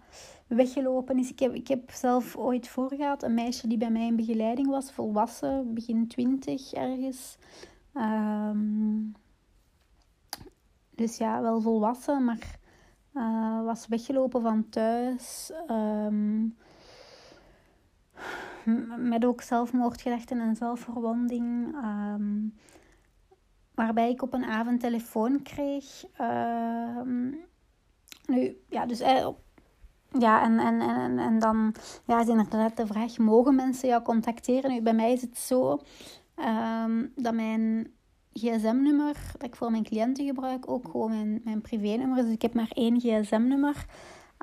weggelopen 0.47 1.19
is. 1.19 1.31
Ik 1.31 1.39
heb, 1.39 1.55
ik 1.55 1.69
heb 1.69 1.91
zelf 1.91 2.37
ooit 2.37 2.69
voor 2.69 2.93
gehad 2.95 3.23
een 3.23 3.35
meisje 3.35 3.67
die 3.69 3.79
bij 3.79 3.91
mij 3.91 4.07
in 4.07 4.17
begeleiding 4.17 4.69
was, 4.69 4.93
volwassen, 4.93 5.75
begin 5.75 6.09
twintig 6.09 6.73
ergens. 6.73 7.39
Um, 7.95 9.15
dus 10.99 11.17
ja, 11.17 11.43
wel 11.43 11.61
volwassen, 11.61 12.25
maar 12.25 12.59
uh, 13.15 13.65
was 13.65 13.87
weggelopen 13.87 14.43
van 14.43 14.69
thuis. 14.69 15.53
Um, 15.71 16.57
met 18.97 19.25
ook 19.25 19.41
zelfmoordgedachten 19.41 20.41
en 20.41 20.57
zelfverwonding. 20.57 21.75
Um, 21.85 22.55
waarbij 23.75 24.11
ik 24.11 24.23
op 24.23 24.33
een 24.33 24.45
avond 24.45 24.81
telefoon 24.81 25.43
kreeg. 25.43 26.05
nu, 28.27 28.57
ja, 28.69 28.87
dus 28.87 29.01
eh, 29.01 29.29
ja, 30.19 30.43
en, 30.43 30.59
en, 30.59 30.81
en, 30.81 31.19
en 31.19 31.39
dan 31.39 31.75
ja, 32.05 32.21
is 32.21 32.29
inderdaad 32.29 32.77
de 32.77 32.87
vraag: 32.87 33.19
mogen 33.19 33.55
mensen 33.55 33.89
jou 33.89 34.03
contacteren? 34.03 34.71
Nu, 34.71 34.83
bij 34.83 34.95
mij 34.95 35.13
is 35.13 35.21
het 35.21 35.39
zo 35.39 35.81
dat 37.15 37.35
mijn 37.35 37.93
gsm-nummer 38.39 39.17
dat 39.33 39.43
ik 39.43 39.57
voor 39.57 39.71
mijn 39.71 39.85
cliënten 39.85 40.27
gebruik, 40.27 40.71
ook 40.71 40.89
gewoon 40.91 41.11
mijn, 41.11 41.41
mijn 41.45 41.61
privé-nummer. 41.61 42.23
Dus 42.23 42.33
ik 42.33 42.43
heb 42.43 42.55
maar 42.55 42.71
één 42.73 43.01
gsm-nummer. 43.01 43.87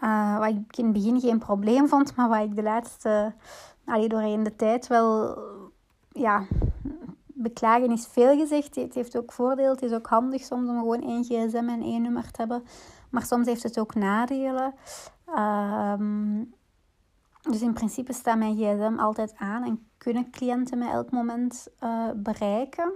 Uh, 0.03 0.37
wat 0.37 0.49
ik 0.49 0.77
in 0.77 0.83
het 0.83 0.93
begin 0.93 1.19
geen 1.19 1.39
probleem 1.39 1.87
vond, 1.87 2.15
maar 2.15 2.29
wat 2.29 2.41
ik 2.41 2.55
de 2.55 2.63
laatste, 2.63 3.33
allee, 3.85 4.07
doorheen 4.07 4.43
de 4.43 4.55
tijd 4.55 4.87
wel, 4.87 5.37
ja, 6.11 6.45
beklagen 7.27 7.91
is 7.91 8.07
veel 8.07 8.37
gezegd. 8.37 8.75
Het 8.75 8.93
heeft 8.93 9.17
ook 9.17 9.31
voordeel, 9.31 9.71
het 9.71 9.81
is 9.81 9.91
ook 9.91 10.07
handig 10.07 10.43
soms 10.43 10.69
om 10.69 10.79
gewoon 10.79 11.01
één 11.01 11.23
gsm 11.23 11.69
en 11.69 11.81
één 11.81 12.01
nummer 12.01 12.31
te 12.31 12.39
hebben. 12.39 12.63
Maar 13.09 13.25
soms 13.25 13.47
heeft 13.47 13.63
het 13.63 13.79
ook 13.79 13.95
nadelen. 13.95 14.73
Ehm, 15.25 16.43
dus 17.41 17.61
in 17.61 17.73
principe 17.73 18.13
staat 18.13 18.37
mijn 18.37 18.55
gsm 18.55 18.99
altijd 18.99 19.33
aan 19.37 19.63
en 19.63 19.87
kunnen 19.97 20.31
cliënten 20.31 20.77
mij 20.77 20.91
elk 20.91 21.11
moment 21.11 21.67
uh, 21.83 22.09
bereiken. 22.15 22.93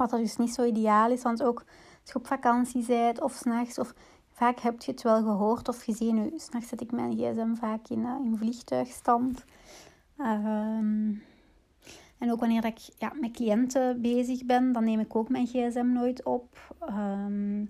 Wat 0.00 0.10
dat 0.10 0.20
dus 0.20 0.36
niet 0.36 0.54
zo 0.54 0.64
ideaal 0.64 1.10
is, 1.10 1.22
want 1.22 1.42
ook 1.42 1.64
als 2.00 2.12
je 2.12 2.14
op 2.14 2.26
vakantie 2.26 2.84
bent 2.86 3.20
of 3.20 3.32
s'nachts, 3.32 3.78
of 3.78 3.94
vaak 4.32 4.60
heb 4.60 4.80
je 4.82 4.90
het 4.90 5.02
wel 5.02 5.22
gehoord 5.22 5.68
of 5.68 5.82
gezien. 5.82 6.14
Nu, 6.14 6.32
s'nachts 6.36 6.68
zet 6.68 6.80
ik 6.80 6.92
mijn 6.92 7.12
gsm 7.12 7.54
vaak 7.54 7.88
in, 7.88 7.98
uh, 7.98 8.14
in 8.24 8.36
vliegtuigstand. 8.36 9.44
Ehm, 10.16 11.12
en 12.18 12.32
ook 12.32 12.40
wanneer 12.40 12.64
ik 12.64 12.78
ja, 12.78 13.12
met 13.20 13.30
cliënten 13.30 14.00
bezig 14.00 14.44
ben, 14.44 14.72
dan 14.72 14.84
neem 14.84 15.00
ik 15.00 15.16
ook 15.16 15.28
mijn 15.28 15.46
gsm 15.46 15.92
nooit 15.92 16.24
op. 16.24 16.76
Ehm, 16.80 17.64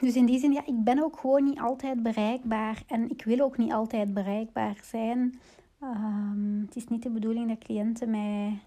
dus 0.00 0.14
in 0.14 0.26
die 0.26 0.38
zin, 0.38 0.52
ja, 0.52 0.66
ik 0.66 0.84
ben 0.84 1.02
ook 1.02 1.18
gewoon 1.18 1.44
niet 1.44 1.60
altijd 1.60 2.02
bereikbaar. 2.02 2.82
En 2.86 3.10
ik 3.10 3.24
wil 3.24 3.40
ook 3.40 3.56
niet 3.56 3.72
altijd 3.72 4.14
bereikbaar 4.14 4.80
zijn. 4.82 5.40
Um, 5.82 6.64
het 6.66 6.76
is 6.76 6.88
niet 6.88 7.02
de 7.02 7.10
bedoeling 7.10 7.48
dat 7.48 7.58
cliënten 7.58 8.10
mij 8.10 8.60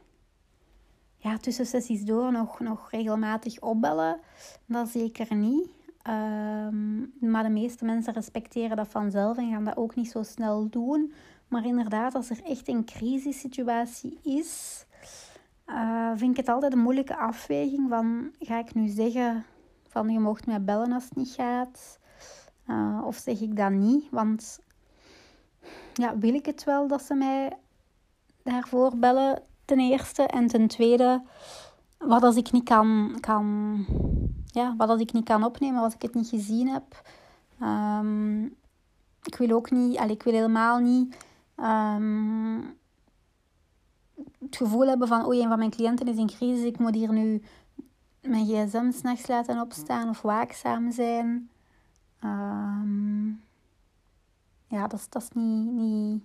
ja, 1.21 1.37
tussen 1.37 1.65
sessies 1.65 2.03
door 2.03 2.31
nog, 2.31 2.59
nog 2.59 2.91
regelmatig 2.91 3.59
opbellen. 3.59 4.19
Dat 4.65 4.89
zeker 4.89 5.35
niet. 5.35 5.69
Um, 6.07 7.13
maar 7.19 7.43
de 7.43 7.49
meeste 7.49 7.85
mensen 7.85 8.13
respecteren 8.13 8.77
dat 8.77 8.87
vanzelf 8.87 9.37
en 9.37 9.51
gaan 9.51 9.65
dat 9.65 9.77
ook 9.77 9.95
niet 9.95 10.11
zo 10.11 10.23
snel 10.23 10.69
doen. 10.69 11.13
Maar 11.47 11.65
inderdaad, 11.65 12.15
als 12.15 12.29
er 12.29 12.43
echt 12.43 12.67
een 12.67 12.85
crisissituatie 12.85 14.19
is, 14.23 14.85
uh, 15.67 16.11
vind 16.15 16.31
ik 16.31 16.37
het 16.37 16.49
altijd 16.49 16.73
een 16.73 16.79
moeilijke 16.79 17.17
afweging 17.17 17.89
van 17.89 18.31
ga 18.39 18.59
ik 18.59 18.73
nu 18.73 18.87
zeggen 18.87 19.45
van 19.87 20.09
je 20.09 20.19
mocht 20.19 20.45
mij 20.45 20.63
bellen 20.63 20.91
als 20.91 21.03
het 21.03 21.15
niet 21.15 21.31
gaat. 21.31 21.99
Uh, 22.67 23.01
of 23.05 23.15
zeg 23.15 23.41
ik 23.41 23.57
dat 23.57 23.71
niet? 23.71 24.07
Want 24.09 24.59
ja, 25.93 26.17
wil 26.17 26.33
ik 26.33 26.45
het 26.45 26.63
wel 26.63 26.87
dat 26.87 27.01
ze 27.01 27.13
mij 27.13 27.57
daarvoor 28.43 28.97
bellen? 28.97 29.41
Ten 29.71 29.79
eerste. 29.79 30.23
En 30.23 30.47
ten 30.47 30.67
tweede, 30.67 31.21
wat 31.97 32.23
als 32.23 32.35
ik 32.35 32.51
niet 32.51 32.63
kan, 32.63 33.17
kan, 33.19 33.85
ja, 34.45 34.75
wat 34.77 34.89
als 34.89 35.01
ik 35.01 35.13
niet 35.13 35.25
kan 35.25 35.43
opnemen, 35.43 35.81
als 35.81 35.93
ik 35.93 36.01
het 36.01 36.13
niet 36.13 36.27
gezien 36.27 36.67
heb. 36.67 37.01
Um, 37.61 38.43
ik 39.23 39.35
wil 39.37 39.51
ook 39.51 39.71
niet, 39.71 39.97
allee, 39.97 40.15
ik 40.15 40.23
wil 40.23 40.33
helemaal 40.33 40.79
niet 40.79 41.17
um, 41.57 42.77
het 44.39 44.55
gevoel 44.55 44.87
hebben 44.87 45.07
van, 45.07 45.25
oh, 45.25 45.35
een 45.35 45.47
van 45.47 45.57
mijn 45.57 45.69
cliënten 45.69 46.07
is 46.07 46.17
in 46.17 46.27
crisis, 46.27 46.63
ik 46.63 46.79
moet 46.79 46.95
hier 46.95 47.13
nu 47.13 47.43
mijn 48.21 48.45
gsm 48.45 48.91
s'nachts 48.91 49.27
laten 49.27 49.61
opstaan 49.61 50.09
of 50.09 50.21
waakzaam 50.21 50.91
zijn. 50.91 51.49
Um, 52.23 53.43
ja, 54.67 54.87
dat, 54.87 55.07
dat 55.09 55.21
is 55.21 55.29
niet, 55.33 55.71
niet, 55.71 56.23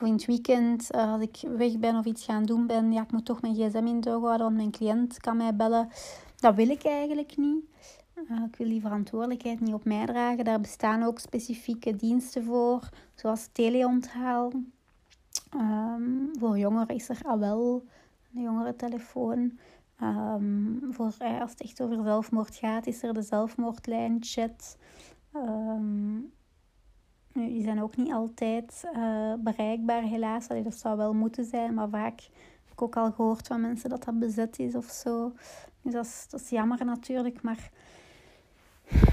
of 0.00 0.06
in 0.06 0.12
het 0.12 0.24
weekend, 0.24 0.94
uh, 0.94 1.12
als 1.12 1.22
ik 1.22 1.42
weg 1.56 1.78
ben 1.78 1.96
of 1.96 2.04
iets 2.04 2.24
gaan 2.24 2.44
doen 2.44 2.66
ben, 2.66 2.92
ja, 2.92 3.02
ik 3.02 3.12
moet 3.12 3.24
toch 3.24 3.42
mijn 3.42 3.54
gsm 3.54 3.86
in 3.86 4.00
toog 4.00 4.22
houden, 4.22 4.46
want 4.46 4.56
mijn 4.56 4.70
cliënt 4.70 5.20
kan 5.20 5.36
mij 5.36 5.56
bellen. 5.56 5.88
Dat 6.36 6.54
wil 6.54 6.68
ik 6.68 6.84
eigenlijk 6.84 7.36
niet. 7.36 7.64
Uh, 8.30 8.42
ik 8.44 8.56
wil 8.56 8.68
die 8.68 8.80
verantwoordelijkheid 8.80 9.60
niet 9.60 9.74
op 9.74 9.84
mij 9.84 10.06
dragen. 10.06 10.44
Daar 10.44 10.60
bestaan 10.60 11.02
ook 11.02 11.18
specifieke 11.18 11.96
diensten 11.96 12.44
voor, 12.44 12.88
zoals 13.14 13.48
teleonthaal. 13.52 14.52
Um, 15.56 16.30
voor 16.38 16.58
jongeren 16.58 16.94
is 16.94 17.08
er 17.08 17.20
al 17.22 17.38
wel 17.38 17.84
een 18.34 18.42
jongerentelefoon. 18.42 19.58
Um, 20.02 20.80
voor, 20.90 21.12
uh, 21.22 21.40
als 21.40 21.50
het 21.50 21.60
echt 21.60 21.82
over 21.82 22.02
zelfmoord 22.02 22.56
gaat, 22.56 22.86
is 22.86 23.02
er 23.02 23.14
de 23.14 23.22
zelfmoordlijn, 23.22 24.16
chat. 24.20 24.76
Um, 25.34 26.32
die 27.34 27.62
zijn 27.62 27.82
ook 27.82 27.96
niet 27.96 28.12
altijd 28.12 28.84
uh, 28.96 29.32
bereikbaar, 29.38 30.02
helaas. 30.02 30.46
Dat 30.46 30.74
zou 30.74 30.96
wel 30.96 31.14
moeten 31.14 31.44
zijn, 31.44 31.74
maar 31.74 31.88
vaak 31.88 32.20
heb 32.64 32.72
ik 32.72 32.82
ook 32.82 32.96
al 32.96 33.12
gehoord 33.12 33.46
van 33.46 33.60
mensen 33.60 33.90
dat 33.90 34.04
dat 34.04 34.18
bezet 34.18 34.58
is 34.58 34.74
of 34.74 34.86
zo. 34.86 35.32
Dus 35.82 35.92
dat 35.92 36.04
is, 36.04 36.26
dat 36.30 36.40
is 36.40 36.48
jammer 36.48 36.84
natuurlijk, 36.84 37.42
maar 37.42 37.70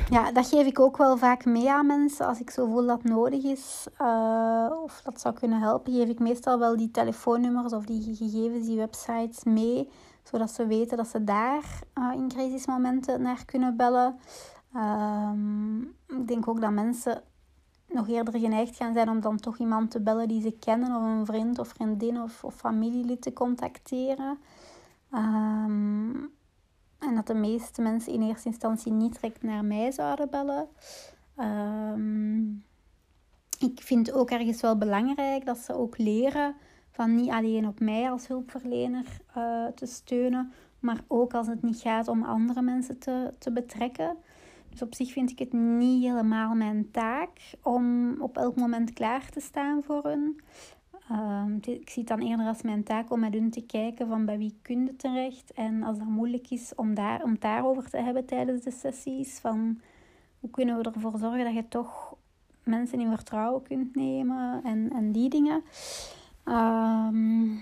ja, 0.10 0.32
dat 0.32 0.48
geef 0.48 0.66
ik 0.66 0.80
ook 0.80 0.98
wel 0.98 1.18
vaak 1.18 1.46
mee 1.46 1.72
aan 1.72 1.86
mensen. 1.86 2.28
Als 2.28 2.40
ik 2.40 2.50
zo 2.50 2.66
voel 2.66 2.86
dat 2.86 3.04
nodig 3.04 3.44
is 3.44 3.88
uh, 4.02 4.72
of 4.84 5.02
dat 5.04 5.22
zou 5.22 5.36
kunnen 5.36 5.60
helpen, 5.60 5.94
geef 5.94 6.10
ik 6.10 6.20
meestal 6.20 6.60
wel 6.60 6.78
die 6.78 6.92
telefoonnummers 6.92 7.74
of 7.74 7.86
die 7.86 8.16
gegevens, 8.16 8.68
die 8.68 8.78
websites 8.78 9.44
mee. 9.44 9.90
Zodat 10.24 10.52
ze 10.52 10.66
weten 10.66 10.98
dat 10.98 11.08
ze 11.08 11.24
daar 11.24 11.82
uh, 11.98 12.12
in 12.14 12.28
crisismomenten 12.28 13.22
naar 13.22 13.46
kunnen 13.46 13.78
bellen. 13.78 14.20
Um, 14.76 15.82
ik 16.08 16.28
denk 16.28 16.48
ook 16.48 16.62
dat 16.62 16.72
mensen 16.72 17.24
nog 17.94 18.08
eerder 18.08 18.40
geneigd 18.40 18.76
gaan 18.76 18.94
zijn 18.94 19.10
om 19.10 19.22
dan 19.22 19.40
toch 19.40 19.58
iemand 19.58 19.92
te 19.92 20.00
bellen 20.00 20.28
die 20.28 20.42
ze 20.42 20.52
kennen, 20.52 20.96
of 20.96 21.04
een 21.04 21.26
vriend 21.26 21.60
of 21.60 21.68
vriendin 21.68 22.22
of, 22.22 22.44
of 22.44 22.56
familielid 22.56 23.22
te 23.22 23.34
contacteren. 23.34 24.38
Ehm, 25.12 26.16
en 27.00 27.16
dat 27.16 27.28
de 27.28 27.34
meeste 27.34 27.82
mensen 27.82 28.14
in 28.14 28.22
eerste 28.22 28.48
instantie 28.48 28.92
niet 28.92 29.14
direct 29.14 29.44
naar 29.44 29.66
mij 29.66 29.92
zouden 29.92 30.30
bellen. 30.30 30.68
Ehm, 31.36 32.50
ik 33.60 33.82
vind 33.82 34.12
ook 34.12 34.30
ergens 34.30 34.62
wel 34.62 34.78
belangrijk 34.78 35.46
dat 35.46 35.58
ze 35.58 35.74
ook 35.74 35.98
leren 35.98 36.56
van 36.92 37.16
niet 37.16 37.30
alleen 37.30 37.68
op 37.68 37.80
mij 37.80 38.12
als 38.12 38.28
hulpverlener 38.28 39.06
uh, 39.38 39.66
te 39.66 39.86
steunen, 39.86 40.52
maar 40.80 41.04
ook 41.08 41.34
als 41.34 41.48
het 41.48 41.62
niet 41.62 41.80
gaat 41.80 42.08
om 42.08 42.24
andere 42.24 42.62
mensen 42.62 43.00
te, 43.00 43.34
te 43.38 43.52
betrekken. 43.52 44.18
Dus 44.72 44.82
op 44.82 44.96
zich 44.96 45.12
vind 45.12 45.32
ik 45.32 45.40
het 45.40 45.54
niet 45.54 46.04
helemaal 46.04 46.56
mijn 46.56 46.92
taak 46.92 47.30
om 47.64 48.16
op 48.22 48.38
elk 48.38 48.56
moment 48.56 48.94
klaar 48.94 49.30
te 49.30 49.40
staan 49.40 49.84
voor 49.84 50.04
hun. 50.04 50.42
Um, 51.12 51.56
ik 51.56 51.90
zie 51.90 52.04
het 52.04 52.08
dan 52.08 52.28
eerder 52.28 52.46
als 52.46 52.62
mijn 52.62 52.84
taak 52.84 53.12
om 53.12 53.20
met 53.20 53.34
hun 53.34 53.50
te 53.50 53.62
kijken 53.62 54.08
van 54.08 54.26
bij 54.26 54.38
wie 54.38 54.58
kun 54.62 54.86
je 54.86 54.96
terecht. 54.96 55.54
En 55.54 55.84
als 55.84 55.98
dat 55.98 56.08
moeilijk 56.08 56.50
is 56.50 56.76
om, 56.76 56.94
daar, 56.94 57.24
om 57.24 57.32
het 57.32 57.42
daarover 57.42 57.90
te 57.90 57.98
hebben 57.98 58.26
tijdens 58.26 58.62
de 58.62 58.72
sessies. 58.72 59.40
Van 59.40 59.80
hoe 60.40 60.50
kunnen 60.50 60.78
we 60.78 60.84
ervoor 60.84 61.18
zorgen 61.18 61.44
dat 61.44 61.54
je 61.54 61.68
toch 61.68 62.16
mensen 62.64 63.00
in 63.00 63.10
vertrouwen 63.16 63.62
kunt 63.64 63.96
nemen 63.96 64.64
en, 64.64 64.90
en 64.94 65.12
die 65.12 65.30
dingen. 65.30 65.64
Um, 66.46 67.62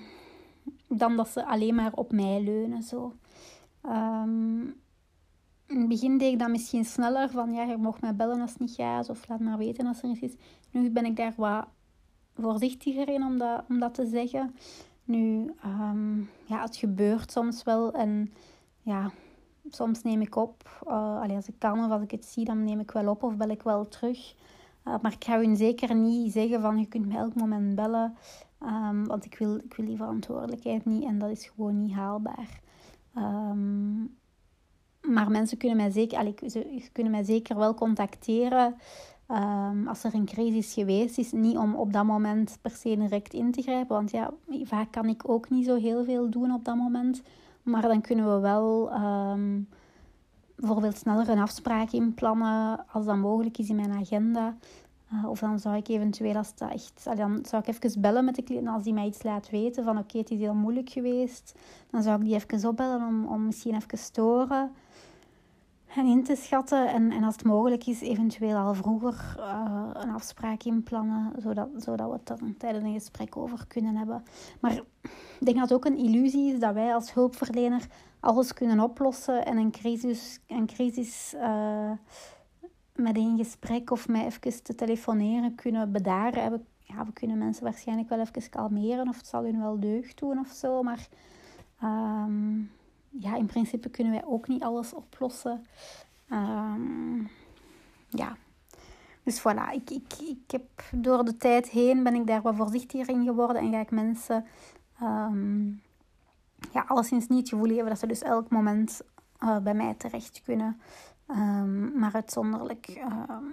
dan 0.88 1.16
dat 1.16 1.30
ze 1.30 1.46
alleen 1.46 1.76
maar 1.76 1.94
op 1.94 2.12
mij 2.12 2.42
leunen. 2.42 2.84
Zo. 2.84 3.14
Um, 3.86 4.76
in 5.70 5.80
het 5.80 5.88
begin 5.88 6.18
deed 6.18 6.34
ik 6.34 6.40
dat 6.40 6.50
misschien 6.50 6.86
sneller, 6.86 7.30
van 7.30 7.54
ja, 7.54 7.64
je 7.64 7.78
mag 7.78 8.02
mij 8.02 8.16
bellen 8.16 8.42
als 8.42 8.52
het 8.52 8.60
niet 8.60 8.72
gaat, 8.72 9.10
of 9.10 9.28
laat 9.28 9.40
maar 9.40 9.58
weten 9.58 9.88
als 9.88 10.02
er 10.02 10.10
iets 10.10 10.20
is. 10.20 10.36
Nu 10.72 10.90
ben 10.90 11.06
ik 11.06 11.16
daar 11.16 11.34
wat 11.38 11.68
voorzichtiger 12.34 13.10
in 13.10 13.24
om 13.24 13.38
dat, 13.38 13.64
om 13.70 13.80
dat 13.80 13.94
te 13.94 14.06
zeggen. 14.06 14.56
Nu, 15.04 15.54
um, 15.66 16.30
ja, 16.46 16.62
het 16.62 16.76
gebeurt 16.76 17.32
soms 17.32 17.64
wel 17.64 17.94
en 17.94 18.34
ja, 18.82 19.12
soms 19.70 20.04
neem 20.04 20.22
ik 20.22 20.36
op. 20.36 20.82
Uh, 20.88 21.22
als 21.36 21.48
ik 21.48 21.56
kan 21.58 21.86
of 21.86 21.92
als 21.92 22.02
ik 22.02 22.12
het 22.12 22.26
zie, 22.26 22.46
dan 22.46 22.64
neem 22.64 22.80
ik 22.80 22.92
wel 22.92 23.10
op 23.10 23.24
of 23.24 23.38
bel 23.38 23.50
ik 23.50 23.64
wel 23.64 23.88
terug. 23.88 24.36
Uh, 24.86 24.96
maar 25.02 25.14
ik 25.14 25.24
ga 25.24 25.42
u 25.42 25.56
zeker 25.56 25.96
niet 25.96 26.32
zeggen 26.32 26.62
van 26.62 26.80
je 26.80 26.86
kunt 26.86 27.08
mij 27.08 27.18
elk 27.18 27.36
moment 27.36 27.76
bellen. 27.76 28.16
Um, 28.64 29.08
want 29.08 29.26
ik 29.26 29.38
wil, 29.38 29.56
ik 29.56 29.74
wil 29.74 29.86
die 29.86 29.98
verantwoordelijkheid 29.98 30.86
niet 30.86 31.04
en 31.04 31.20
dat 31.20 31.30
is 31.30 31.48
gewoon 31.48 31.82
niet 31.82 31.94
haalbaar. 31.94 32.62
Um, 33.18 34.18
maar 35.02 35.32
mensen 35.32 35.58
kunnen 35.58 35.78
mij 35.78 35.92
zeker, 35.92 36.18
allee, 36.18 36.36
ze 36.46 36.90
kunnen 36.92 37.12
mij 37.12 37.24
zeker 37.24 37.58
wel 37.58 37.74
contacteren 37.74 38.76
um, 39.32 39.88
als 39.88 40.04
er 40.04 40.14
een 40.14 40.26
crisis 40.26 40.74
geweest 40.74 41.18
is. 41.18 41.32
Niet 41.32 41.58
om 41.58 41.76
op 41.76 41.94
dat 41.94 42.06
moment 42.06 42.58
per 42.62 42.72
se 42.72 42.98
direct 42.98 43.34
in 43.34 43.52
te 43.52 43.62
grijpen, 43.62 43.96
want 43.96 44.12
ja, 44.12 44.32
vaak 44.64 44.92
kan 44.92 45.06
ik 45.06 45.30
ook 45.30 45.50
niet 45.50 45.66
zo 45.66 45.76
heel 45.76 46.04
veel 46.04 46.30
doen 46.30 46.54
op 46.54 46.66
dat 46.66 46.76
moment. 46.76 47.22
Maar 47.64 47.82
dan 47.82 48.02
kunnen 48.02 48.34
we 48.36 48.40
wel 48.40 48.94
um, 48.94 49.68
bijvoorbeeld 50.56 50.98
sneller 50.98 51.30
een 51.30 51.40
afspraak 51.40 51.92
inplannen 51.92 52.86
als 52.92 53.06
dat 53.06 53.18
mogelijk 53.18 53.58
is 53.58 53.70
in 53.70 53.76
mijn 53.76 53.92
agenda. 53.92 54.56
Uh, 55.14 55.30
of 55.30 55.40
dan 55.40 55.60
zou 55.60 55.76
ik 55.76 55.88
eventueel, 55.88 56.36
als 56.36 56.56
dat 56.56 56.72
echt, 56.72 57.04
dan 57.16 57.40
zou 57.46 57.64
ik 57.66 57.84
even 57.84 58.02
bellen 58.02 58.26
met 58.26 58.36
de 58.36 58.44
cliënt 58.44 58.68
als 58.68 58.84
die 58.84 58.94
mij 58.94 59.06
iets 59.06 59.24
laat 59.24 59.50
weten 59.50 59.84
van 59.84 59.98
oké, 59.98 60.18
het 60.18 60.32
is 60.32 60.40
heel 60.40 60.54
moeilijk 60.54 60.90
geweest. 60.90 61.60
Dan 61.90 62.04
zou 62.04 62.20
ik 62.20 62.26
die 62.26 62.36
even 62.36 62.70
opbellen 62.70 63.08
om, 63.08 63.26
om 63.26 63.46
misschien 63.46 63.76
even 63.76 63.88
te 63.88 63.98
storen 63.98 64.72
en 65.96 66.06
in 66.06 66.24
te 66.24 66.36
schatten. 66.36 66.88
En, 66.88 67.12
en 67.12 67.24
als 67.24 67.36
het 67.36 67.46
mogelijk 67.46 67.86
is, 67.86 68.02
eventueel 68.02 68.58
al 68.58 68.74
vroeger 68.74 69.36
uh, 69.38 69.90
een 69.94 70.10
afspraak 70.10 70.64
inplannen, 70.64 71.32
zodat, 71.38 71.70
zodat 71.78 72.08
we 72.08 72.14
het 72.14 72.28
dan 72.28 72.56
tijdens 72.58 72.86
een 72.86 72.94
gesprek 72.94 73.38
over 73.38 73.68
kunnen 73.68 73.96
hebben. 73.96 74.24
Maar 74.60 74.72
ik 75.02 75.46
denk 75.46 75.58
dat 75.58 75.70
het 75.70 75.78
ook 75.78 75.86
een 75.86 75.98
illusie 75.98 76.54
is 76.54 76.60
dat 76.60 76.74
wij 76.74 76.94
als 76.94 77.14
hulpverlener 77.14 77.88
alles 78.20 78.54
kunnen 78.54 78.80
oplossen 78.80 79.46
en 79.46 79.58
een 79.58 79.72
crisis, 79.72 80.40
een 80.48 80.66
crisis 80.66 81.34
uh, 81.36 81.92
met 82.96 83.18
een 83.18 83.38
gesprek 83.38 83.92
of 83.92 84.08
met 84.08 84.26
even 84.26 84.64
te 84.64 84.76
telefoneren 84.76 85.56
kunnen 85.56 85.92
bedaren. 85.92 86.66
Ja, 86.80 87.06
we 87.06 87.14
kunnen 87.14 87.38
mensen 87.38 87.64
waarschijnlijk 87.64 88.10
wel 88.10 88.20
even 88.20 88.50
kalmeren 88.50 89.08
of 89.08 89.18
het 89.18 89.28
zal 89.28 89.44
hun 89.44 89.60
wel 89.60 89.80
deugd 89.80 90.20
doen 90.20 90.40
of 90.40 90.48
zo, 90.48 90.84
maar... 90.84 91.08
Um, 91.84 92.72
ja, 93.10 93.36
in 93.36 93.46
principe 93.46 93.90
kunnen 93.90 94.14
wij 94.14 94.26
ook 94.26 94.48
niet 94.48 94.64
alles 94.64 94.94
oplossen. 94.94 95.66
Um, 96.32 97.30
ja. 98.10 98.38
Dus 99.24 99.40
voilà, 99.40 99.74
ik, 99.74 99.90
ik, 99.90 100.14
ik 100.20 100.52
heb 100.52 100.64
door 100.92 101.26
de 101.26 101.38
tijd 101.38 101.70
heen 101.70 102.04
ben 102.04 102.16
ik 102.16 102.28
daar 102.28 102.42
wat 102.42 102.56
voorzichtiger 102.56 103.10
in 103.10 103.26
geworden 103.26 103.62
en 103.62 103.72
ga 103.72 103.80
ik 103.80 103.92
mensen 103.92 104.46
um, 105.02 105.82
ja, 106.74 106.86
alleszins 106.88 107.28
niet 107.28 107.52
het 107.52 107.60
geven 107.68 107.86
dat 107.86 108.00
ze 108.00 108.08
dus 108.08 108.22
elk 108.22 108.50
moment 108.50 109.02
uh, 109.44 109.58
bij 109.58 109.74
mij 109.74 109.94
terecht 109.94 110.42
kunnen. 110.44 110.82
Um, 111.28 112.00
maar 112.00 112.14
uitzonderlijk 112.14 112.88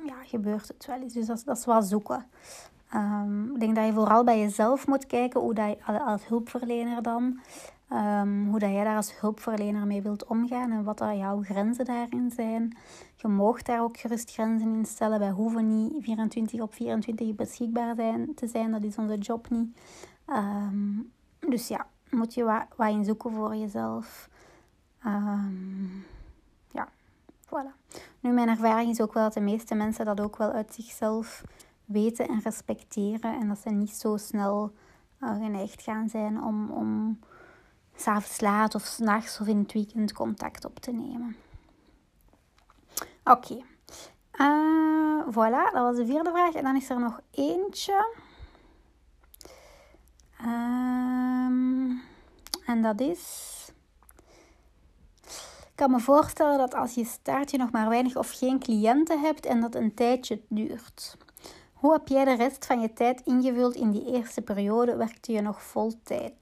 ja, 0.07 0.17
gebeurt 0.25 0.69
het 0.69 0.87
wel 0.87 1.01
eens. 1.01 1.13
Dus 1.13 1.27
dat, 1.27 1.43
dat 1.45 1.59
is 1.59 1.65
wel 1.65 1.83
zoeken. 1.83 2.27
ik 3.53 3.61
denk 3.61 3.75
dat 3.75 3.87
je 3.87 3.93
vooral 3.93 4.25
bij 4.25 4.39
jezelf 4.39 4.87
moet 4.87 5.07
kijken, 5.07 5.41
hoe 5.41 5.55
dat 5.55 5.69
je 5.69 6.01
als 6.01 6.27
hulpverlener 6.27 7.03
dan, 7.03 7.41
Um, 7.93 8.47
hoe 8.49 8.59
dat 8.59 8.71
jij 8.71 8.85
daar 8.85 8.97
als 8.97 9.21
hulpverlener 9.21 9.87
mee 9.87 10.03
wilt 10.03 10.25
omgaan 10.25 10.71
en 10.71 10.85
wat 10.85 10.99
jouw 10.99 11.43
grenzen 11.43 11.85
daarin 11.85 12.31
zijn. 12.31 12.77
Je 13.17 13.29
mag 13.29 13.63
daar 13.63 13.83
ook 13.83 13.99
gerust 13.99 14.33
grenzen 14.33 14.75
in 14.75 14.85
stellen. 14.85 15.19
Wij 15.19 15.31
hoeven 15.31 15.69
niet 15.69 16.05
24 16.05 16.61
op 16.61 16.75
24 16.75 17.35
beschikbaar 17.35 17.95
zijn, 17.95 18.35
te 18.35 18.47
zijn. 18.47 18.71
Dat 18.71 18.83
is 18.83 18.97
onze 18.97 19.19
job 19.19 19.51
niet. 19.51 19.79
Um, 20.27 21.13
dus 21.49 21.69
ja, 21.69 21.87
moet 22.11 22.35
je 22.35 22.45
wat, 22.45 22.67
wat 22.77 22.91
in 22.91 23.05
zoeken 23.05 23.33
voor 23.33 23.57
jezelf. 23.57 24.29
Um, 25.07 26.05
ja, 26.71 26.89
voilà. 27.45 27.95
Nu, 28.21 28.31
mijn 28.31 28.49
ervaring 28.49 28.91
is 28.91 29.01
ook 29.01 29.13
wel 29.13 29.23
dat 29.23 29.35
de 29.35 29.41
meeste 29.41 29.75
mensen 29.75 30.05
dat 30.05 30.21
ook 30.21 30.37
wel 30.37 30.51
uit 30.51 30.75
zichzelf 30.75 31.43
weten 31.85 32.29
en 32.29 32.41
respecteren. 32.41 33.41
En 33.41 33.49
dat 33.49 33.59
ze 33.59 33.71
niet 33.71 33.97
zo 33.97 34.17
snel 34.17 34.73
uh, 35.21 35.37
geneigd 35.37 35.83
gaan 35.83 36.09
zijn 36.09 36.43
om... 36.43 36.71
om 36.71 37.19
s'avonds 37.97 38.41
laat 38.41 38.75
of 38.75 38.83
s'nachts 38.83 39.41
of 39.41 39.47
in 39.47 39.59
het 39.59 39.73
weekend 39.73 40.13
contact 40.13 40.65
op 40.65 40.79
te 40.79 40.93
nemen. 40.93 41.37
Oké. 43.25 43.63
Eh, 44.31 45.21
voilà, 45.31 45.73
dat 45.73 45.83
was 45.83 45.97
de 45.97 46.07
vierde 46.07 46.31
vraag. 46.31 46.55
En 46.55 46.65
dan 46.65 46.77
is 46.77 46.91
er 46.91 47.01
nog 47.01 47.21
eentje. 47.31 48.15
Um, 50.41 52.03
en 52.67 52.83
dat 52.83 53.01
is... 53.01 53.55
Ik 55.77 55.83
kan 55.83 55.91
me 55.91 56.01
voorstellen 56.01 56.59
dat 56.59 56.75
als 56.75 56.95
je 56.95 57.05
start 57.05 57.51
je 57.51 57.59
nog 57.59 57.71
maar 57.71 57.89
weinig 57.89 58.17
of 58.17 58.31
geen 58.31 58.59
cliënten 58.59 59.21
hebt 59.21 59.47
en 59.47 59.61
dat 59.61 59.75
een 59.75 59.95
tijdje 59.95 60.41
duurt. 60.49 61.17
Hoe 61.73 61.93
heb 61.93 62.09
jij 62.09 62.25
de 62.25 62.35
rest 62.35 62.67
van 62.67 62.81
je 62.81 62.93
tijd 62.93 63.21
ingevuld 63.21 63.75
in 63.75 63.91
die 63.91 64.13
eerste 64.13 64.43
periode? 64.43 64.97
Werkte 64.97 65.33
je 65.33 65.41
nog 65.41 65.63
vol 65.63 65.93
tijd? 66.03 66.35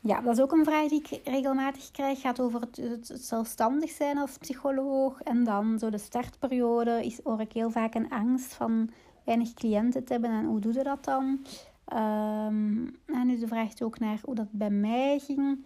Ja, 0.00 0.20
dat 0.20 0.36
is 0.36 0.42
ook 0.42 0.52
een 0.52 0.64
vraag 0.64 0.88
die 0.88 1.00
ik 1.00 1.20
regelmatig 1.24 1.90
krijg. 1.90 2.20
gaat 2.20 2.40
over 2.40 2.60
het, 2.60 3.10
zelfstandig 3.14 3.90
zijn 3.90 4.18
als 4.18 4.38
psycholoog. 4.38 5.20
En 5.20 5.44
dan 5.44 5.78
zo 5.78 5.90
de 5.90 5.98
startperiode 5.98 7.04
is, 7.04 7.20
hoor 7.24 7.40
ik 7.40 7.52
heel 7.52 7.70
vaak 7.70 7.94
een 7.94 8.10
angst 8.10 8.54
van 8.54 8.90
weinig 9.24 9.54
cliënten 9.54 10.04
te 10.04 10.12
hebben. 10.12 10.30
En 10.30 10.44
hoe 10.44 10.60
doe 10.60 10.72
je 10.72 10.82
dat 10.82 11.04
dan? 11.04 11.24
Um, 11.92 12.98
en 13.06 13.26
nu 13.26 13.38
de 13.38 13.46
vraag 13.46 13.80
ook 13.80 13.98
naar 13.98 14.20
hoe 14.24 14.34
dat 14.34 14.52
bij 14.52 14.70
mij 14.70 15.18
ging. 15.18 15.64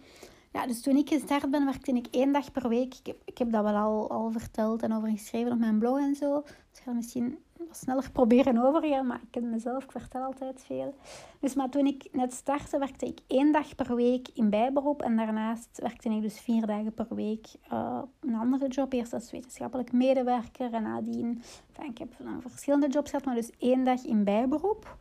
Ja, 0.53 0.67
dus 0.67 0.81
toen 0.81 0.95
ik 0.95 1.09
gestart 1.09 1.51
ben, 1.51 1.65
werkte 1.65 1.91
ik 1.91 2.07
één 2.11 2.31
dag 2.31 2.51
per 2.51 2.69
week. 2.69 2.93
Ik 2.93 3.05
heb, 3.05 3.17
ik 3.25 3.37
heb 3.37 3.51
dat 3.51 3.63
wel 3.63 3.75
al, 3.75 4.09
al 4.09 4.31
verteld 4.31 4.81
en 4.81 4.93
over 4.93 5.09
geschreven 5.09 5.51
op 5.51 5.59
mijn 5.59 5.79
blog 5.79 5.97
en 5.97 6.15
zo. 6.15 6.43
Ga 6.83 6.91
misschien 6.91 7.37
wat 7.57 7.77
sneller 7.77 8.11
proberen 8.11 8.57
overgaan, 8.57 9.07
maar 9.07 9.21
ik 9.21 9.31
ken 9.31 9.49
mezelf, 9.49 9.83
ik 9.83 9.91
vertel 9.91 10.23
altijd 10.23 10.63
veel. 10.65 10.95
Dus 11.39 11.55
maar 11.55 11.69
toen 11.69 11.85
ik 11.85 12.07
net 12.11 12.33
startte, 12.33 12.77
werkte 12.79 13.05
ik 13.05 13.19
één 13.27 13.51
dag 13.51 13.75
per 13.75 13.95
week 13.95 14.27
in 14.33 14.49
bijberoep. 14.49 15.01
En 15.01 15.15
daarnaast 15.15 15.79
werkte 15.81 16.09
ik 16.09 16.21
dus 16.21 16.39
vier 16.39 16.65
dagen 16.65 16.93
per 16.93 17.15
week 17.15 17.47
uh, 17.71 18.01
een 18.19 18.35
andere 18.35 18.67
job. 18.67 18.93
Eerst 18.93 19.13
als 19.13 19.31
wetenschappelijk 19.31 19.91
medewerker 19.91 20.73
en 20.73 20.83
nadien... 20.83 21.41
Enfin, 21.67 21.91
ik 21.91 21.97
heb 21.97 22.13
verschillende 22.39 22.87
jobs 22.87 23.09
gehad, 23.09 23.25
maar 23.25 23.35
dus 23.35 23.51
één 23.57 23.83
dag 23.83 24.03
in 24.03 24.23
bijberoep. 24.23 24.97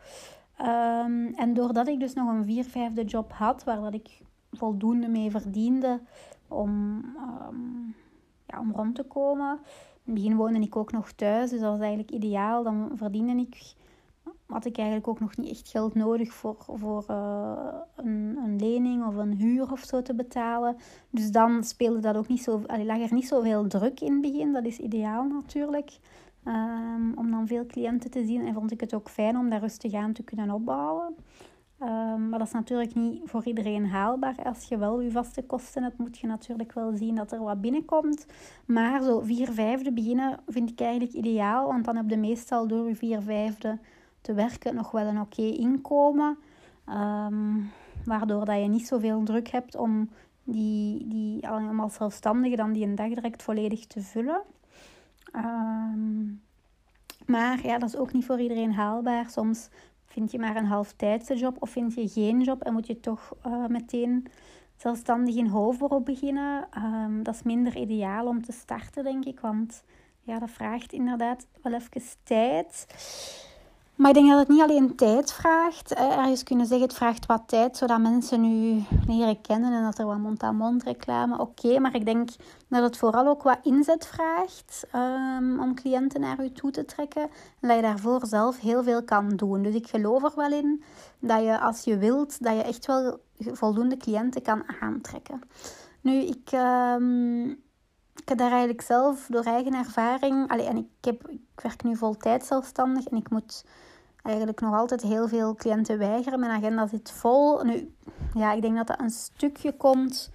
Um, 0.60 1.26
en 1.34 1.54
doordat 1.54 1.88
ik 1.88 2.00
dus 2.00 2.14
nog 2.14 2.28
een 2.28 2.44
vier 2.44 2.64
vijfde 2.64 3.04
job 3.04 3.32
had, 3.32 3.64
waar 3.64 3.80
dat 3.80 3.94
ik 3.94 4.20
voldoende 4.50 5.08
mee 5.08 5.30
verdiende 5.30 6.00
om, 6.48 6.70
um, 7.48 7.94
ja, 8.46 8.60
om 8.60 8.72
rond 8.72 8.94
te 8.94 9.02
komen. 9.02 9.58
In 10.04 10.12
het 10.12 10.22
begin 10.22 10.36
woonde 10.36 10.60
ik 10.60 10.76
ook 10.76 10.92
nog 10.92 11.12
thuis, 11.12 11.50
dus 11.50 11.60
dat 11.60 11.70
was 11.70 11.80
eigenlijk 11.80 12.10
ideaal. 12.10 12.62
Dan 12.62 12.90
verdiende 12.94 13.32
ik, 13.32 13.74
had 14.46 14.64
ik 14.64 14.76
eigenlijk 14.76 15.08
ook 15.08 15.20
nog 15.20 15.36
niet 15.36 15.50
echt 15.50 15.68
geld 15.68 15.94
nodig 15.94 16.32
voor, 16.32 16.56
voor 16.66 17.04
uh, 17.10 17.74
een, 17.96 18.38
een 18.44 18.56
lening 18.56 19.06
of 19.06 19.16
een 19.16 19.32
huur 19.32 19.72
of 19.72 19.80
zo 19.80 20.02
te 20.02 20.14
betalen. 20.14 20.76
Dus 21.10 21.30
dan 21.30 21.64
speelde 21.64 22.00
dat 22.00 22.16
ook 22.16 22.28
niet 22.28 22.42
zo, 22.42 22.62
allee, 22.66 22.86
lag 22.86 22.98
er 22.98 23.14
niet 23.14 23.28
zoveel 23.28 23.66
druk 23.66 24.00
in 24.00 24.12
het 24.12 24.20
begin. 24.20 24.52
Dat 24.52 24.64
is 24.64 24.78
ideaal 24.78 25.24
natuurlijk. 25.24 25.98
Um, 26.44 27.12
om 27.18 27.30
dan 27.30 27.46
veel 27.46 27.66
cliënten 27.66 28.10
te 28.10 28.24
zien. 28.24 28.46
En 28.46 28.54
vond 28.54 28.70
ik 28.70 28.80
het 28.80 28.94
ook 28.94 29.08
fijn 29.08 29.36
om 29.36 29.50
daar 29.50 29.60
rustig 29.60 29.94
aan 29.94 30.12
te 30.12 30.22
kunnen 30.22 30.50
opbouwen. 30.50 31.14
Um, 31.82 32.28
maar 32.28 32.38
dat 32.38 32.48
is 32.48 32.54
natuurlijk 32.54 32.94
niet 32.94 33.20
voor 33.24 33.44
iedereen 33.44 33.86
haalbaar. 33.86 34.34
Als 34.44 34.64
je 34.64 34.78
wel 34.78 35.00
je 35.00 35.10
vaste 35.10 35.42
kosten 35.42 35.82
hebt, 35.82 35.98
moet 35.98 36.18
je 36.18 36.26
natuurlijk 36.26 36.72
wel 36.72 36.96
zien 36.96 37.14
dat 37.14 37.32
er 37.32 37.42
wat 37.42 37.60
binnenkomt. 37.60 38.26
Maar 38.66 39.02
zo 39.02 39.20
vier 39.20 39.52
vijfde 39.52 39.92
beginnen 39.92 40.38
vind 40.46 40.70
ik 40.70 40.80
eigenlijk 40.80 41.12
ideaal. 41.12 41.66
Want 41.66 41.84
dan 41.84 41.96
heb 41.96 42.10
je 42.10 42.16
meestal 42.16 42.66
door 42.66 42.88
je 42.88 42.96
vier 42.96 43.22
vijfde 43.22 43.78
te 44.20 44.34
werken 44.34 44.74
nog 44.74 44.90
wel 44.90 45.06
een 45.06 45.20
oké 45.20 45.42
inkomen. 45.42 46.38
Um, 46.88 47.70
waardoor 48.04 48.44
dat 48.44 48.60
je 48.60 48.68
niet 48.68 48.86
zoveel 48.86 49.22
druk 49.22 49.48
hebt 49.48 49.76
om 49.76 50.08
die, 50.44 51.06
die 51.08 51.48
allemaal 51.48 51.88
zelfstandigen 51.88 52.56
dan 52.56 52.72
die 52.72 52.86
een 52.86 52.94
dag 52.94 53.08
direct 53.08 53.42
volledig 53.42 53.86
te 53.86 54.00
vullen. 54.00 54.42
Um, 55.36 56.42
maar 57.26 57.66
ja, 57.66 57.78
dat 57.78 57.88
is 57.88 57.96
ook 57.96 58.12
niet 58.12 58.24
voor 58.24 58.40
iedereen 58.40 58.72
haalbaar. 58.72 59.30
Soms 59.30 59.68
Vind 60.12 60.30
je 60.30 60.38
maar 60.38 60.56
een 60.56 60.66
halftijdse 60.66 61.36
job 61.36 61.56
of 61.58 61.70
vind 61.70 61.94
je 61.94 62.08
geen 62.08 62.40
job 62.40 62.62
en 62.62 62.72
moet 62.72 62.86
je 62.86 63.00
toch 63.00 63.32
uh, 63.46 63.66
meteen 63.66 64.26
zelfstandig 64.76 65.36
in 65.36 65.46
hoofdberoep 65.46 66.04
beginnen? 66.04 66.68
Um, 66.78 67.22
dat 67.22 67.34
is 67.34 67.42
minder 67.42 67.76
ideaal 67.76 68.26
om 68.26 68.42
te 68.42 68.52
starten, 68.52 69.04
denk 69.04 69.24
ik, 69.24 69.40
want 69.40 69.84
ja, 70.20 70.38
dat 70.38 70.50
vraagt 70.50 70.92
inderdaad 70.92 71.46
wel 71.62 71.72
even 71.72 72.02
tijd. 72.22 72.86
Maar 74.02 74.10
ik 74.10 74.16
denk 74.16 74.28
dat 74.28 74.38
het 74.38 74.48
niet 74.48 74.62
alleen 74.62 74.94
tijd 74.96 75.32
vraagt. 75.32 75.94
Ergens 75.94 76.42
kunnen 76.42 76.66
zeggen, 76.66 76.86
het 76.86 76.96
vraagt 76.96 77.26
wat 77.26 77.42
tijd, 77.46 77.76
zodat 77.76 78.00
mensen 78.00 78.40
nu 78.40 78.84
leren 79.06 79.40
kennen 79.40 79.72
en 79.72 79.82
dat 79.82 79.98
er 79.98 80.06
wat 80.06 80.18
mond-aan-mond 80.18 80.82
reclame. 80.82 81.38
Oké, 81.38 81.78
maar 81.78 81.94
ik 81.94 82.04
denk 82.04 82.30
dat 82.68 82.82
het 82.82 82.96
vooral 82.96 83.26
ook 83.26 83.42
wat 83.42 83.58
inzet 83.62 84.06
vraagt 84.06 84.86
um, 84.94 85.60
om 85.60 85.74
cliënten 85.74 86.20
naar 86.20 86.44
u 86.44 86.52
toe 86.52 86.70
te 86.70 86.84
trekken. 86.84 87.22
En 87.60 87.68
dat 87.68 87.76
je 87.76 87.82
daarvoor 87.82 88.26
zelf 88.26 88.60
heel 88.60 88.82
veel 88.82 89.04
kan 89.04 89.28
doen. 89.28 89.62
Dus 89.62 89.74
ik 89.74 89.88
geloof 89.88 90.22
er 90.22 90.32
wel 90.36 90.52
in 90.52 90.82
dat 91.18 91.42
je, 91.42 91.60
als 91.60 91.84
je 91.84 91.98
wilt, 91.98 92.42
dat 92.42 92.56
je 92.56 92.62
echt 92.62 92.86
wel 92.86 93.20
voldoende 93.38 93.96
cliënten 93.96 94.42
kan 94.42 94.62
aantrekken. 94.80 95.40
Nu, 96.00 96.12
ik... 96.12 96.52
Um, 96.52 97.60
ik 98.14 98.28
heb 98.28 98.38
daar 98.38 98.50
eigenlijk 98.50 98.82
zelf 98.82 99.26
door 99.30 99.42
eigen 99.42 99.74
ervaring. 99.74 100.50
Allee, 100.50 100.66
en 100.66 100.76
ik, 100.76 100.86
heb, 101.00 101.28
ik 101.28 101.60
werk 101.62 101.82
nu 101.82 101.96
vol 101.96 102.16
tijd 102.16 102.44
zelfstandig 102.46 103.06
en 103.06 103.16
ik 103.16 103.30
moet 103.30 103.64
eigenlijk 104.22 104.60
nog 104.60 104.74
altijd 104.74 105.02
heel 105.02 105.28
veel 105.28 105.54
cliënten 105.54 105.98
weigeren. 105.98 106.40
Mijn 106.40 106.52
agenda 106.52 106.86
zit 106.86 107.10
vol. 107.10 107.62
Nu, 107.64 107.94
ja, 108.34 108.52
ik 108.52 108.62
denk 108.62 108.76
dat 108.76 108.86
dat 108.86 109.00
een 109.00 109.10
stukje 109.10 109.76
komt 109.76 110.30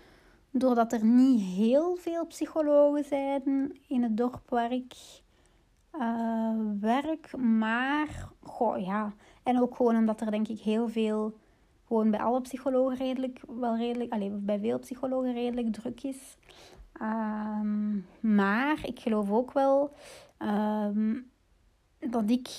doordat 0.52 0.94
er 0.94 1.06
niet 1.06 1.42
heel 1.42 1.96
veel 1.96 2.26
psychologen 2.26 3.04
zijn 3.04 3.78
in 3.88 4.04
het 4.04 4.18
dorp 4.18 4.50
waar 4.50 4.72
ik 4.72 4.94
uh, 5.94 6.52
werk. 6.80 7.38
Maar, 7.38 8.30
goh, 8.44 8.80
ja. 8.80 9.14
En 9.44 9.62
ook 9.62 9.76
gewoon 9.76 9.96
omdat 9.96 10.22
er 10.22 10.32
denk 10.32 10.48
ik 10.48 10.60
heel 10.60 10.90
veel, 10.90 11.34
gewoon 11.88 12.12
bij 12.12 12.20
alle 12.20 12.42
psychologen 12.42 12.98
redelijk, 12.98 13.42
wel 13.48 13.78
redelijk, 13.78 14.12
alleen 14.12 14.46
bij 14.46 14.60
veel 14.60 14.80
psychologen 14.80 15.34
redelijk 15.34 15.74
druk 15.74 16.04
is. 16.04 16.38
Ehm, 16.94 17.96
maar 18.20 18.80
ik 18.84 19.00
geloof 19.00 19.32
ook 19.32 19.52
wel 19.52 19.92
ehm, 20.38 21.16
dat 22.00 22.30
ik 22.30 22.50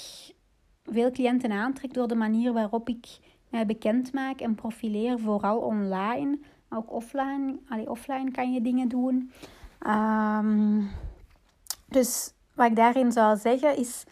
veel 0.91 1.11
cliënten 1.11 1.53
aantrek 1.53 1.95
door 1.95 2.09
de 2.09 2.14
manier 2.14 2.53
waarop 2.53 2.89
ik 2.89 3.18
mij 3.49 3.66
bekend 3.66 4.12
maak 4.12 4.41
en 4.41 4.55
profileer, 4.55 5.18
vooral 5.18 5.59
online. 5.59 6.39
Maar 6.68 6.78
ook 6.78 6.93
offline. 6.93 7.59
Allee, 7.68 7.91
offline 7.91 8.30
kan 8.30 8.53
je 8.53 8.61
dingen 8.61 8.89
doen. 8.89 9.32
Ehm, 9.78 10.82
dus 11.86 12.32
wat 12.55 12.66
ik 12.66 12.76
daarin 12.76 13.12
zou 13.12 13.36
zeggen 13.36 13.76
is 13.76 14.05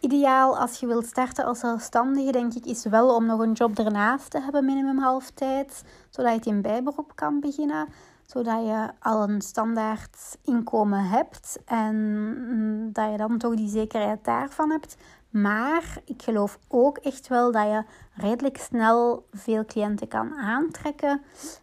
ideaal 0.00 0.58
als 0.58 0.80
je 0.80 0.86
wilt 0.86 1.06
starten 1.06 1.44
als 1.44 1.58
zelfstandige, 1.58 2.32
denk 2.32 2.54
ik, 2.54 2.64
is 2.64 2.84
wel 2.84 3.14
om 3.14 3.26
nog 3.26 3.40
een 3.40 3.52
job 3.52 3.78
ernaast 3.78 4.30
te 4.30 4.40
hebben, 4.40 4.64
minimum 4.64 4.98
halftijd, 4.98 5.84
zodat 6.10 6.44
je 6.44 6.50
in 6.50 6.62
bijberoep 6.62 7.12
kan 7.14 7.40
beginnen, 7.40 7.88
zodat 8.26 8.64
je 8.64 8.90
al 9.00 9.28
een 9.28 9.40
standaard 9.40 10.38
inkomen 10.44 11.04
hebt 11.04 11.58
en 11.64 12.90
dat 12.92 13.10
je 13.10 13.16
dan 13.16 13.38
toch 13.38 13.54
die 13.54 13.68
zekerheid 13.68 14.24
daarvan 14.24 14.70
hebt. 14.70 14.96
Maar 15.30 16.00
ik 16.04 16.22
geloof 16.22 16.58
ook 16.68 16.98
echt 16.98 17.28
wel 17.28 17.52
dat 17.52 17.62
je 17.62 17.84
redelijk 18.14 18.56
snel 18.56 19.26
veel 19.32 19.64
cliënten 19.64 20.08
kan 20.08 20.34
aantrekken. 20.34 21.20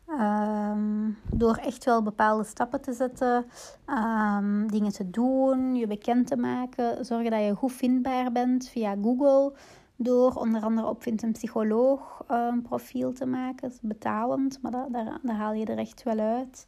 Ehm, 0.07 1.09
door 1.31 1.55
echt 1.55 1.85
wel 1.85 2.03
bepaalde 2.03 2.43
stappen 2.43 2.81
te 2.81 2.93
zetten, 2.93 3.45
um, 3.87 4.71
dingen 4.71 4.91
te 4.91 5.09
doen, 5.09 5.75
je 5.75 5.87
bekend 5.87 6.27
te 6.27 6.37
maken. 6.37 7.05
Zorgen 7.05 7.31
dat 7.31 7.43
je 7.43 7.55
goed 7.55 7.73
vindbaar 7.73 8.31
bent 8.31 8.67
via 8.67 8.95
Google. 9.01 9.53
Door 9.95 10.33
onder 10.33 10.61
andere 10.61 10.87
op 10.87 11.01
Vind 11.01 11.23
een 11.23 11.31
Psycholoog 11.31 12.23
een 12.27 12.37
ehm, 12.37 12.61
profiel 12.61 13.13
te 13.13 13.25
maken. 13.25 13.73
betalend, 13.81 14.61
maar 14.61 14.71
dat, 14.71 14.93
daar, 14.93 15.19
daar, 15.21 15.35
haal 15.35 15.53
je 15.53 15.65
er 15.65 15.77
echt 15.77 16.03
wel 16.03 16.19
uit. 16.19 16.67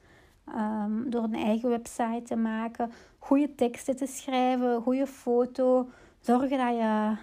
door 1.08 1.24
een 1.24 1.36
eigen 1.36 1.70
website 1.70 2.22
te 2.24 2.36
maken, 2.36 2.92
goede 3.20 3.56
teksten 3.56 3.96
te 3.96 4.06
schrijven, 4.06 4.82
goede 4.82 5.08
foto 5.08 5.88
zorgen 6.20 6.58
dat 6.58 6.76
je, 6.76 7.16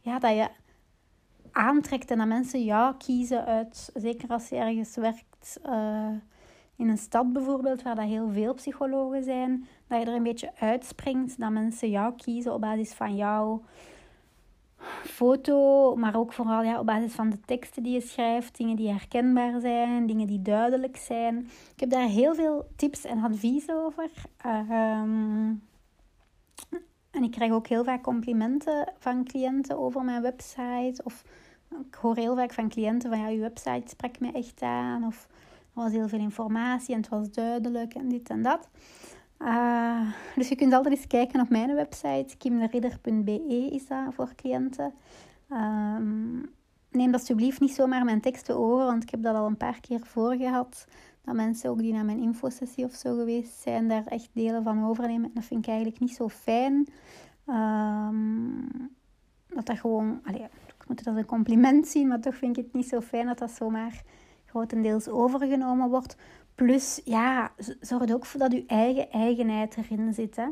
ja, 0.00 0.18
dat 0.18 0.34
je 0.34 0.48
aantrekt 1.52 2.10
en 2.10 2.18
dat 2.18 2.26
mensen 2.26 2.64
jou 2.64 2.94
kiezen 2.96 3.44
uit, 3.44 3.90
zeker 3.94 4.28
als 4.28 4.48
je 4.48 4.56
ergens 4.56 4.96
werkt 4.96 5.60
uh, 5.66 6.08
in 6.76 6.88
een 6.88 6.98
stad 6.98 7.32
bijvoorbeeld, 7.32 7.82
waar 7.82 7.94
dat 7.94 8.04
heel 8.04 8.30
veel 8.30 8.54
psychologen 8.54 9.22
zijn, 9.22 9.66
dat 9.86 10.00
je 10.00 10.06
er 10.06 10.14
een 10.14 10.22
beetje 10.22 10.52
uitspringt, 10.58 11.40
dat 11.40 11.50
mensen 11.50 11.90
jou 11.90 12.14
kiezen 12.16 12.54
op 12.54 12.60
basis 12.60 12.92
van 12.92 13.16
jouw 13.16 13.62
foto, 15.02 15.94
maar 15.96 16.16
ook 16.16 16.32
vooral 16.32 16.62
ja, 16.62 16.78
op 16.78 16.86
basis 16.86 17.12
van 17.12 17.30
de 17.30 17.40
teksten 17.40 17.82
die 17.82 17.92
je 17.92 18.00
schrijft, 18.00 18.56
dingen 18.56 18.76
die 18.76 18.90
herkenbaar 18.90 19.60
zijn, 19.60 20.06
dingen 20.06 20.26
die 20.26 20.42
duidelijk 20.42 20.96
zijn. 20.96 21.38
Ik 21.74 21.80
heb 21.80 21.90
daar 21.90 22.08
heel 22.08 22.34
veel 22.34 22.68
tips 22.76 23.04
en 23.04 23.22
advies 23.22 23.70
over. 23.70 24.10
Uh, 24.46 25.50
en 27.10 27.22
ik 27.22 27.30
krijg 27.30 27.52
ook 27.52 27.66
heel 27.66 27.84
vaak 27.84 28.02
complimenten 28.02 28.92
van 28.98 29.24
cliënten 29.24 29.78
over 29.78 30.04
mijn 30.04 30.22
website. 30.22 31.00
Of 31.04 31.24
ik 31.86 31.94
hoor 31.94 32.16
heel 32.16 32.36
vaak 32.36 32.52
van 32.52 32.68
cliënten 32.68 33.10
van 33.10 33.18
ja, 33.18 33.28
je 33.28 33.40
website 33.40 33.82
spreekt 33.86 34.20
me 34.20 34.32
echt 34.32 34.62
aan. 34.62 35.04
Of 35.04 35.26
er 35.30 35.82
was 35.82 35.92
heel 35.92 36.08
veel 36.08 36.18
informatie 36.18 36.94
en 36.94 37.00
het 37.00 37.10
was 37.10 37.30
duidelijk 37.30 37.94
en 37.94 38.08
dit 38.08 38.28
en 38.30 38.42
dat. 38.42 38.68
Uh, 39.38 40.12
dus 40.36 40.48
je 40.48 40.56
kunt 40.56 40.72
altijd 40.72 40.94
eens 40.94 41.06
kijken 41.06 41.40
op 41.40 41.48
mijn 41.48 41.74
website. 41.74 42.36
kimderidder.be 42.38 43.68
is 43.70 43.86
dat 43.86 44.14
voor 44.14 44.34
cliënten. 44.34 44.94
Um, 45.50 46.50
neem 46.90 47.12
alsjeblieft 47.12 47.60
niet 47.60 47.74
zomaar 47.74 48.04
mijn 48.04 48.20
teksten 48.20 48.56
over, 48.56 48.84
want 48.84 49.02
ik 49.02 49.10
heb 49.10 49.22
dat 49.22 49.34
al 49.34 49.46
een 49.46 49.56
paar 49.56 49.80
keer 49.80 50.00
voor 50.02 50.34
gehad 50.34 50.86
dat 51.28 51.36
mensen 51.36 51.70
ook 51.70 51.78
die 51.78 51.92
naar 51.92 52.04
mijn 52.04 52.22
infosessie 52.22 52.84
of 52.84 52.92
zo 52.94 53.16
geweest 53.16 53.60
zijn, 53.60 53.88
daar 53.88 54.06
echt 54.06 54.28
delen 54.32 54.62
van 54.62 54.84
overnemen. 54.84 55.30
Dat 55.34 55.44
vind 55.44 55.60
ik 55.60 55.68
eigenlijk 55.68 56.00
niet 56.00 56.14
zo 56.14 56.28
fijn. 56.28 56.88
Um, 57.46 58.90
dat 59.48 59.66
dat 59.66 59.78
gewoon, 59.78 60.20
allee, 60.24 60.42
ik 60.66 60.88
moet 60.88 60.98
het 60.98 61.08
als 61.08 61.16
een 61.16 61.24
compliment 61.24 61.88
zien, 61.88 62.08
maar 62.08 62.20
toch 62.20 62.34
vind 62.34 62.56
ik 62.56 62.64
het 62.64 62.74
niet 62.74 62.88
zo 62.88 63.00
fijn 63.00 63.26
dat 63.26 63.38
dat 63.38 63.50
zomaar 63.50 64.02
grotendeels 64.46 65.08
overgenomen 65.08 65.88
wordt. 65.88 66.16
Plus, 66.54 67.00
ja, 67.04 67.52
zorg 67.80 68.12
ook 68.12 68.26
voor 68.26 68.40
dat 68.40 68.52
je 68.52 68.64
eigen 68.66 69.10
eigenheid 69.10 69.76
erin 69.76 70.14
zit. 70.14 70.36
Hè. 70.36 70.48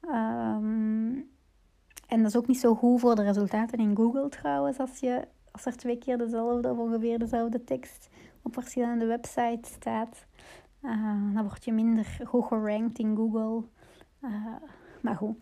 Ehm, 0.00 1.12
en 2.06 2.22
dat 2.22 2.26
is 2.26 2.36
ook 2.36 2.46
niet 2.46 2.60
zo 2.60 2.74
goed 2.74 3.00
voor 3.00 3.14
de 3.14 3.22
resultaten 3.22 3.78
in 3.78 3.96
Google 3.96 4.28
trouwens, 4.28 4.78
als, 4.78 4.98
je, 4.98 5.28
als 5.50 5.66
er 5.66 5.76
twee 5.76 5.98
keer 5.98 6.18
dezelfde 6.18 6.70
of 6.70 6.78
ongeveer 6.78 7.18
dezelfde 7.18 7.64
tekst 7.64 8.08
op 8.44 8.52
verschillende 8.52 9.06
websites 9.06 9.72
staat. 9.72 10.26
Uh, 10.82 11.34
dan 11.34 11.42
word 11.42 11.64
je 11.64 11.72
minder 11.72 12.20
goed 12.24 12.44
gerankt 12.44 12.98
in 12.98 13.16
Google. 13.16 13.62
Uh, 14.22 14.46
maar 15.00 15.16
goed. 15.16 15.36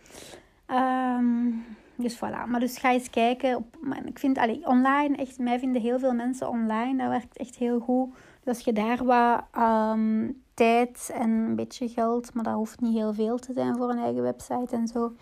Um, 0.66 1.64
dus 1.96 2.16
voilà. 2.16 2.48
Maar 2.48 2.60
dus 2.60 2.78
ga 2.78 2.92
eens 2.92 3.10
kijken. 3.10 3.56
Op, 3.56 3.76
ik 4.04 4.18
vind 4.18 4.38
allee, 4.38 4.66
online, 4.66 5.16
echt, 5.16 5.38
mij 5.38 5.58
vinden 5.58 5.82
heel 5.82 5.98
veel 5.98 6.14
mensen 6.14 6.48
online. 6.48 6.96
Dat 6.96 7.08
werkt 7.08 7.36
echt 7.36 7.56
heel 7.56 7.80
goed. 7.80 8.14
Dus 8.14 8.54
als 8.54 8.64
je 8.64 8.72
daar 8.72 9.04
wat 9.04 9.44
um, 9.58 10.42
tijd 10.54 11.10
en 11.14 11.30
een 11.30 11.56
beetje 11.56 11.88
geld, 11.88 12.34
maar 12.34 12.44
dat 12.44 12.54
hoeft 12.54 12.80
niet 12.80 12.94
heel 12.94 13.14
veel 13.14 13.38
te 13.38 13.52
zijn 13.52 13.76
voor 13.76 13.90
een 13.90 13.98
eigen 13.98 14.22
website 14.22 14.76
en 14.76 14.86
zo, 14.86 15.12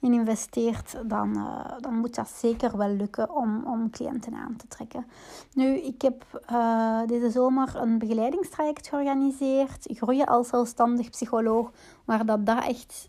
in 0.00 0.12
investeert, 0.12 0.94
dan, 1.06 1.36
uh, 1.36 1.64
dan 1.80 1.94
moet 1.94 2.14
dat 2.14 2.28
zeker 2.28 2.76
wel 2.76 2.88
lukken 2.88 3.34
om, 3.34 3.66
om 3.66 3.90
cliënten 3.90 4.34
aan 4.34 4.56
te 4.56 4.68
trekken. 4.68 5.06
Nu, 5.54 5.66
ik 5.66 6.02
heb 6.02 6.42
uh, 6.52 7.00
deze 7.06 7.30
zomer 7.30 7.76
een 7.76 7.98
begeleidingstraject 7.98 8.88
georganiseerd, 8.88 9.86
Groeien 9.90 10.26
als 10.26 10.48
zelfstandig 10.48 11.10
psycholoog, 11.10 11.70
waar 12.04 12.26
dat, 12.26 12.46
dat 12.46 12.64
echt 12.64 13.08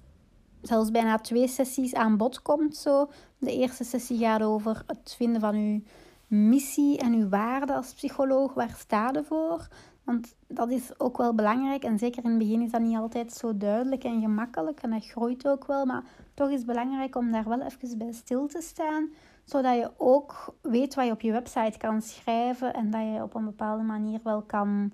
zelfs 0.61 0.91
bijna 0.91 1.17
twee 1.17 1.47
sessies 1.47 1.93
aan 1.93 2.17
bod 2.17 2.41
komt. 2.41 2.75
Zo. 2.75 3.09
De 3.37 3.51
eerste 3.51 3.83
sessie 3.83 4.17
gaat 4.17 4.41
over 4.43 4.83
het 4.87 5.13
vinden 5.17 5.41
van 5.41 5.55
uw 5.55 5.81
missie 6.27 6.97
en 6.97 7.13
uw 7.13 7.29
waarde 7.29 7.75
als 7.75 7.93
psycholoog. 7.93 8.53
Waar 8.53 8.75
staat 8.77 9.15
je 9.15 9.23
voor? 9.23 9.67
Want 10.03 10.35
dat 10.47 10.69
is 10.69 10.99
ook 10.99 11.17
wel 11.17 11.33
belangrijk. 11.33 11.83
En 11.83 11.99
zeker 11.99 12.23
in 12.23 12.29
het 12.29 12.39
begin 12.39 12.61
is 12.61 12.71
dat 12.71 12.81
niet 12.81 12.97
altijd 12.97 13.33
zo 13.33 13.57
duidelijk 13.57 14.03
en 14.03 14.21
gemakkelijk. 14.21 14.81
En 14.81 14.89
dat 14.89 15.05
groeit 15.05 15.47
ook 15.47 15.67
wel. 15.67 15.85
Maar 15.85 16.03
toch 16.39 16.49
is 16.49 16.57
het 16.57 16.65
belangrijk 16.65 17.15
om 17.15 17.31
daar 17.31 17.49
wel 17.49 17.61
even 17.61 17.97
bij 17.97 18.11
stil 18.11 18.47
te 18.47 18.61
staan. 18.61 19.09
Zodat 19.43 19.75
je 19.75 19.91
ook 19.97 20.55
weet 20.61 20.95
wat 20.95 21.05
je 21.05 21.11
op 21.11 21.21
je 21.21 21.31
website 21.31 21.77
kan 21.77 22.01
schrijven. 22.01 22.73
En 22.73 22.91
dat 22.91 23.01
je 23.01 23.23
op 23.23 23.35
een 23.35 23.45
bepaalde 23.45 23.83
manier 23.83 24.19
wel 24.23 24.41
kan 24.41 24.91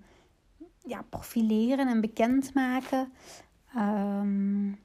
ja, 0.85 1.01
profileren 1.09 1.87
en 1.87 2.01
bekendmaken. 2.01 3.11
Um, 3.77 4.79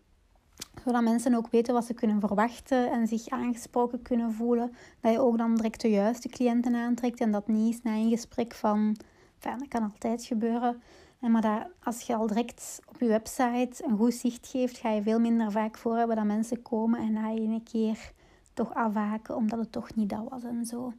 zodat 0.84 1.02
mensen 1.02 1.34
ook 1.34 1.50
weten 1.50 1.74
wat 1.74 1.84
ze 1.84 1.94
kunnen 1.94 2.20
verwachten 2.20 2.90
en 2.90 3.06
zich 3.06 3.28
aangesproken 3.28 4.02
kunnen 4.02 4.32
voelen. 4.32 4.72
Dat 5.00 5.12
je 5.12 5.20
ook 5.20 5.38
dan 5.38 5.54
direct 5.54 5.80
de 5.80 5.90
juiste 5.90 6.28
cliënten 6.28 6.74
aantrekt 6.74 7.20
en 7.20 7.30
dat 7.30 7.48
niet 7.48 7.82
na 7.82 7.92
een 7.92 8.10
gesprek 8.10 8.54
van 8.54 8.96
Enfin, 9.42 9.58
dat 9.58 9.68
kan 9.68 9.82
altijd 9.82 10.24
gebeuren. 10.24 10.82
Maar 11.20 11.40
dat, 11.40 11.66
als 11.82 12.00
je 12.00 12.14
al 12.14 12.26
direct 12.26 12.80
op 12.88 13.00
je 13.00 13.06
website 13.06 13.84
een 13.84 13.96
goed 13.96 14.14
zicht 14.14 14.46
geeft, 14.46 14.78
ga 14.78 14.90
je 14.90 15.02
veel 15.02 15.18
minder 15.18 15.52
vaak 15.52 15.78
voor 15.78 15.96
hebben 15.96 16.16
dat 16.16 16.24
mensen 16.24 16.62
komen 16.62 17.00
en 17.00 17.12
na 17.12 17.30
een 17.30 17.62
keer 17.72 18.12
toch 18.54 18.74
afhaken 18.74 19.36
omdat 19.36 19.58
het 19.58 19.72
toch 19.72 19.94
niet 19.94 20.08
dat 20.08 20.28
was 20.28 20.42
en 20.42 20.66
zo. 20.66 20.92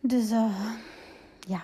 Dus 0.00 0.30
uh, 0.30 0.72
ja. 1.40 1.60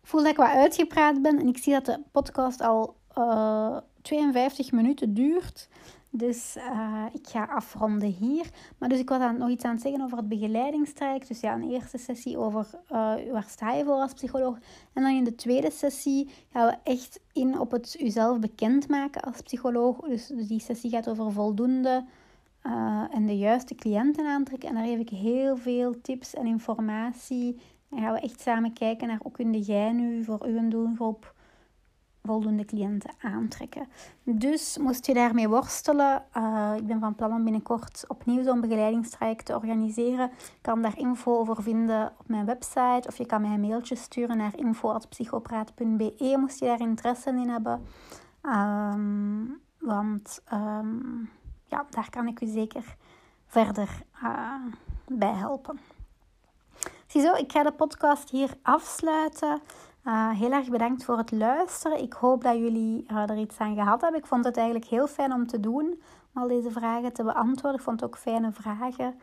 Ik 0.00 0.14
voel 0.14 0.22
dat 0.22 0.30
ik 0.30 0.36
wat 0.36 0.48
uitgepraat 0.48 1.22
ben 1.22 1.38
en 1.38 1.48
ik 1.48 1.58
zie 1.58 1.72
dat 1.72 1.84
de 1.84 2.00
podcast 2.12 2.60
al 2.60 2.96
uh, 3.18 3.76
eh, 3.76 3.82
52 4.02 4.72
minuten 4.72 5.14
duurt. 5.14 5.68
Dus 6.10 6.56
uh, 6.56 7.04
ik 7.12 7.26
ga 7.26 7.44
afronden 7.44 8.08
hier. 8.08 8.50
Maar 8.78 8.88
dus 8.88 8.98
ik 8.98 9.08
was 9.08 9.32
nog 9.38 9.48
iets 9.48 9.64
aan 9.64 9.72
het 9.72 9.82
zeggen 9.82 10.02
over 10.02 10.16
het 10.16 10.28
begeleidingstraject. 10.28 11.28
Dus 11.28 11.40
ja, 11.40 11.54
een 11.54 11.70
eerste 11.70 11.98
sessie 11.98 12.38
over 12.38 12.66
uh, 12.74 13.14
waar 13.32 13.46
sta 13.48 13.72
je 13.72 13.84
voor 13.84 13.94
als 13.94 14.12
psycholoog. 14.12 14.58
En 14.92 15.02
dan 15.02 15.12
in 15.12 15.24
de 15.24 15.34
tweede 15.34 15.70
sessie 15.70 16.30
gaan 16.52 16.66
we 16.66 16.76
echt 16.90 17.20
in 17.32 17.58
op 17.58 17.70
het 17.70 17.96
jezelf 17.98 18.38
bekendmaken 18.38 19.22
als 19.22 19.40
psycholoog. 19.40 19.98
Dus 20.00 20.26
die 20.26 20.60
sessie 20.60 20.90
gaat 20.90 21.08
over 21.08 21.32
voldoende 21.32 22.04
uh, 22.62 23.04
en 23.10 23.26
de 23.26 23.38
juiste 23.38 23.74
cliënten 23.74 24.26
aantrekken. 24.26 24.68
En 24.68 24.74
daar 24.74 24.84
geef 24.84 24.98
ik 24.98 25.08
heel 25.10 25.56
veel 25.56 26.00
tips 26.00 26.34
en 26.34 26.46
informatie. 26.46 27.60
En 27.90 27.98
gaan 27.98 28.12
we 28.12 28.20
echt 28.20 28.40
samen 28.40 28.72
kijken 28.72 29.08
naar 29.08 29.20
hoe 29.22 29.32
kun 29.32 29.60
jij 29.60 29.92
nu 29.92 30.24
voor 30.24 30.44
uw 30.44 30.68
doelgroep 30.68 31.34
voldoende 32.22 32.64
cliënten 32.64 33.10
aantrekken. 33.20 33.86
Dus 34.22 34.78
moest 34.78 35.06
je 35.06 35.14
daarmee 35.14 35.48
worstelen, 35.48 36.24
uh, 36.36 36.72
ik 36.76 36.86
ben 36.86 37.00
van 37.00 37.14
plan 37.14 37.32
om 37.32 37.44
binnenkort 37.44 38.04
opnieuw 38.08 38.42
zo'n 38.42 38.60
begeleidingstraject 38.60 39.44
te 39.44 39.54
organiseren. 39.54 40.30
Je 40.38 40.60
kan 40.60 40.82
daar 40.82 40.98
info 40.98 41.38
over 41.38 41.62
vinden 41.62 42.12
op 42.18 42.28
mijn 42.28 42.46
website 42.46 43.08
of 43.08 43.16
je 43.16 43.26
kan 43.26 43.40
mij 43.40 43.50
een 43.50 43.60
mailtje 43.60 43.96
sturen 43.96 44.36
naar 44.36 44.58
info.psychopraat.be 44.58 46.36
moest 46.38 46.58
je 46.58 46.66
daar 46.66 46.80
interesse 46.80 47.30
in 47.30 47.48
hebben. 47.48 47.82
Um, 48.42 49.60
want 49.78 50.42
um, 50.52 51.30
ja, 51.66 51.86
daar 51.90 52.10
kan 52.10 52.26
ik 52.26 52.40
u 52.40 52.46
zeker 52.46 52.96
verder 53.46 54.02
uh, 54.22 54.54
bij 55.06 55.32
helpen. 55.32 55.80
Ziezo, 57.06 57.34
ik 57.34 57.52
ga 57.52 57.62
de 57.62 57.72
podcast 57.72 58.30
hier 58.30 58.50
afsluiten. 58.62 59.60
Uh, 60.08 60.30
heel 60.30 60.52
erg 60.52 60.68
bedankt 60.68 61.04
voor 61.04 61.16
het 61.16 61.30
luisteren. 61.30 62.02
Ik 62.02 62.12
hoop 62.12 62.42
dat 62.42 62.56
jullie 62.56 63.06
er 63.06 63.38
iets 63.38 63.58
aan 63.58 63.74
gehad 63.74 64.00
hebben. 64.00 64.20
Ik 64.20 64.26
vond 64.26 64.44
het 64.44 64.56
eigenlijk 64.56 64.86
heel 64.86 65.06
fijn 65.06 65.32
om 65.32 65.46
te 65.46 65.60
doen, 65.60 66.00
om 66.34 66.42
al 66.42 66.48
deze 66.48 66.70
vragen 66.70 67.12
te 67.12 67.22
beantwoorden. 67.22 67.78
Ik 67.78 67.84
vond 67.84 68.00
het 68.00 68.10
ook 68.10 68.18
fijne 68.18 68.52
vragen. 68.52 69.14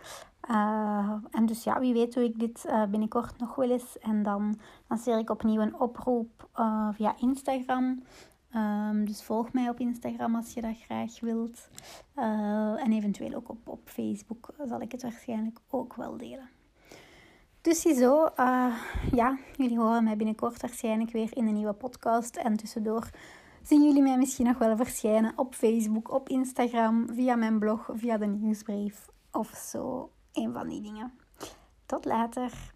Uh, 0.50 1.12
en 1.32 1.46
dus 1.46 1.64
ja, 1.64 1.80
wie 1.80 1.94
weet 1.94 2.14
doe 2.14 2.24
ik 2.24 2.40
dit 2.40 2.66
binnenkort 2.90 3.40
nog 3.40 3.56
wel 3.56 3.70
eens. 3.70 4.00
En 4.00 4.24
dan 4.24 4.60
lanceer 4.88 5.18
ik 5.18 5.30
opnieuw 5.30 5.62
een 5.62 5.80
oproep 5.80 6.50
via 6.92 7.16
Instagram. 7.20 8.04
Um, 8.56 9.06
dus 9.06 9.24
volg 9.24 9.54
mij 9.54 9.70
op 9.70 9.80
Instagram 9.80 10.36
als 10.36 10.54
je 10.54 10.62
dat 10.62 10.78
graag 10.78 11.20
wilt. 11.20 11.70
en 12.76 12.92
eventueel 12.92 13.34
ook 13.34 13.50
op, 13.50 13.68
op 13.68 13.82
Facebook 13.84 14.50
zal 14.66 14.82
ik 14.82 14.92
het 14.92 15.02
waarschijnlijk 15.02 15.60
ook 15.70 15.96
wel 15.96 16.18
delen. 16.18 16.55
Dus 17.66 17.82
zo, 17.82 18.24
uh, 18.40 18.76
ja, 19.12 19.38
jullie 19.56 19.78
horen 19.78 20.04
mij 20.04 20.18
binnenkort 20.18 20.62
waarschijnlijk 20.62 21.12
weer 21.12 21.30
in 21.38 21.48
een 21.48 21.54
nieuwe 21.54 21.74
podcast. 21.74 22.36
En 22.36 22.58
tussendoor 22.58 23.10
zien 23.64 23.84
jullie 23.84 24.02
mij 24.02 24.18
misschien 24.18 24.46
nog 24.46 24.58
wel 24.58 24.78
verschijnen 24.78 25.34
op 25.36 25.56
Facebook, 25.56 26.12
op 26.12 26.30
Instagram, 26.30 27.08
via 27.14 27.36
mijn 27.36 27.60
blog, 27.60 27.90
via 27.94 28.18
de 28.18 28.26
nieuwsbrief 28.26 29.10
of 29.32 29.50
zo. 29.72 30.10
Een 30.34 30.54
van 30.54 30.68
die 30.68 30.82
dingen. 30.82 31.14
Tot 31.86 32.06
later. 32.06 32.75